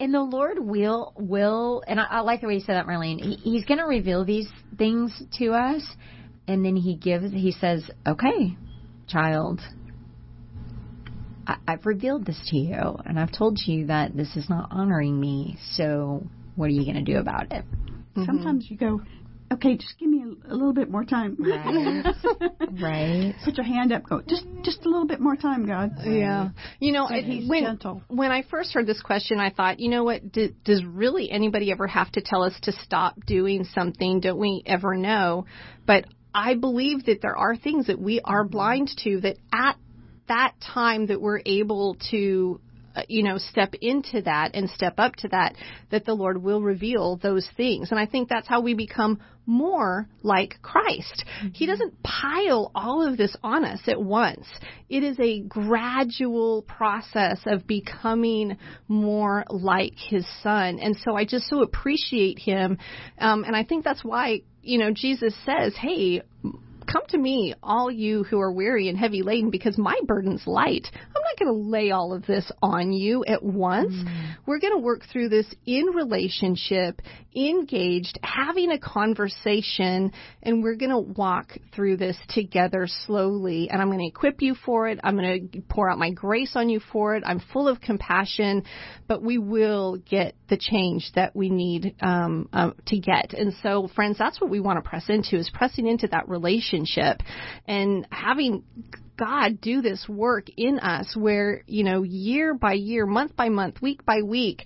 and 0.00 0.14
the 0.14 0.20
Lord 0.20 0.58
will 0.58 1.12
will 1.16 1.82
and 1.86 2.00
I, 2.00 2.04
I 2.04 2.20
like 2.20 2.40
the 2.40 2.46
way 2.46 2.54
you 2.54 2.60
said 2.60 2.74
that, 2.74 2.86
Marlene. 2.86 3.20
He, 3.20 3.36
he's 3.36 3.64
going 3.64 3.78
to 3.78 3.86
reveal 3.86 4.24
these 4.24 4.48
things 4.76 5.20
to 5.38 5.52
us, 5.52 5.82
and 6.46 6.64
then 6.64 6.76
he 6.76 6.96
gives 6.96 7.32
he 7.32 7.52
says, 7.52 7.88
"Okay, 8.06 8.56
child." 9.08 9.60
I, 11.46 11.56
I've 11.66 11.86
revealed 11.86 12.26
this 12.26 12.38
to 12.50 12.56
you, 12.56 12.98
and 13.04 13.18
I've 13.18 13.32
told 13.32 13.58
you 13.64 13.86
that 13.86 14.16
this 14.16 14.36
is 14.36 14.48
not 14.48 14.68
honoring 14.70 15.18
me. 15.18 15.56
So, 15.72 16.26
what 16.58 16.66
are 16.66 16.72
you 16.72 16.84
going 16.84 17.02
to 17.02 17.12
do 17.12 17.18
about 17.18 17.52
it? 17.52 17.64
Mm-hmm. 17.64 18.24
Sometimes 18.24 18.66
you 18.68 18.76
go, 18.76 19.00
"Okay, 19.52 19.76
just 19.76 19.94
give 19.98 20.10
me 20.10 20.24
a, 20.24 20.52
a 20.52 20.54
little 20.54 20.72
bit 20.72 20.90
more 20.90 21.04
time." 21.04 21.36
Right. 21.38 22.04
Right. 22.80 23.34
Put 23.44 23.56
your 23.56 23.64
hand 23.64 23.92
up. 23.92 24.04
Go, 24.08 24.20
just 24.28 24.44
just 24.62 24.84
a 24.84 24.88
little 24.88 25.06
bit 25.06 25.20
more 25.20 25.34
time, 25.36 25.66
God. 25.66 25.92
Yeah. 26.04 26.50
You 26.78 26.92
know, 26.92 27.08
it- 27.08 27.24
he's 27.24 27.48
when 27.48 27.64
gentle. 27.64 28.02
when 28.08 28.30
I 28.30 28.42
first 28.42 28.72
heard 28.74 28.86
this 28.86 29.00
question, 29.00 29.40
I 29.40 29.50
thought, 29.50 29.80
you 29.80 29.88
know 29.88 30.04
what? 30.04 30.30
D- 30.30 30.54
does 30.64 30.84
really 30.84 31.30
anybody 31.30 31.72
ever 31.72 31.86
have 31.86 32.12
to 32.12 32.20
tell 32.20 32.42
us 32.42 32.52
to 32.62 32.72
stop 32.72 33.16
doing 33.26 33.64
something? 33.64 34.20
Don't 34.20 34.38
we 34.38 34.62
ever 34.66 34.94
know? 34.96 35.46
But 35.86 36.04
I 36.34 36.54
believe 36.54 37.06
that 37.06 37.20
there 37.22 37.36
are 37.36 37.56
things 37.56 37.86
that 37.86 37.98
we 37.98 38.20
are 38.20 38.44
mm-hmm. 38.44 38.52
blind 38.52 38.90
to 39.04 39.20
that 39.22 39.38
at 39.52 39.76
that 40.28 40.52
time 40.60 41.06
that 41.06 41.20
we're 41.20 41.40
able 41.46 41.96
to 42.10 42.60
you 43.08 43.22
know 43.22 43.38
step 43.38 43.74
into 43.80 44.22
that 44.22 44.50
and 44.54 44.68
step 44.70 44.94
up 44.98 45.14
to 45.16 45.28
that 45.28 45.54
that 45.90 46.04
the 46.04 46.14
lord 46.14 46.42
will 46.42 46.62
reveal 46.62 47.16
those 47.16 47.48
things. 47.56 47.90
And 47.90 48.00
i 48.00 48.06
think 48.06 48.28
that's 48.28 48.48
how 48.48 48.60
we 48.60 48.74
become 48.74 49.20
more 49.46 50.06
like 50.22 50.56
christ. 50.60 51.24
He 51.54 51.64
doesn't 51.66 52.02
pile 52.02 52.70
all 52.74 53.06
of 53.06 53.16
this 53.16 53.34
on 53.42 53.64
us 53.64 53.80
at 53.86 54.00
once. 54.00 54.46
It 54.90 55.02
is 55.02 55.18
a 55.18 55.40
gradual 55.40 56.62
process 56.62 57.40
of 57.46 57.66
becoming 57.66 58.58
more 58.88 59.44
like 59.48 59.94
his 59.96 60.26
son. 60.42 60.78
And 60.78 60.96
so 60.96 61.16
i 61.16 61.24
just 61.24 61.48
so 61.48 61.62
appreciate 61.62 62.38
him. 62.38 62.78
Um, 63.18 63.44
and 63.44 63.56
i 63.56 63.64
think 63.64 63.84
that's 63.84 64.04
why 64.04 64.42
you 64.62 64.78
know 64.78 64.92
jesus 64.92 65.34
says 65.46 65.74
hey 65.80 66.20
Come 66.90 67.02
to 67.08 67.18
me, 67.18 67.54
all 67.62 67.90
you 67.90 68.24
who 68.24 68.40
are 68.40 68.50
weary 68.50 68.88
and 68.88 68.96
heavy 68.96 69.22
laden, 69.22 69.50
because 69.50 69.76
my 69.76 69.94
burden's 70.06 70.46
light. 70.46 70.88
I'm 70.94 71.22
not 71.22 71.38
going 71.38 71.52
to 71.52 71.70
lay 71.70 71.90
all 71.90 72.14
of 72.14 72.24
this 72.24 72.50
on 72.62 72.92
you 72.92 73.26
at 73.26 73.42
once. 73.42 73.92
We're 74.46 74.58
going 74.58 74.72
to 74.72 74.82
work 74.82 75.02
through 75.12 75.28
this 75.28 75.46
in 75.66 75.84
relationship, 75.86 77.02
engaged, 77.36 78.18
having 78.22 78.70
a 78.70 78.78
conversation, 78.78 80.12
and 80.42 80.62
we're 80.62 80.76
going 80.76 80.90
to 80.90 80.98
walk 80.98 81.58
through 81.74 81.98
this 81.98 82.16
together 82.30 82.86
slowly. 83.06 83.68
And 83.68 83.82
I'm 83.82 83.88
going 83.88 83.98
to 83.98 84.06
equip 84.06 84.40
you 84.40 84.54
for 84.54 84.88
it. 84.88 84.98
I'm 85.04 85.16
going 85.16 85.50
to 85.50 85.60
pour 85.68 85.90
out 85.90 85.98
my 85.98 86.10
grace 86.10 86.52
on 86.54 86.70
you 86.70 86.80
for 86.90 87.16
it. 87.16 87.22
I'm 87.26 87.42
full 87.52 87.68
of 87.68 87.82
compassion, 87.82 88.64
but 89.06 89.22
we 89.22 89.36
will 89.36 89.98
get 89.98 90.36
the 90.48 90.56
change 90.56 91.10
that 91.16 91.36
we 91.36 91.50
need 91.50 91.96
um, 92.00 92.48
um, 92.54 92.74
to 92.86 92.98
get. 92.98 93.34
And 93.34 93.52
so, 93.62 93.90
friends, 93.94 94.16
that's 94.16 94.40
what 94.40 94.48
we 94.48 94.60
want 94.60 94.82
to 94.82 94.88
press 94.88 95.04
into 95.10 95.36
is 95.36 95.50
pressing 95.52 95.86
into 95.86 96.06
that 96.08 96.30
relationship 96.30 96.77
and 97.66 98.06
having 98.10 98.64
God 99.16 99.60
do 99.60 99.82
this 99.82 100.08
work 100.08 100.46
in 100.56 100.78
us 100.78 101.16
where, 101.16 101.62
you 101.66 101.84
know, 101.84 102.02
year 102.02 102.54
by 102.54 102.74
year, 102.74 103.04
month 103.04 103.34
by 103.36 103.48
month, 103.48 103.82
week 103.82 104.04
by 104.06 104.22
week, 104.22 104.64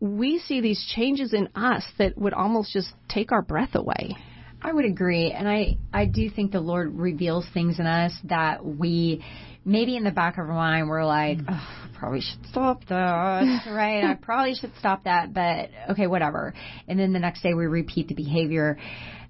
we 0.00 0.38
see 0.38 0.60
these 0.60 0.84
changes 0.94 1.32
in 1.32 1.48
us 1.54 1.84
that 1.98 2.16
would 2.16 2.34
almost 2.34 2.72
just 2.72 2.92
take 3.08 3.32
our 3.32 3.42
breath 3.42 3.74
away. 3.74 4.16
I 4.62 4.72
would 4.72 4.86
agree, 4.86 5.30
and 5.30 5.46
I 5.46 5.76
I 5.92 6.06
do 6.06 6.30
think 6.30 6.50
the 6.50 6.60
Lord 6.60 6.94
reveals 6.94 7.46
things 7.52 7.78
in 7.78 7.86
us 7.86 8.14
that 8.24 8.64
we 8.64 9.22
maybe 9.62 9.96
in 9.96 10.04
the 10.04 10.10
back 10.10 10.34
of 10.34 10.48
our 10.48 10.54
mind 10.54 10.88
we're 10.88 11.04
like, 11.04 11.38
oh, 11.46 11.88
probably 11.98 12.20
should 12.20 12.46
stop 12.46 12.84
that, 12.88 13.66
right? 13.70 14.04
I 14.04 14.14
probably 14.14 14.54
should 14.54 14.72
stop 14.78 15.04
that, 15.04 15.34
but 15.34 15.70
okay, 15.90 16.06
whatever. 16.06 16.54
And 16.88 16.98
then 16.98 17.12
the 17.12 17.18
next 17.18 17.42
day 17.42 17.54
we 17.54 17.66
repeat 17.66 18.08
the 18.08 18.14
behavior. 18.14 18.78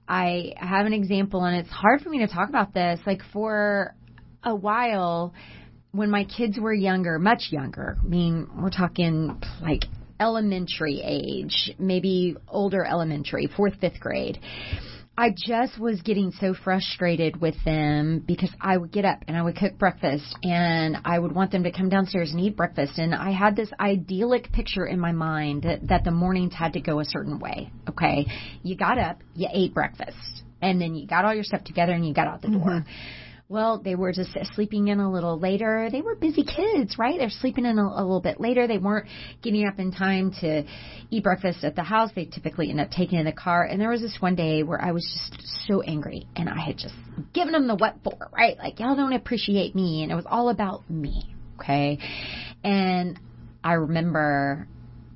I 0.09 0.53
have 0.57 0.87
an 0.87 0.93
example, 0.93 1.45
and 1.45 1.57
it's 1.57 1.71
hard 1.71 2.03
for 2.03 2.11
me 2.11 2.19
to 2.19 2.27
talk 2.27 2.49
about 2.49 2.75
this. 2.75 3.01
Like 3.07 3.23
for 3.33 3.95
a 4.43 4.55
while, 4.55 5.35
when 5.93 6.11
my 6.11 6.25
kids 6.25 6.59
were 6.59 6.75
younger, 6.75 7.19
much 7.19 7.49
younger, 7.51 7.97
I 8.03 8.07
mean, 8.07 8.49
we're 8.61 8.71
talking 8.71 9.41
like 9.63 9.85
elementary 10.21 11.01
age, 11.03 11.75
maybe 11.79 12.37
older 12.49 12.85
elementary, 12.85 13.49
fourth, 13.57 13.75
fifth 13.81 14.01
grade. 14.01 14.39
I 15.17 15.31
just 15.31 15.79
was 15.79 16.03
getting 16.03 16.33
so 16.41 16.55
frustrated 16.55 17.41
with 17.41 17.55
them 17.65 18.19
because 18.27 18.51
I 18.61 18.77
would 18.77 18.91
get 18.91 19.05
up 19.05 19.21
and 19.29 19.37
I 19.37 19.43
would 19.43 19.57
cook 19.57 19.79
breakfast 19.79 20.37
and 20.43 20.97
I 21.05 21.21
would 21.21 21.33
want 21.33 21.53
them 21.53 21.63
to 21.63 21.71
come 21.71 21.89
downstairs 21.89 22.33
and 22.33 22.41
eat 22.41 22.57
breakfast. 22.57 22.99
And 22.99 23.15
I 23.15 23.31
had 23.31 23.55
this 23.55 23.71
idyllic 23.79 24.51
picture 24.51 24.87
in 24.87 24.99
my 24.99 25.13
mind 25.13 25.63
that, 25.63 25.87
that 25.87 26.03
the 26.03 26.11
mornings 26.11 26.55
had 26.55 26.73
to 26.73 26.81
go 26.81 26.99
a 26.99 27.05
certain 27.05 27.39
way. 27.39 27.71
Okay. 27.89 28.27
You 28.65 28.77
got 28.77 28.99
up, 28.99 29.23
you 29.37 29.47
ate 29.53 29.73
breakfast, 29.73 30.43
and 30.61 30.81
then 30.81 30.97
you 30.97 31.07
got 31.07 31.25
all 31.25 31.35
your 31.35 31.45
stuff 31.45 31.63
together 31.63 31.93
and 31.93 32.05
you 32.05 32.13
got 32.13 32.27
out 32.27 32.43
the 32.43 32.49
door. 32.49 32.71
Mm-hmm. 32.71 33.24
Well, 33.47 33.79
they 33.79 33.95
were 33.95 34.11
just 34.11 34.31
sleeping 34.55 34.89
in 34.89 35.01
a 35.01 35.13
little 35.13 35.39
later. 35.39 35.91
They 35.93 36.01
were 36.01 36.15
busy 36.15 36.45
kids, 36.45 36.99
right? 36.99 37.19
They're 37.19 37.29
sleeping 37.29 37.67
in 37.67 37.79
a, 37.79 37.83
a 37.83 38.01
little 38.01 38.23
bit 38.23 38.41
later. 38.41 38.67
They 38.67 38.79
weren't 38.79 39.07
getting 39.43 39.67
up 39.67 39.79
in 39.79 39.93
time 39.93 40.33
to 40.41 40.65
eat 41.11 41.23
breakfast 41.23 41.63
at 41.63 41.77
the 41.77 41.83
house. 41.83 42.11
They 42.17 42.25
typically 42.25 42.71
end 42.71 42.81
up 42.81 42.91
taking 42.91 43.19
in 43.19 43.27
the 43.27 43.33
car. 43.33 43.65
And 43.65 43.79
there 43.79 43.91
was 43.91 44.01
this 44.01 44.17
one 44.19 44.35
day 44.35 44.63
where 44.63 44.81
I 44.81 44.93
was 44.93 45.03
just 45.03 45.47
so 45.69 45.83
angry 45.83 46.27
and 46.35 46.49
I 46.49 46.59
had 46.59 46.79
just 46.79 46.95
given 47.35 47.53
them 47.53 47.67
the 47.67 47.75
what 47.75 47.97
for, 48.03 48.31
right? 48.33 48.57
Like, 48.57 48.81
y'all 48.81 48.97
don't 48.97 49.13
appreciate 49.13 49.75
me. 49.75 50.03
And 50.03 50.11
it 50.11 50.15
was 50.15 50.27
all 50.27 50.49
about 50.49 50.89
me. 50.89 51.35
Okay. 51.61 51.99
And 52.65 53.21
I 53.63 53.75
remember 53.75 54.67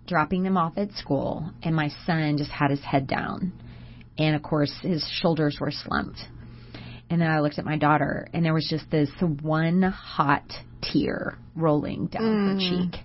dropping 0.07 0.43
them 0.43 0.59
off 0.59 0.77
at 0.77 0.93
school 0.93 1.51
and 1.63 1.75
my 1.75 1.91
son 2.05 2.37
just 2.37 2.51
had 2.51 2.71
his 2.71 2.81
head 2.81 3.07
down. 3.07 3.53
And 4.19 4.37
of 4.37 4.43
course, 4.43 4.73
his 4.83 5.03
shoulders 5.23 5.57
were 5.59 5.71
slumped 5.71 6.19
and 7.11 7.21
then 7.21 7.31
I 7.31 7.41
looked 7.41 7.59
at 7.59 7.65
my 7.65 7.77
daughter, 7.77 8.29
and 8.33 8.45
there 8.45 8.55
was 8.55 8.67
just 8.69 8.91
this 8.91 9.11
one 9.21 9.83
hot 9.83 10.53
tear 10.83 11.39
rolling 11.57 12.07
down 12.07 12.23
mm. 12.23 12.53
her 12.53 12.59
cheek. 12.59 13.01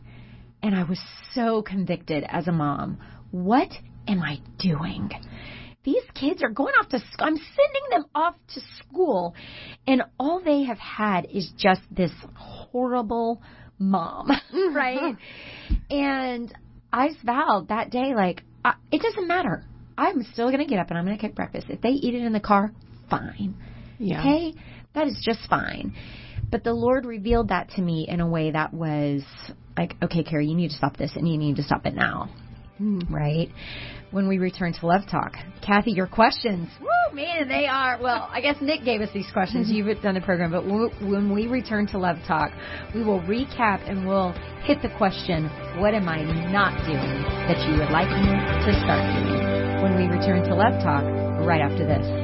And 0.61 0.75
I 0.75 0.83
was 0.83 0.99
so 1.33 1.61
convicted 1.61 2.23
as 2.27 2.47
a 2.47 2.51
mom. 2.51 2.99
What 3.31 3.69
am 4.07 4.21
I 4.21 4.39
doing? 4.59 5.11
These 5.83 6.03
kids 6.13 6.41
are 6.43 6.49
going 6.49 6.73
off 6.75 6.89
to 6.89 6.99
school. 6.99 7.27
I'm 7.27 7.35
sending 7.35 7.89
them 7.91 8.05
off 8.15 8.35
to 8.53 8.61
school, 8.79 9.35
and 9.85 10.03
all 10.17 10.41
they 10.41 10.63
have 10.63 10.77
had 10.77 11.25
is 11.25 11.51
just 11.57 11.81
this 11.91 12.11
horrible 12.35 13.41
mom, 13.79 14.29
right? 14.73 15.17
and 15.89 16.53
I 16.91 17.09
vowed 17.23 17.69
that 17.69 17.89
day, 17.89 18.13
like, 18.15 18.43
I, 18.63 18.75
it 18.91 19.01
doesn't 19.01 19.27
matter. 19.27 19.65
I'm 19.97 20.23
still 20.33 20.47
going 20.47 20.59
to 20.59 20.65
get 20.65 20.79
up 20.79 20.89
and 20.89 20.97
I'm 20.97 21.05
going 21.05 21.17
to 21.17 21.27
cook 21.27 21.35
breakfast. 21.35 21.67
If 21.69 21.81
they 21.81 21.89
eat 21.89 22.15
it 22.15 22.23
in 22.23 22.33
the 22.33 22.39
car, 22.39 22.71
fine. 23.09 23.55
Yeah. 24.03 24.19
Okay? 24.19 24.53
That 24.95 25.07
is 25.07 25.19
just 25.23 25.49
fine. 25.49 25.95
But 26.51 26.63
the 26.63 26.73
Lord 26.73 27.05
revealed 27.05 27.47
that 27.49 27.71
to 27.71 27.81
me 27.81 28.05
in 28.07 28.19
a 28.19 28.27
way 28.27 28.51
that 28.51 28.73
was 28.73 29.23
like, 29.75 29.95
okay, 30.03 30.23
Kerri, 30.23 30.47
you 30.47 30.55
need 30.55 30.69
to 30.69 30.75
stop 30.75 30.97
this 30.97 31.11
and 31.15 31.27
you 31.27 31.37
need 31.37 31.55
to 31.55 31.63
stop 31.63 31.85
it 31.85 31.95
now. 31.95 32.29
Mm. 32.79 33.09
Right? 33.09 33.49
When 34.11 34.27
we 34.27 34.37
return 34.37 34.73
to 34.73 34.85
Love 34.85 35.01
Talk. 35.09 35.33
Cathy, 35.65 35.91
your 35.91 36.05
questions. 36.05 36.69
Woo, 36.79 37.15
man, 37.15 37.47
they 37.47 37.65
are. 37.65 37.97
Well, 38.01 38.29
I 38.31 38.41
guess 38.41 38.57
Nick 38.61 38.83
gave 38.83 39.01
us 39.01 39.09
these 39.13 39.29
questions. 39.33 39.67
Mm-hmm. 39.67 39.87
You've 39.87 40.01
done 40.01 40.13
the 40.13 40.21
program. 40.21 40.51
But 40.51 40.65
when 40.65 41.33
we 41.33 41.47
return 41.47 41.87
to 41.87 41.97
Love 41.97 42.17
Talk, 42.27 42.51
we 42.93 43.03
will 43.03 43.21
recap 43.21 43.89
and 43.89 44.07
we'll 44.07 44.33
hit 44.63 44.81
the 44.81 44.89
question, 44.97 45.45
what 45.79 45.93
am 45.95 46.07
I 46.07 46.21
not 46.51 46.85
doing 46.85 47.23
that 47.47 47.57
you 47.67 47.79
would 47.79 47.89
like 47.89 48.09
me 48.09 48.29
to 48.65 48.79
start 48.83 49.01
doing? 49.17 49.81
When 49.81 49.95
we 49.95 50.05
return 50.15 50.43
to 50.43 50.55
Love 50.55 50.81
Talk, 50.83 51.03
right 51.45 51.61
after 51.61 51.85
this. 51.85 52.22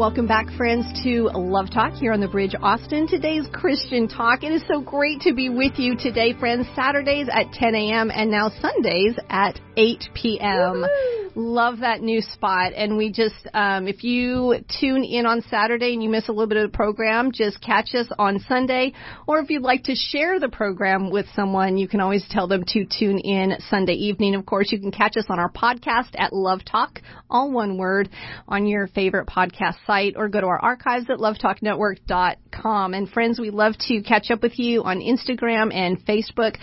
Welcome 0.00 0.26
back, 0.26 0.48
friends, 0.56 0.86
to 1.04 1.28
Love 1.34 1.70
Talk 1.70 1.92
here 1.92 2.14
on 2.14 2.20
the 2.20 2.26
Bridge 2.26 2.54
Austin. 2.62 3.06
Today's 3.06 3.44
Christian 3.52 4.08
Talk. 4.08 4.42
It 4.42 4.50
is 4.50 4.62
so 4.66 4.80
great 4.80 5.20
to 5.20 5.34
be 5.34 5.50
with 5.50 5.74
you 5.76 5.94
today, 5.94 6.32
friends. 6.32 6.66
Saturdays 6.74 7.28
at 7.30 7.52
10 7.52 7.74
a.m. 7.74 8.10
and 8.10 8.30
now 8.30 8.48
Sundays 8.62 9.18
at 9.28 9.60
8 9.76 10.04
p.m. 10.14 10.80
Woo-hoo! 10.80 11.19
Love 11.40 11.80
that 11.80 12.02
new 12.02 12.20
spot. 12.20 12.72
And 12.76 12.98
we 12.98 13.10
just, 13.10 13.34
um, 13.54 13.88
if 13.88 14.04
you 14.04 14.56
tune 14.78 15.04
in 15.04 15.24
on 15.24 15.40
Saturday 15.48 15.94
and 15.94 16.02
you 16.02 16.10
miss 16.10 16.28
a 16.28 16.32
little 16.32 16.46
bit 16.46 16.58
of 16.58 16.70
the 16.70 16.76
program, 16.76 17.32
just 17.32 17.62
catch 17.62 17.94
us 17.94 18.08
on 18.18 18.40
Sunday. 18.40 18.92
Or 19.26 19.38
if 19.38 19.48
you'd 19.48 19.62
like 19.62 19.84
to 19.84 19.94
share 19.94 20.38
the 20.38 20.50
program 20.50 21.10
with 21.10 21.24
someone, 21.34 21.78
you 21.78 21.88
can 21.88 22.00
always 22.00 22.26
tell 22.28 22.46
them 22.46 22.62
to 22.68 22.84
tune 22.84 23.18
in 23.18 23.54
Sunday 23.70 23.94
evening. 23.94 24.34
Of 24.34 24.44
course, 24.44 24.70
you 24.70 24.78
can 24.78 24.90
catch 24.90 25.16
us 25.16 25.24
on 25.30 25.38
our 25.38 25.50
podcast 25.50 26.10
at 26.14 26.34
Love 26.34 26.60
Talk, 26.62 27.00
all 27.30 27.50
one 27.50 27.78
word, 27.78 28.10
on 28.46 28.66
your 28.66 28.88
favorite 28.88 29.26
podcast 29.26 29.76
site, 29.86 30.14
or 30.16 30.28
go 30.28 30.42
to 30.42 30.46
our 30.46 30.60
archives 30.60 31.06
at 31.08 31.18
lovetalknetwork.com. 31.18 32.92
And 32.92 33.08
friends, 33.08 33.40
we 33.40 33.48
love 33.48 33.74
to 33.88 34.02
catch 34.02 34.30
up 34.30 34.42
with 34.42 34.58
you 34.58 34.82
on 34.82 34.98
Instagram 34.98 35.74
and 35.74 36.04
Facebook. 36.04 36.56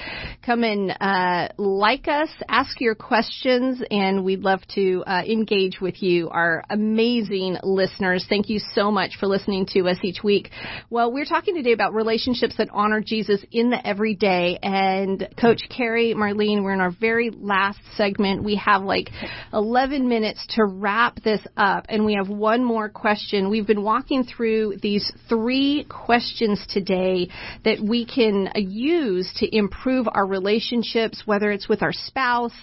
Come 0.45 0.63
and 0.63 0.95
uh, 0.99 1.49
like 1.57 2.07
us, 2.07 2.29
ask 2.47 2.79
your 2.79 2.93
questions, 2.93 3.81
and 3.89 4.23
we'd 4.23 4.41
love 4.41 4.61
to 4.75 5.03
uh, 5.05 5.23
engage 5.25 5.79
with 5.81 6.01
you, 6.01 6.29
our 6.29 6.63
amazing 6.69 7.57
listeners. 7.63 8.25
Thank 8.27 8.49
you 8.49 8.59
so 8.73 8.91
much 8.91 9.17
for 9.19 9.27
listening 9.27 9.65
to 9.73 9.87
us 9.87 9.97
each 10.01 10.23
week. 10.23 10.49
Well, 10.89 11.11
we're 11.11 11.25
talking 11.25 11.55
today 11.55 11.71
about 11.71 11.93
relationships 11.93 12.55
that 12.57 12.69
honor 12.71 13.01
Jesus 13.01 13.43
in 13.51 13.69
the 13.69 13.85
everyday. 13.85 14.59
And 14.61 15.27
Coach 15.39 15.63
Kerri, 15.69 16.13
Marlene, 16.13 16.63
we're 16.63 16.73
in 16.73 16.81
our 16.81 16.91
very 16.91 17.29
last 17.29 17.79
segment. 17.95 18.43
We 18.43 18.55
have 18.55 18.83
like 18.83 19.09
11 19.53 20.07
minutes 20.07 20.45
to 20.55 20.65
wrap 20.65 21.21
this 21.23 21.41
up, 21.55 21.85
and 21.89 22.05
we 22.05 22.15
have 22.15 22.29
one 22.29 22.63
more 22.63 22.89
question. 22.89 23.49
We've 23.49 23.67
been 23.67 23.83
walking 23.83 24.23
through 24.23 24.77
these 24.81 25.11
three 25.29 25.85
questions 25.89 26.65
today 26.69 27.29
that 27.63 27.79
we 27.81 28.05
can 28.05 28.49
use 28.55 29.31
to 29.37 29.55
improve 29.55 30.07
our 30.11 30.25
relationships, 30.25 31.23
whether 31.25 31.51
it's 31.51 31.69
with 31.69 31.81
our 31.81 31.93
spouse, 31.93 32.53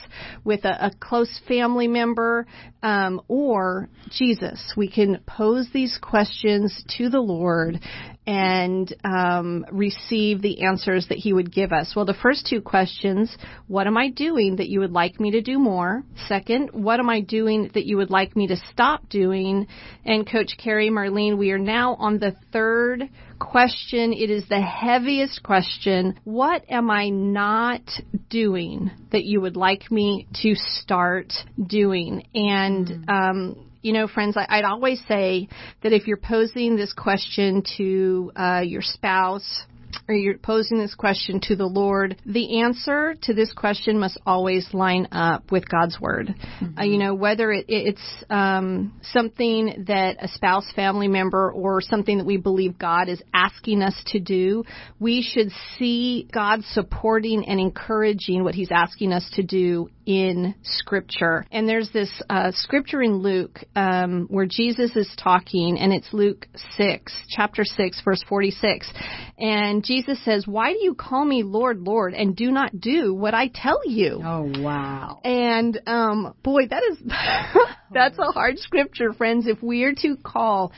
with 0.44 0.64
a, 0.64 0.86
a 0.86 0.90
close 1.00 1.40
family 1.48 1.83
family 1.84 1.88
member, 1.88 2.46
um, 2.82 3.20
or 3.28 3.88
Jesus. 4.10 4.72
We 4.76 4.90
can 4.90 5.20
pose 5.26 5.68
these 5.72 5.98
questions 6.00 6.84
to 6.98 7.08
the 7.08 7.20
Lord 7.20 7.80
and 8.26 8.94
um, 9.04 9.66
receive 9.70 10.40
the 10.40 10.62
answers 10.62 11.06
that 11.08 11.18
He 11.18 11.32
would 11.32 11.52
give 11.52 11.72
us. 11.72 11.92
Well, 11.94 12.04
the 12.04 12.14
first 12.14 12.46
two 12.46 12.60
questions 12.60 13.36
what 13.66 13.86
am 13.86 13.96
I 13.96 14.08
doing 14.10 14.56
that 14.56 14.68
you 14.68 14.80
would 14.80 14.92
like 14.92 15.20
me 15.20 15.32
to 15.32 15.40
do 15.40 15.58
more? 15.58 16.02
Second, 16.26 16.70
what 16.72 17.00
am 17.00 17.10
I 17.10 17.20
doing 17.20 17.70
that 17.74 17.86
you 17.86 17.96
would 17.96 18.10
like 18.10 18.36
me 18.36 18.46
to 18.48 18.56
stop 18.70 19.08
doing? 19.08 19.66
And 20.04 20.30
Coach 20.30 20.56
Kerri, 20.62 20.90
Marlene, 20.90 21.36
we 21.36 21.50
are 21.50 21.58
now 21.58 21.94
on 21.94 22.18
the 22.18 22.36
third 22.52 23.08
question. 23.38 24.12
It 24.12 24.30
is 24.30 24.48
the 24.48 24.60
heaviest 24.60 25.42
question. 25.42 26.18
What 26.24 26.64
am 26.70 26.90
I 26.90 27.08
not 27.10 27.82
doing 28.30 28.90
that 29.12 29.24
you 29.24 29.40
would 29.40 29.56
like 29.56 29.90
me 29.90 30.26
to 30.42 30.54
start 30.54 31.32
doing? 31.66 32.26
And, 32.34 32.86
mm. 32.86 33.08
um, 33.08 33.70
you 33.84 33.92
know, 33.92 34.08
friends, 34.08 34.34
I, 34.36 34.56
would 34.56 34.64
always 34.64 35.00
say 35.06 35.46
that 35.82 35.92
if 35.92 36.06
you're 36.06 36.16
posing 36.16 36.74
this 36.74 36.94
question 36.94 37.62
to 37.76 38.32
uh, 38.34 38.62
your 38.64 38.80
spouse, 38.80 39.64
or 40.08 40.14
you're 40.14 40.38
posing 40.38 40.78
this 40.78 40.94
question 40.94 41.40
to 41.44 41.56
the 41.56 41.66
Lord, 41.66 42.20
the 42.26 42.60
answer 42.60 43.14
to 43.22 43.32
this 43.32 43.52
question 43.52 43.98
must 43.98 44.18
always 44.26 44.66
line 44.72 45.08
up 45.12 45.50
with 45.50 45.68
God's 45.68 45.98
Word. 46.00 46.28
Mm-hmm. 46.28 46.78
Uh, 46.78 46.84
you 46.84 46.98
know, 46.98 47.14
whether 47.14 47.50
it, 47.52 47.66
it's 47.68 48.24
um, 48.28 49.00
something 49.02 49.84
that 49.86 50.16
a 50.20 50.28
spouse, 50.28 50.70
family 50.76 51.08
member, 51.08 51.50
or 51.50 51.80
something 51.80 52.18
that 52.18 52.26
we 52.26 52.36
believe 52.36 52.78
God 52.78 53.08
is 53.08 53.22
asking 53.32 53.82
us 53.82 53.94
to 54.08 54.20
do, 54.20 54.64
we 55.00 55.22
should 55.22 55.50
see 55.78 56.28
God 56.32 56.62
supporting 56.64 57.46
and 57.46 57.58
encouraging 57.58 58.44
what 58.44 58.54
He's 58.54 58.72
asking 58.72 59.12
us 59.12 59.28
to 59.34 59.42
do 59.42 59.88
in 60.04 60.54
Scripture. 60.62 61.46
And 61.50 61.66
there's 61.66 61.90
this 61.92 62.10
uh, 62.28 62.52
scripture 62.54 63.02
in 63.02 63.18
Luke 63.18 63.60
um, 63.74 64.26
where 64.28 64.46
Jesus 64.46 64.94
is 64.96 65.10
talking, 65.22 65.78
and 65.78 65.94
it's 65.94 66.08
Luke 66.12 66.46
6, 66.76 67.12
chapter 67.30 67.64
6, 67.64 68.02
verse 68.04 68.22
46. 68.28 68.92
And 69.38 69.82
Jesus 69.82 69.93
says, 70.02 70.46
Why 70.46 70.72
do 70.72 70.78
you 70.82 70.94
call 70.94 71.24
me 71.24 71.42
Lord, 71.42 71.80
Lord, 71.80 72.14
and 72.14 72.36
do 72.36 72.50
not 72.50 72.80
do 72.80 73.14
what 73.14 73.34
I 73.34 73.48
tell 73.48 73.80
you? 73.86 74.20
Oh, 74.24 74.52
wow. 74.60 75.20
And 75.24 75.80
um, 75.86 76.34
boy, 76.42 76.66
that 76.68 76.82
is 76.90 76.98
That's 77.94 78.18
a 78.18 78.32
hard 78.32 78.58
scripture, 78.58 79.12
friends. 79.12 79.46
If 79.46 79.62
we 79.62 79.84
are 79.84 79.94
to 80.02 80.16
call 80.16 80.72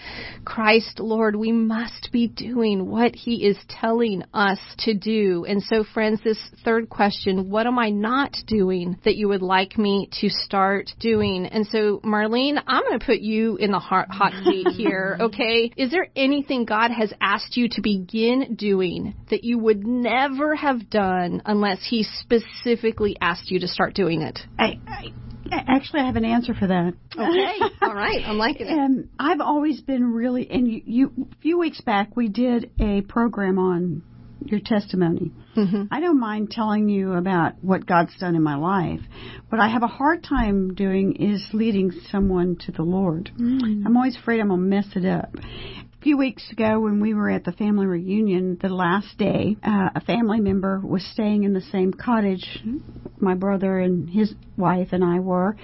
Christ 0.45 1.01
Lord, 1.01 1.35
we 1.35 1.51
must 1.51 2.11
be 2.13 2.29
doing 2.29 2.91
what 2.91 3.17
He 3.17 3.47
is 3.47 3.57
telling 3.69 4.23
us 4.35 4.59
to 4.81 4.93
do. 4.93 5.47
And 5.49 5.63
so, 5.63 5.83
friends, 5.83 6.21
this 6.23 6.39
third 6.63 6.91
question, 6.91 7.49
what 7.49 7.67
am 7.67 7.79
I 7.79 7.89
not 7.89 8.37
doing 8.47 8.99
that 9.05 9.17
you 9.17 9.29
would 9.29 9.41
like 9.41 9.79
me 9.79 10.11
to 10.21 10.29
start 10.29 10.91
doing? 11.01 11.47
And 11.47 11.67
so, 11.67 12.01
Marlene, 12.05 12.63
I'm 12.67 12.83
going 12.83 12.99
to 12.99 13.07
put 13.07 13.21
you 13.21 13.57
in 13.57 13.71
the 13.71 13.79
hot, 13.79 14.11
hot 14.11 14.33
seat 14.45 14.69
here, 14.77 15.17
okay? 15.19 15.73
Is 15.75 15.91
there 15.91 16.09
anything 16.15 16.67
God 16.67 16.91
has 16.91 17.15
asked 17.19 17.57
you 17.57 17.71
to 17.71 17.81
begin 17.81 18.57
doing 18.57 19.06
that 19.31 19.45
you 19.45 19.59
would 19.59 19.87
never 19.87 20.55
have 20.55 20.91
done 20.91 21.43
unless 21.45 21.87
He 21.89 22.03
specifically 22.03 23.17
asked 23.21 23.51
you 23.51 23.61
to 23.61 23.69
start 23.69 23.95
doing 23.95 24.23
it? 24.23 24.39
I, 24.59 24.79
I 24.87 25.13
actually 25.53 26.01
I 26.01 26.07
have 26.07 26.17
an 26.17 26.25
answer 26.25 26.55
for 26.55 26.67
that. 26.67 26.95
Okay, 27.15 27.75
all 27.83 27.95
right, 27.95 28.23
I'm 28.25 28.39
liking 28.39 28.67
it. 28.67 28.73
Um, 28.73 29.09
I've 29.19 29.41
always 29.41 29.81
been 29.81 30.13
really, 30.13 30.51
and 30.51 30.69
you, 30.69 30.83
you, 30.85 31.29
a 31.33 31.41
few 31.41 31.59
weeks 31.59 31.81
back 31.81 32.17
we 32.17 32.29
did 32.29 32.71
a 32.81 33.03
program 33.03 33.59
on 33.59 34.03
your 34.45 34.61
testimony. 34.61 35.33
Mm-hmm. 35.57 35.85
I 35.91 36.01
don't 36.01 36.21
mind 36.21 36.51
telling 36.51 36.89
you 36.89 37.13
about 37.15 37.55
what 37.63 37.87
God's 37.87 38.17
done 38.19 38.37
in 38.37 38.43
my 38.43 38.57
life. 38.57 39.01
What 39.49 39.61
I 39.61 39.69
have 39.69 39.83
a 39.83 39.89
hard 39.89 40.23
time 40.23 40.75
doing 40.75 41.17
is 41.17 41.47
leading 41.53 41.91
someone 42.11 42.57
to 42.67 42.73
the 42.73 42.83
Lord. 42.83 43.31
I'm 43.87 43.97
always 43.97 44.17
afraid 44.17 44.41
I'm 44.41 44.49
going 44.49 44.61
to 44.61 44.67
mess 44.67 44.87
it 44.95 45.07
up. 45.07 45.35
A 46.07 46.09
few 46.09 46.19
weeks 46.19 46.53
ago, 46.53 46.79
when 46.79 47.01
we 47.01 47.15
were 47.15 47.29
at 47.29 47.43
the 47.43 47.51
family 47.51 47.85
reunion, 47.85 48.59
the 48.63 48.69
last 48.69 49.19
day, 49.19 49.57
uh, 49.65 49.91
a 49.93 50.01
family 50.01 50.39
member 50.39 50.79
was 50.79 51.05
staying 51.05 51.43
in 51.43 51.53
the 51.53 51.61
same 51.61 51.93
cottage. 51.93 52.63
My 53.19 53.35
brother 53.35 53.81
and 53.81 54.09
his 54.09 54.33
wife 54.57 54.91
and 54.93 55.03
I 55.03 55.19
were, 55.19 55.57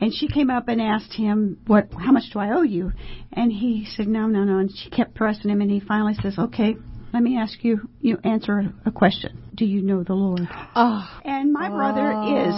and 0.00 0.10
she 0.14 0.26
came 0.26 0.48
up 0.48 0.68
and 0.68 0.80
asked 0.80 1.12
him, 1.12 1.58
"What? 1.66 1.92
How 1.92 2.12
much 2.12 2.30
do 2.32 2.38
I 2.38 2.52
owe 2.52 2.62
you?" 2.62 2.92
And 3.34 3.52
he 3.52 3.84
said, 3.84 4.08
"No, 4.08 4.26
no, 4.26 4.44
no." 4.44 4.56
And 4.56 4.74
she 4.74 4.88
kept 4.88 5.14
pressing 5.14 5.50
him, 5.50 5.60
and 5.60 5.70
he 5.70 5.80
finally 5.80 6.14
says, 6.14 6.38
"Okay, 6.38 6.76
let 7.12 7.22
me 7.22 7.36
ask 7.36 7.62
you, 7.62 7.86
you 8.00 8.16
answer 8.24 8.72
a 8.86 8.90
question. 8.90 9.36
Do 9.54 9.66
you 9.66 9.82
know 9.82 10.02
the 10.02 10.14
Lord? 10.14 10.48
Oh, 10.74 11.20
And 11.26 11.52
my 11.52 11.68
brother 11.68 12.10
is 12.38 12.54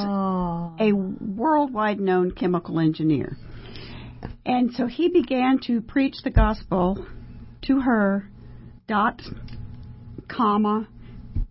a 0.79 0.93
worldwide 0.93 1.99
known 1.99 2.31
chemical 2.31 2.79
engineer. 2.79 3.37
And 4.45 4.72
so 4.74 4.87
he 4.87 5.09
began 5.09 5.59
to 5.66 5.81
preach 5.81 6.22
the 6.22 6.31
gospel 6.31 7.05
to 7.66 7.80
her, 7.80 8.28
dot, 8.88 9.20
comma, 10.28 10.88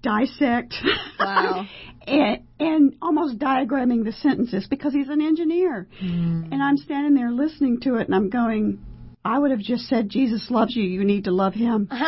dissect, 0.02 0.74
Wow. 1.20 1.66
and, 2.08 2.44
and 2.60 2.96
almost 3.02 3.40
diagramming 3.40 4.04
the 4.06 4.12
sentences 4.12 4.68
because 4.70 4.94
he's 4.94 5.10
an 5.10 5.22
engineer. 5.22 5.88
And 6.00 6.62
I'm 6.62 6.78
standing 6.78 7.14
there 7.16 7.32
listening 7.32 7.80
to 7.82 7.96
it 7.96 8.08
and 8.08 8.16
I'm 8.16 8.30
going, 8.30 8.80
I 9.24 9.40
would 9.40 9.50
have 9.52 9.60
just 9.60 9.86
said, 9.86 10.10
Jesus 10.10 10.48
loves 10.52 10.76
you, 10.76 10.84
you 10.84 11.04
need 11.04 11.24
to 11.24 11.32
love 11.32 11.54
him. 11.56 11.88
but 11.90 12.00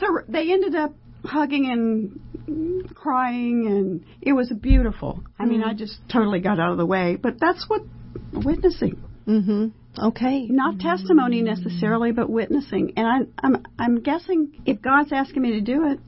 the, 0.00 0.24
they 0.28 0.50
ended 0.50 0.74
up 0.74 0.94
hugging 1.24 1.66
and 1.70 2.92
crying, 2.94 3.66
and 3.68 4.04
it 4.20 4.32
was 4.32 4.52
beautiful. 4.60 5.22
I 5.38 5.44
mean, 5.44 5.62
I 5.62 5.74
just 5.74 5.98
totally 6.10 6.40
got 6.40 6.58
out 6.58 6.72
of 6.72 6.78
the 6.78 6.86
way, 6.86 7.16
but 7.20 7.34
that's 7.38 7.64
what 7.68 7.82
witnessing. 8.32 9.00
mhm. 9.26 9.72
Okay. 9.98 10.46
Not 10.46 10.78
testimony 10.80 11.42
necessarily, 11.42 12.12
but 12.12 12.30
witnessing. 12.30 12.94
And 12.96 13.06
I, 13.06 13.46
I'm 13.46 13.64
I'm 13.78 14.00
guessing 14.00 14.62
if 14.64 14.80
God's 14.80 15.12
asking 15.12 15.42
me 15.42 15.52
to 15.52 15.60
do 15.60 15.86
it, 15.86 15.98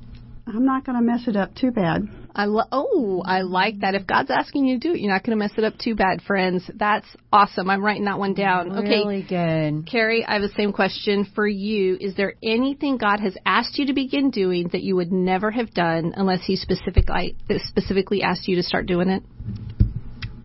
I'm 0.46 0.64
not 0.64 0.84
going 0.84 0.96
to 0.98 1.04
mess 1.04 1.26
it 1.26 1.36
up 1.36 1.54
too 1.54 1.70
bad. 1.70 2.08
I 2.34 2.46
lo- 2.46 2.66
oh, 2.70 3.22
I 3.24 3.42
like 3.42 3.80
that. 3.80 3.94
If 3.94 4.06
God's 4.06 4.30
asking 4.30 4.66
you 4.66 4.78
to 4.78 4.88
do 4.88 4.94
it, 4.94 5.00
you're 5.00 5.12
not 5.12 5.22
going 5.22 5.38
to 5.38 5.42
mess 5.42 5.52
it 5.56 5.64
up 5.64 5.78
too 5.78 5.94
bad, 5.94 6.20
friends. 6.22 6.68
That's 6.74 7.06
awesome. 7.32 7.70
I'm 7.70 7.82
writing 7.82 8.04
that 8.06 8.18
one 8.18 8.34
down. 8.34 8.76
Okay. 8.78 9.04
Really 9.04 9.22
good. 9.22 9.86
Kerri, 9.86 10.24
I 10.26 10.34
have 10.34 10.42
the 10.42 10.52
same 10.56 10.72
question 10.72 11.26
for 11.34 11.46
you. 11.46 11.96
Is 11.98 12.14
there 12.16 12.34
anything 12.42 12.98
God 12.98 13.20
has 13.20 13.36
asked 13.46 13.78
you 13.78 13.86
to 13.86 13.94
begin 13.94 14.30
doing 14.30 14.68
that 14.72 14.82
you 14.82 14.96
would 14.96 15.12
never 15.12 15.50
have 15.50 15.72
done 15.72 16.12
unless 16.16 16.44
He 16.44 16.56
specifically 16.56 17.36
specifically 17.68 18.22
asked 18.22 18.48
you 18.48 18.56
to 18.56 18.62
start 18.62 18.86
doing 18.86 19.08
it? 19.08 19.22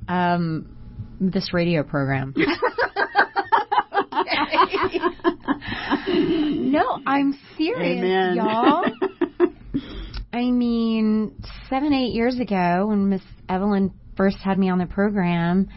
Um, 0.08 0.78
this 1.20 1.54
radio 1.54 1.84
program. 1.84 2.36
no, 6.72 7.00
I'm 7.06 7.38
serious, 7.58 8.00
Amen. 8.00 8.36
y'all. 8.36 8.86
I 10.34 10.52
mean, 10.52 11.42
seven, 11.70 11.94
eight 11.94 12.14
years 12.14 12.40
ago, 12.40 12.88
when 12.88 13.10
Miss 13.10 13.22
Evelyn 13.48 13.94
first 14.16 14.38
had 14.38 14.58
me 14.60 14.70
on 14.70 14.78
the 14.78 14.86
program, 14.86 15.70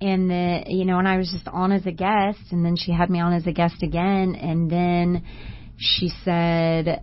and 0.00 0.30
the 0.30 0.64
you 0.66 0.84
know, 0.84 0.98
and 0.98 1.08
I 1.08 1.16
was 1.16 1.30
just 1.30 1.48
on 1.48 1.72
as 1.72 1.86
a 1.86 1.92
guest, 1.92 2.40
and 2.50 2.64
then 2.64 2.76
she 2.76 2.92
had 2.92 3.08
me 3.08 3.20
on 3.20 3.32
as 3.32 3.46
a 3.46 3.52
guest 3.52 3.82
again, 3.82 4.34
and 4.34 4.70
then 4.70 5.24
she 5.78 6.10
said, 6.24 7.02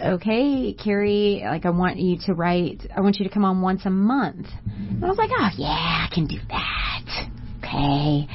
"Okay, 0.00 0.74
Kerri, 0.74 1.42
like 1.44 1.66
I 1.66 1.70
want 1.70 1.98
you 1.98 2.18
to 2.26 2.34
write. 2.34 2.86
I 2.96 3.00
want 3.02 3.18
you 3.18 3.24
to 3.28 3.30
come 3.30 3.44
on 3.44 3.60
once 3.60 3.82
a 3.84 3.90
month." 3.90 4.46
And 4.64 5.04
I 5.04 5.08
was 5.08 5.18
like, 5.18 5.30
"Oh 5.32 5.48
yeah, 5.56 6.06
I 6.08 6.08
can 6.12 6.26
do 6.26 6.38
that." 6.48 7.28
Okay. 7.58 8.26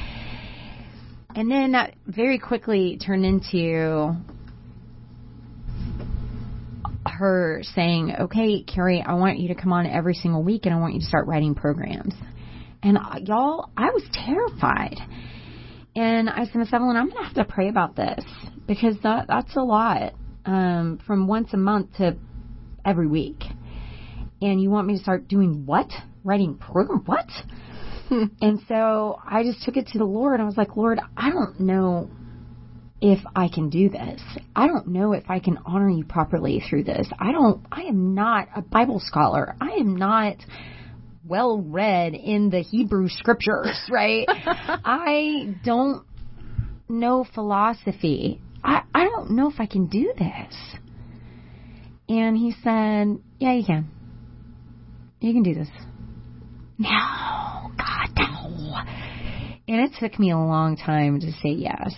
And 1.36 1.50
then 1.50 1.72
that 1.72 1.94
very 2.06 2.38
quickly 2.38 2.98
turned 2.98 3.26
into 3.26 4.16
her 7.06 7.60
saying, 7.74 8.14
"Okay, 8.20 8.64
Kerri, 8.64 9.02
I 9.06 9.14
want 9.14 9.38
you 9.38 9.48
to 9.48 9.54
come 9.54 9.70
on 9.70 9.86
every 9.86 10.14
single 10.14 10.42
week, 10.42 10.64
and 10.64 10.74
I 10.74 10.78
want 10.78 10.94
you 10.94 11.00
to 11.00 11.06
start 11.06 11.26
writing 11.26 11.54
programs." 11.54 12.14
And 12.82 12.96
uh, 12.96 13.18
y'all, 13.22 13.68
I 13.76 13.90
was 13.90 14.02
terrified. 14.12 14.96
And 15.94 16.30
I 16.30 16.44
said, 16.44 16.56
Miss 16.56 16.72
Evelyn, 16.72 16.96
I'm 16.96 17.10
gonna 17.10 17.24
have 17.24 17.34
to 17.34 17.44
pray 17.44 17.68
about 17.68 17.96
this 17.96 18.24
because 18.66 18.96
that 19.02 19.26
that's 19.28 19.56
a 19.56 19.62
lot 19.62 20.14
um, 20.46 20.98
from 21.06 21.26
once 21.26 21.52
a 21.52 21.58
month 21.58 21.96
to 21.98 22.16
every 22.82 23.08
week. 23.08 23.42
And 24.40 24.60
you 24.60 24.70
want 24.70 24.86
me 24.86 24.96
to 24.96 25.02
start 25.02 25.28
doing 25.28 25.66
what? 25.66 25.90
Writing 26.24 26.56
program? 26.56 27.02
What? 27.04 27.28
and 28.40 28.60
so 28.68 29.18
I 29.24 29.42
just 29.42 29.62
took 29.62 29.76
it 29.76 29.88
to 29.88 29.98
the 29.98 30.04
Lord. 30.04 30.34
And 30.34 30.42
I 30.42 30.46
was 30.46 30.56
like, 30.56 30.76
Lord, 30.76 31.00
I 31.16 31.30
don't 31.30 31.60
know 31.60 32.10
if 33.00 33.18
I 33.34 33.48
can 33.48 33.68
do 33.68 33.88
this. 33.88 34.20
I 34.54 34.66
don't 34.66 34.88
know 34.88 35.12
if 35.12 35.24
I 35.28 35.38
can 35.38 35.58
honor 35.66 35.90
you 35.90 36.04
properly 36.04 36.62
through 36.68 36.84
this. 36.84 37.08
I 37.18 37.32
don't, 37.32 37.64
I 37.70 37.82
am 37.82 38.14
not 38.14 38.48
a 38.54 38.62
Bible 38.62 39.00
scholar. 39.00 39.54
I 39.60 39.72
am 39.72 39.96
not 39.96 40.36
well 41.26 41.60
read 41.60 42.14
in 42.14 42.50
the 42.50 42.60
Hebrew 42.60 43.08
scriptures, 43.08 43.78
right? 43.90 44.26
I 44.28 45.56
don't 45.64 46.06
know 46.88 47.26
philosophy. 47.34 48.40
I, 48.62 48.82
I 48.94 49.04
don't 49.04 49.32
know 49.32 49.50
if 49.50 49.60
I 49.60 49.66
can 49.66 49.86
do 49.86 50.12
this. 50.16 50.54
And 52.08 52.36
he 52.36 52.52
said, 52.62 53.18
Yeah, 53.38 53.52
you 53.52 53.64
can. 53.64 53.90
You 55.20 55.32
can 55.32 55.42
do 55.42 55.54
this. 55.54 55.68
No. 56.78 57.55
And 59.68 59.80
it 59.80 59.92
took 59.98 60.18
me 60.18 60.30
a 60.30 60.38
long 60.38 60.76
time 60.76 61.20
to 61.20 61.32
say 61.32 61.50
yes. 61.50 61.94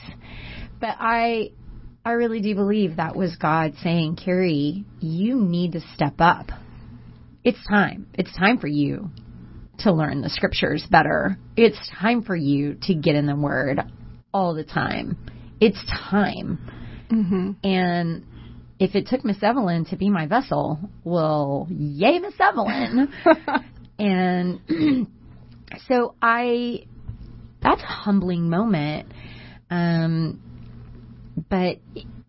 But 0.81 0.97
I 0.99 1.51
I 2.05 2.13
really 2.13 2.41
do 2.41 2.55
believe 2.55 2.97
that 2.97 3.17
was 3.17 3.37
God 3.37 3.75
saying, 3.83 4.17
Kerri, 4.17 4.85
you 5.01 5.37
need 5.37 5.73
to 5.73 5.81
step 5.95 6.15
up. 6.21 6.47
It's 7.45 7.59
time. 7.69 8.07
It's 8.15 8.35
time 8.35 8.59
for 8.59 8.67
you 8.67 9.11
to 9.81 9.93
learn 9.93 10.23
the 10.23 10.31
scriptures 10.31 10.87
better. 10.91 11.39
It's 11.57 11.79
time 12.01 12.23
for 12.23 12.35
you 12.35 12.79
to 12.83 12.95
get 12.95 13.15
in 13.15 13.27
the 13.27 13.37
word 13.37 13.81
all 14.33 14.55
the 14.55 14.65
time. 14.65 15.19
It's 15.61 15.83
time. 16.11 16.59
Mm-hmm. 17.11 17.53
And 17.63 18.27
if 18.79 18.95
it 18.95 19.09
took 19.09 19.25
Miss 19.25 19.43
Evelyn 19.43 19.85
to 19.87 19.97
be 19.97 20.09
my 20.09 20.27
vessel, 20.27 20.79
well, 21.05 21.67
yay, 21.71 22.19
Miss 22.19 22.35
Evelyn. 22.41 23.13
and 23.99 24.61
so 25.89 26.15
I, 26.21 26.85
that's 27.63 27.83
a 27.83 27.87
humbling 27.87 28.49
moment. 28.49 29.13
Um, 29.71 30.41
but 31.49 31.79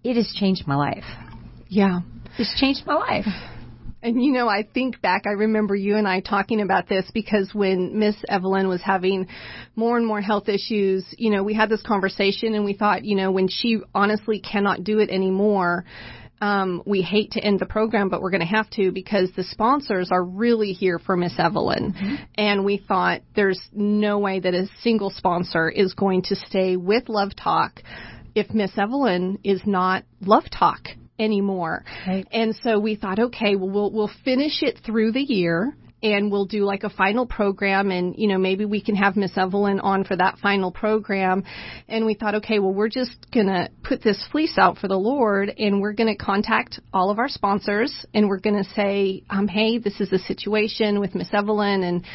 it 0.03 0.15
has 0.15 0.33
changed 0.35 0.67
my 0.67 0.75
life. 0.75 1.05
Yeah. 1.67 1.99
It's 2.37 2.59
changed 2.59 2.81
my 2.85 2.95
life. 2.95 3.25
And 4.01 4.23
you 4.23 4.31
know, 4.31 4.47
I 4.47 4.63
think 4.63 5.01
back, 5.01 5.23
I 5.25 5.31
remember 5.31 5.75
you 5.75 5.97
and 5.97 6.07
I 6.07 6.21
talking 6.21 6.61
about 6.61 6.87
this 6.87 7.09
because 7.13 7.53
when 7.53 7.99
Miss 7.99 8.15
Evelyn 8.29 8.69
was 8.69 8.81
having 8.81 9.27
more 9.75 9.97
and 9.97 10.07
more 10.07 10.21
health 10.21 10.47
issues, 10.47 11.05
you 11.17 11.29
know, 11.29 11.43
we 11.43 11.53
had 11.53 11.69
this 11.69 11.81
conversation 11.81 12.53
and 12.53 12.63
we 12.63 12.73
thought, 12.73 13.03
you 13.03 13.17
know, 13.17 13.31
when 13.31 13.49
she 13.49 13.79
honestly 13.93 14.39
cannot 14.39 14.85
do 14.85 14.99
it 14.99 15.09
anymore, 15.09 15.83
um, 16.41 16.81
we 16.85 17.01
hate 17.01 17.31
to 17.31 17.39
end 17.41 17.59
the 17.59 17.65
program, 17.65 18.09
but 18.09 18.21
we're 18.21 18.29
going 18.29 18.41
to 18.41 18.47
have 18.47 18.69
to 18.71 18.91
because 18.91 19.29
the 19.35 19.43
sponsors 19.43 20.09
are 20.11 20.23
really 20.23 20.71
here 20.71 20.99
for 20.99 21.17
Miss 21.17 21.33
Evelyn. 21.37 21.93
And 22.35 22.63
we 22.63 22.77
thought 22.77 23.21
there's 23.35 23.61
no 23.73 24.19
way 24.19 24.39
that 24.39 24.53
a 24.53 24.67
single 24.81 25.09
sponsor 25.09 25.69
is 25.69 25.93
going 25.93 26.23
to 26.23 26.35
stay 26.35 26.77
with 26.77 27.09
Love 27.09 27.35
Talk 27.35 27.81
if 28.35 28.53
Miss 28.53 28.71
Evelyn 28.77 29.39
is 29.43 29.61
not 29.65 30.05
Love 30.21 30.45
Talk 30.49 30.87
anymore. 31.17 31.83
Right. 32.07 32.25
And 32.31 32.55
so 32.63 32.79
we 32.79 32.95
thought, 32.95 33.19
okay, 33.19 33.55
well, 33.55 33.69
we'll 33.69 33.91
we'll 33.91 34.11
finish 34.23 34.63
it 34.63 34.79
through 34.85 35.11
the 35.11 35.21
year. 35.21 35.75
And 36.01 36.31
we'll 36.31 36.45
do 36.45 36.63
like 36.63 36.83
a 36.83 36.89
final 36.89 37.25
program 37.25 37.91
and 37.91 38.15
you 38.17 38.27
know 38.27 38.37
maybe 38.37 38.65
we 38.65 38.81
can 38.81 38.95
have 38.95 39.15
Miss 39.15 39.37
Evelyn 39.37 39.79
on 39.79 40.03
for 40.03 40.15
that 40.15 40.37
final 40.39 40.71
program. 40.71 41.43
And 41.87 42.05
we 42.05 42.13
thought 42.13 42.35
okay 42.35 42.59
well 42.59 42.73
we're 42.73 42.89
just 42.89 43.15
going 43.31 43.47
to 43.47 43.69
put 43.83 44.01
this 44.01 44.23
fleece 44.31 44.57
out 44.57 44.77
for 44.77 44.87
the 44.87 44.97
Lord 44.97 45.49
and 45.57 45.81
we're 45.81 45.93
going 45.93 46.15
to 46.15 46.23
contact 46.23 46.79
all 46.93 47.09
of 47.11 47.19
our 47.19 47.27
sponsors 47.27 48.05
and 48.13 48.27
we're 48.27 48.39
going 48.39 48.63
to 48.63 48.69
say 48.71 49.23
um 49.29 49.47
hey 49.47 49.77
this 49.77 49.99
is 49.99 50.09
the 50.09 50.19
situation 50.19 50.99
with 50.99 51.15
Miss 51.15 51.29
Evelyn. 51.33 51.83
And 51.83 52.05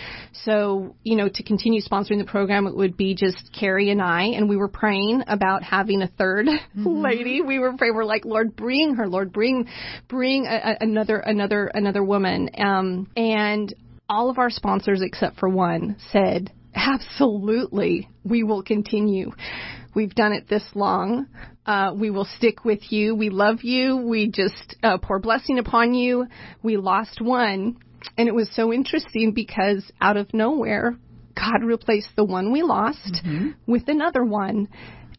so 0.45 0.97
you 1.03 1.17
know 1.17 1.29
to 1.29 1.43
continue 1.43 1.81
sponsoring 1.83 2.19
the 2.19 2.31
program 2.31 2.67
it 2.67 2.77
would 2.77 2.97
be 2.97 3.15
just 3.15 3.51
Kerri 3.59 3.91
and 3.91 4.01
I. 4.01 4.25
And 4.25 4.49
we 4.49 4.57
were 4.57 4.69
praying 4.69 5.25
about 5.27 5.63
having 5.63 6.03
a 6.03 6.09
3rd 6.09 6.47
mm-hmm. 6.77 6.89
lady. 6.89 7.41
We 7.43 7.59
were 7.59 7.77
praying. 7.77 7.95
We're 7.95 8.05
like 8.05 8.25
Lord 8.25 8.57
bring 8.57 8.95
her. 8.95 9.07
Lord 9.09 9.33
bring 9.33 9.69
bring 10.09 10.47
a, 10.47 10.55
a, 10.55 10.77
another 10.81 11.19
another 11.19 11.71
another 11.75 12.03
woman. 12.03 12.51
Um 12.59 13.09
and 13.17 13.74
all 14.09 14.31
of 14.31 14.39
our 14.39 14.51
sponsors 14.51 15.03
except 15.03 15.39
for 15.39 15.49
one 15.49 15.97
said, 16.13 16.53
absolutely, 16.75 18.09
we 18.25 18.43
will 18.43 18.63
continue. 18.63 19.33
We've 19.95 20.15
done 20.15 20.33
it 20.33 20.49
this 20.49 20.65
long. 20.75 21.27
Uh, 21.67 21.93
we 21.97 22.11
will 22.11 22.25
stick 22.25 22.65
with 22.65 22.93
you. 22.93 23.15
We 23.15 23.31
love 23.31 23.63
you. 23.63 23.97
We 23.97 24.31
just 24.31 24.77
uh, 24.83 24.99
pour 24.99 25.19
blessing 25.19 25.59
upon 25.59 25.95
you. 25.95 26.27
We 26.63 26.77
lost 26.77 27.21
one. 27.21 27.77
And 28.19 28.29
it 28.29 28.35
was 28.35 28.51
so 28.55 28.73
interesting 28.73 29.33
because 29.33 29.91
out 30.01 30.17
of 30.17 30.35
nowhere, 30.35 30.97
God 31.35 31.65
replaced 31.65 32.11
the 32.17 32.25
one 32.25 32.53
we 32.53 32.63
lost 32.63 33.23
mm-hmm. 33.25 33.51
with 33.67 33.89
another 33.89 34.25
one. 34.25 34.69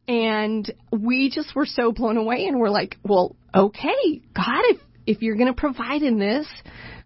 And 0.07 0.71
we 0.91 1.31
just 1.31 1.55
were 1.55 1.65
so 1.65 1.91
blown 1.91 2.17
away 2.17 2.45
and 2.45 2.59
we're 2.59 2.69
like, 2.69 2.97
well, 3.03 3.35
okay, 3.55 4.21
God, 4.35 4.61
if, 4.65 4.77
if 5.07 5.21
you're 5.23 5.35
going 5.35 5.53
to 5.53 5.59
provide 5.59 6.03
in 6.03 6.19
this, 6.19 6.47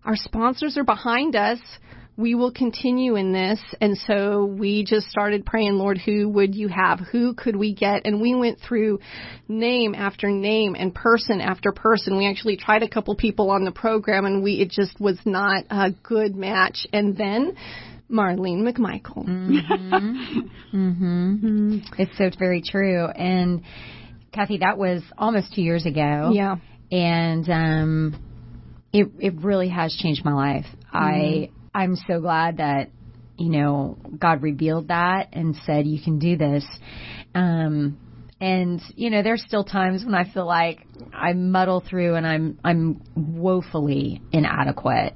our 0.03 0.15
sponsors 0.15 0.77
are 0.77 0.83
behind 0.83 1.35
us. 1.35 1.59
We 2.17 2.35
will 2.35 2.51
continue 2.51 3.15
in 3.15 3.31
this. 3.31 3.61
And 3.79 3.97
so 3.97 4.43
we 4.43 4.83
just 4.83 5.09
started 5.09 5.45
praying, 5.45 5.75
Lord, 5.75 5.97
who 5.97 6.27
would 6.29 6.53
you 6.53 6.67
have? 6.67 6.99
Who 7.11 7.33
could 7.33 7.55
we 7.55 7.73
get? 7.73 8.05
And 8.05 8.19
we 8.19 8.35
went 8.35 8.59
through 8.59 8.99
name 9.47 9.95
after 9.95 10.29
name 10.29 10.75
and 10.75 10.93
person 10.93 11.39
after 11.39 11.71
person. 11.71 12.17
We 12.17 12.27
actually 12.27 12.57
tried 12.57 12.83
a 12.83 12.89
couple 12.89 13.15
people 13.15 13.51
on 13.51 13.63
the 13.63 13.71
program 13.71 14.25
and 14.25 14.43
we, 14.43 14.55
it 14.55 14.69
just 14.69 14.99
was 14.99 15.17
not 15.23 15.63
a 15.69 15.91
good 16.03 16.35
match. 16.35 16.85
And 16.91 17.15
then 17.15 17.55
Marlene 18.11 18.67
McMichael. 18.67 19.25
Mm-hmm. 19.25 20.39
mm-hmm. 20.75 21.77
It's 21.97 22.17
so 22.17 22.29
very 22.37 22.61
true. 22.61 23.05
And 23.05 23.63
Cathy, 24.33 24.57
that 24.57 24.77
was 24.77 25.03
almost 25.17 25.53
two 25.53 25.61
years 25.61 25.85
ago. 25.85 26.31
Yeah. 26.33 26.57
And 26.91 27.49
um, 27.49 28.28
it 28.93 29.07
it 29.19 29.41
really 29.41 29.69
has 29.69 29.93
changed 29.93 30.23
my 30.25 30.33
life. 30.33 30.65
Mm-hmm. 30.93 30.97
I 30.97 31.49
I'm 31.73 31.95
so 31.95 32.19
glad 32.19 32.57
that 32.57 32.89
you 33.37 33.49
know 33.49 33.97
God 34.17 34.41
revealed 34.41 34.89
that 34.89 35.29
and 35.33 35.55
said 35.65 35.87
you 35.87 36.01
can 36.01 36.19
do 36.19 36.37
this. 36.37 36.65
Um 37.35 37.97
and 38.41 38.81
you 38.95 39.09
know 39.09 39.21
there's 39.21 39.43
still 39.45 39.63
times 39.63 40.03
when 40.05 40.15
I 40.15 40.31
feel 40.31 40.45
like 40.45 40.85
I 41.13 41.33
muddle 41.33 41.83
through 41.87 42.15
and 42.15 42.25
I'm 42.25 42.59
I'm 42.63 43.01
woefully 43.15 44.21
inadequate. 44.31 45.13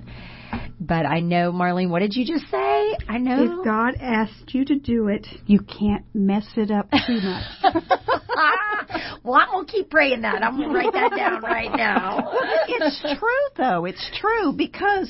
But 0.80 1.06
I 1.06 1.22
know, 1.22 1.52
Marlene, 1.52 1.90
what 1.90 2.00
did 2.00 2.14
you 2.14 2.26
just 2.26 2.50
say? 2.52 2.98
I 3.08 3.18
know. 3.18 3.60
If 3.60 3.66
God 3.66 3.96
asked 4.02 4.54
you 4.54 4.66
to 4.66 4.76
do 4.76 5.08
it, 5.08 5.26
you 5.46 5.60
can't 5.60 6.04
mess 6.14 6.46
it 6.58 6.72
up 6.72 6.90
too 6.92 7.22
much. 7.22 7.44
well, 9.24 9.36
I'm 9.36 9.52
going 9.52 9.66
to 9.66 9.72
keep 9.72 9.90
praying 9.90 10.22
that. 10.22 10.44
I'm 10.44 10.58
going 10.58 10.70
to 10.70 10.76
write 10.76 10.94
that 10.94 11.16
down 11.16 11.42
right 11.42 11.72
now. 11.76 12.32
it's 12.68 13.02
true, 13.02 13.50
though. 13.58 13.86
It's 13.86 14.12
true 14.20 14.54
because 14.54 15.10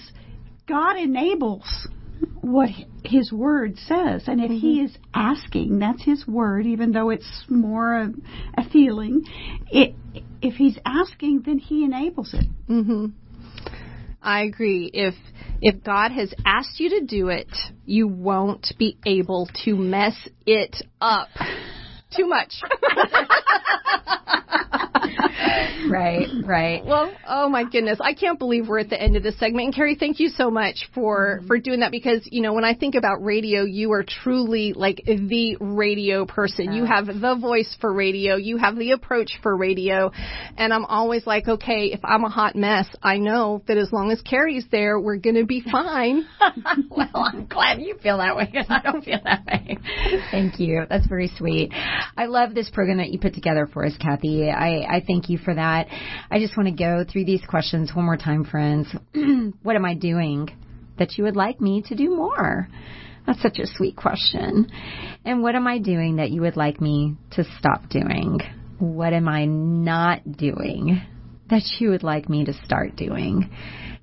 God 0.67 0.97
enables 0.97 1.87
what 2.41 2.69
his 3.03 3.31
word 3.33 3.77
says 3.77 4.23
and 4.27 4.39
if 4.39 4.49
mm-hmm. 4.49 4.59
he 4.59 4.79
is 4.79 4.95
asking 5.13 5.79
that's 5.79 6.03
his 6.03 6.25
word 6.25 6.65
even 6.65 6.93
though 6.93 7.09
it's 7.09 7.43
more 7.49 7.95
a, 7.95 8.09
a 8.57 8.69
feeling 8.69 9.21
it 9.69 9.93
if 10.41 10.53
he's 10.53 10.77
asking 10.85 11.41
then 11.45 11.57
he 11.57 11.83
enables 11.83 12.33
it 12.33 12.45
mhm 12.69 13.11
I 14.23 14.43
agree. 14.43 14.89
If 14.93 15.15
if 15.61 15.83
God 15.83 16.11
has 16.11 16.33
asked 16.45 16.79
you 16.79 16.89
to 16.91 17.01
do 17.05 17.27
it, 17.27 17.51
you 17.85 18.07
won't 18.07 18.73
be 18.79 18.97
able 19.05 19.49
to 19.65 19.75
mess 19.75 20.15
it 20.45 20.75
up 21.01 21.29
too 22.15 22.27
much. 22.27 22.61
right, 25.89 26.27
right. 26.45 26.85
Well, 26.85 27.13
oh 27.27 27.49
my 27.49 27.63
goodness, 27.63 27.99
I 28.01 28.13
can't 28.13 28.39
believe 28.39 28.67
we're 28.67 28.79
at 28.79 28.89
the 28.89 29.01
end 29.01 29.15
of 29.15 29.23
this 29.23 29.37
segment. 29.39 29.65
And 29.65 29.75
Kerri, 29.75 29.97
thank 29.99 30.19
you 30.19 30.29
so 30.29 30.49
much 30.49 30.89
for 30.93 31.37
mm-hmm. 31.37 31.47
for 31.47 31.59
doing 31.59 31.81
that 31.81 31.91
because 31.91 32.21
you 32.31 32.41
know 32.41 32.53
when 32.53 32.63
I 32.63 32.75
think 32.75 32.95
about 32.95 33.23
radio, 33.23 33.63
you 33.63 33.91
are 33.93 34.03
truly 34.03 34.73
like 34.73 35.01
the 35.05 35.57
radio 35.59 36.25
person. 36.25 36.73
You 36.73 36.85
have 36.85 37.07
the 37.07 37.37
voice 37.39 37.75
for 37.79 37.93
radio, 37.93 38.35
you 38.35 38.57
have 38.57 38.75
the 38.77 38.91
approach 38.91 39.31
for 39.41 39.55
radio, 39.55 40.11
and 40.57 40.73
I'm 40.73 40.85
always 40.85 41.25
like, 41.25 41.47
okay, 41.47 41.87
if 41.87 41.99
I'm 42.03 42.23
a 42.23 42.29
hot 42.29 42.55
mess, 42.55 42.87
I 43.01 43.17
know 43.17 43.63
that 43.67 43.77
as 43.77 43.91
long 43.91 44.11
as 44.11 44.21
Kerri's 44.21 44.65
there, 44.71 44.99
we're 44.99 45.17
gonna 45.17 45.45
be 45.45 45.61
fine. 45.71 46.25
well, 46.89 47.09
I'm 47.13 47.45
glad 47.47 47.81
you 47.81 47.97
feel 48.01 48.17
that 48.17 48.35
way 48.35 48.49
because 48.51 48.67
I 48.69 48.81
don't 48.81 49.03
feel 49.03 49.19
that 49.23 49.45
way. 49.45 49.77
Thank 50.31 50.59
you. 50.59 50.85
That's 50.89 51.07
very 51.07 51.31
sweet. 51.37 51.71
I 51.73 52.25
love 52.25 52.53
this 52.53 52.69
program 52.69 52.97
that 52.97 53.09
you 53.09 53.19
put 53.19 53.33
together 53.33 53.67
for 53.71 53.85
us, 53.85 53.93
Cathy. 53.99 54.49
I 54.49 54.83
I 54.83 55.03
thank 55.05 55.29
you 55.29 55.37
for 55.37 55.53
that. 55.53 55.72
I 55.81 56.39
just 56.39 56.57
want 56.57 56.69
to 56.69 56.75
go 56.75 57.03
through 57.09 57.25
these 57.25 57.41
questions 57.47 57.91
one 57.93 58.05
more 58.05 58.17
time, 58.17 58.45
friends. 58.45 58.87
what 59.63 59.75
am 59.75 59.85
I 59.85 59.95
doing 59.95 60.49
that 60.97 61.17
you 61.17 61.23
would 61.23 61.35
like 61.35 61.59
me 61.59 61.83
to 61.87 61.95
do 61.95 62.15
more? 62.15 62.67
That's 63.25 63.41
such 63.41 63.59
a 63.59 63.67
sweet 63.67 63.95
question. 63.95 64.67
And 65.25 65.41
what 65.41 65.55
am 65.55 65.67
I 65.67 65.79
doing 65.79 66.17
that 66.17 66.31
you 66.31 66.41
would 66.41 66.57
like 66.57 66.81
me 66.81 67.15
to 67.31 67.43
stop 67.57 67.89
doing? 67.89 68.39
What 68.79 69.13
am 69.13 69.27
I 69.27 69.45
not 69.45 70.37
doing 70.37 71.01
that 71.49 71.63
you 71.79 71.89
would 71.89 72.03
like 72.03 72.29
me 72.29 72.45
to 72.45 72.53
start 72.65 72.95
doing? 72.95 73.49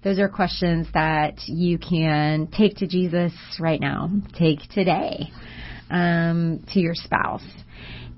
Those 0.03 0.19
are 0.19 0.29
questions 0.29 0.87
that 0.95 1.47
you 1.47 1.79
can 1.79 2.47
take 2.47 2.77
to 2.77 2.87
Jesus 2.87 3.33
right 3.61 3.81
now. 3.81 4.11
Take 4.39 4.61
today 4.71 5.31
um, 5.91 6.65
to 6.73 6.81
your 6.81 6.95
spouse. 6.95 7.45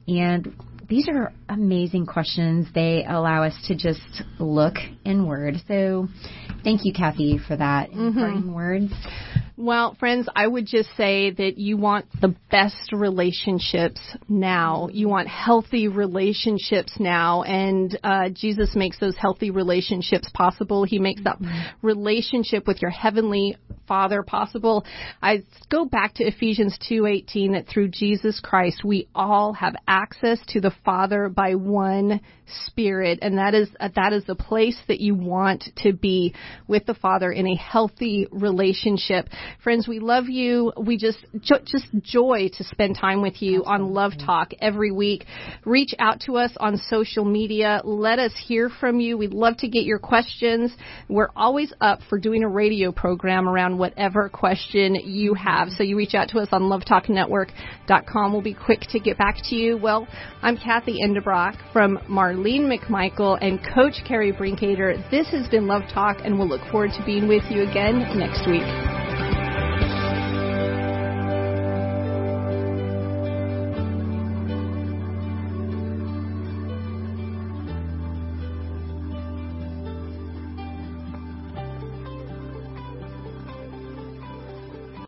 And 0.06 0.54
these 0.92 1.08
are 1.08 1.32
amazing 1.48 2.04
questions. 2.04 2.66
They 2.74 3.02
allow 3.08 3.44
us 3.44 3.54
to 3.68 3.74
just 3.74 4.22
look 4.38 4.74
inward. 5.06 5.54
So 5.66 6.06
thank 6.64 6.84
you, 6.84 6.92
Cathy, 6.92 7.38
for 7.38 7.56
that 7.56 7.90
mm-hmm. 7.92 8.52
words. 8.52 8.92
Well, 9.56 9.94
friends, 10.00 10.28
I 10.34 10.46
would 10.46 10.66
just 10.66 10.88
say 10.96 11.30
that 11.30 11.58
you 11.58 11.76
want 11.76 12.06
the 12.20 12.34
best 12.50 12.92
relationships 12.92 14.00
now. 14.28 14.88
You 14.90 15.08
want 15.08 15.28
healthy 15.28 15.88
relationships 15.88 16.92
now, 16.98 17.42
and 17.42 17.98
uh, 18.02 18.30
Jesus 18.30 18.74
makes 18.74 18.98
those 18.98 19.16
healthy 19.16 19.50
relationships 19.50 20.30
possible. 20.32 20.84
He 20.84 20.98
makes 20.98 21.22
that 21.24 21.38
mm-hmm. 21.40 21.86
relationship 21.86 22.66
with 22.66 22.80
your 22.80 22.90
heavenly 22.90 23.56
Father 23.86 24.22
possible. 24.22 24.86
I 25.20 25.44
go 25.70 25.84
back 25.84 26.14
to 26.14 26.24
Ephesians 26.24 26.78
2:18 26.88 27.52
that 27.52 27.68
through 27.68 27.88
Jesus 27.88 28.40
Christ 28.40 28.82
we 28.84 29.08
all 29.14 29.52
have 29.52 29.74
access 29.86 30.38
to 30.48 30.60
the 30.60 30.72
Father 30.84 31.28
by 31.28 31.56
one 31.56 32.20
Spirit, 32.66 33.18
and 33.22 33.38
that 33.38 33.54
is 33.54 33.68
uh, 33.80 33.88
that 33.96 34.12
is 34.12 34.24
the 34.24 34.34
place 34.34 34.76
that 34.88 35.00
you 35.00 35.14
want 35.14 35.64
to 35.78 35.92
be 35.92 36.34
with 36.68 36.86
the 36.86 36.94
Father 36.94 37.30
in 37.30 37.46
a 37.46 37.56
healthy 37.56 38.26
relationship. 38.30 39.28
Friends, 39.62 39.88
we 39.88 39.98
love 39.98 40.26
you. 40.28 40.72
We 40.78 40.96
just 40.96 41.18
just 41.40 41.86
joy 42.00 42.50
to 42.54 42.64
spend 42.64 42.96
time 42.96 43.22
with 43.22 43.42
you 43.42 43.60
Absolutely. 43.60 43.86
on 43.86 43.94
Love 43.94 44.12
Talk 44.24 44.52
every 44.60 44.92
week. 44.92 45.24
Reach 45.64 45.94
out 45.98 46.20
to 46.26 46.36
us 46.36 46.52
on 46.58 46.76
social 46.88 47.24
media. 47.24 47.80
Let 47.84 48.18
us 48.18 48.32
hear 48.46 48.68
from 48.68 49.00
you. 49.00 49.16
We'd 49.18 49.34
love 49.34 49.56
to 49.58 49.68
get 49.68 49.84
your 49.84 49.98
questions. 49.98 50.72
We're 51.08 51.30
always 51.34 51.72
up 51.80 52.00
for 52.08 52.18
doing 52.18 52.42
a 52.42 52.48
radio 52.48 52.92
program 52.92 53.48
around 53.48 53.78
whatever 53.78 54.28
question 54.28 54.94
you 54.94 55.34
have. 55.34 55.68
So 55.70 55.82
you 55.82 55.96
reach 55.96 56.14
out 56.14 56.28
to 56.30 56.38
us 56.38 56.48
on 56.52 56.62
lovetalknetwork.com. 56.62 58.32
We'll 58.32 58.42
be 58.42 58.54
quick 58.54 58.80
to 58.90 59.00
get 59.00 59.18
back 59.18 59.36
to 59.44 59.56
you. 59.56 59.76
Well, 59.76 60.06
I'm 60.42 60.56
Cathy 60.56 60.98
Endebrock 61.02 61.56
from 61.72 61.98
Marlene 62.08 62.41
McMichael 62.42 63.38
and 63.40 63.60
Coach 63.62 64.02
Kerri 64.04 64.36
Brinkoeter. 64.36 65.08
This 65.10 65.28
has 65.28 65.46
been 65.48 65.66
Love 65.66 65.82
Talk, 65.92 66.18
and 66.24 66.38
we'll 66.38 66.48
look 66.48 66.62
forward 66.70 66.90
to 66.98 67.04
being 67.04 67.28
with 67.28 67.44
you 67.50 67.62
again 67.62 68.00
next 68.18 68.46
week. 68.48 69.31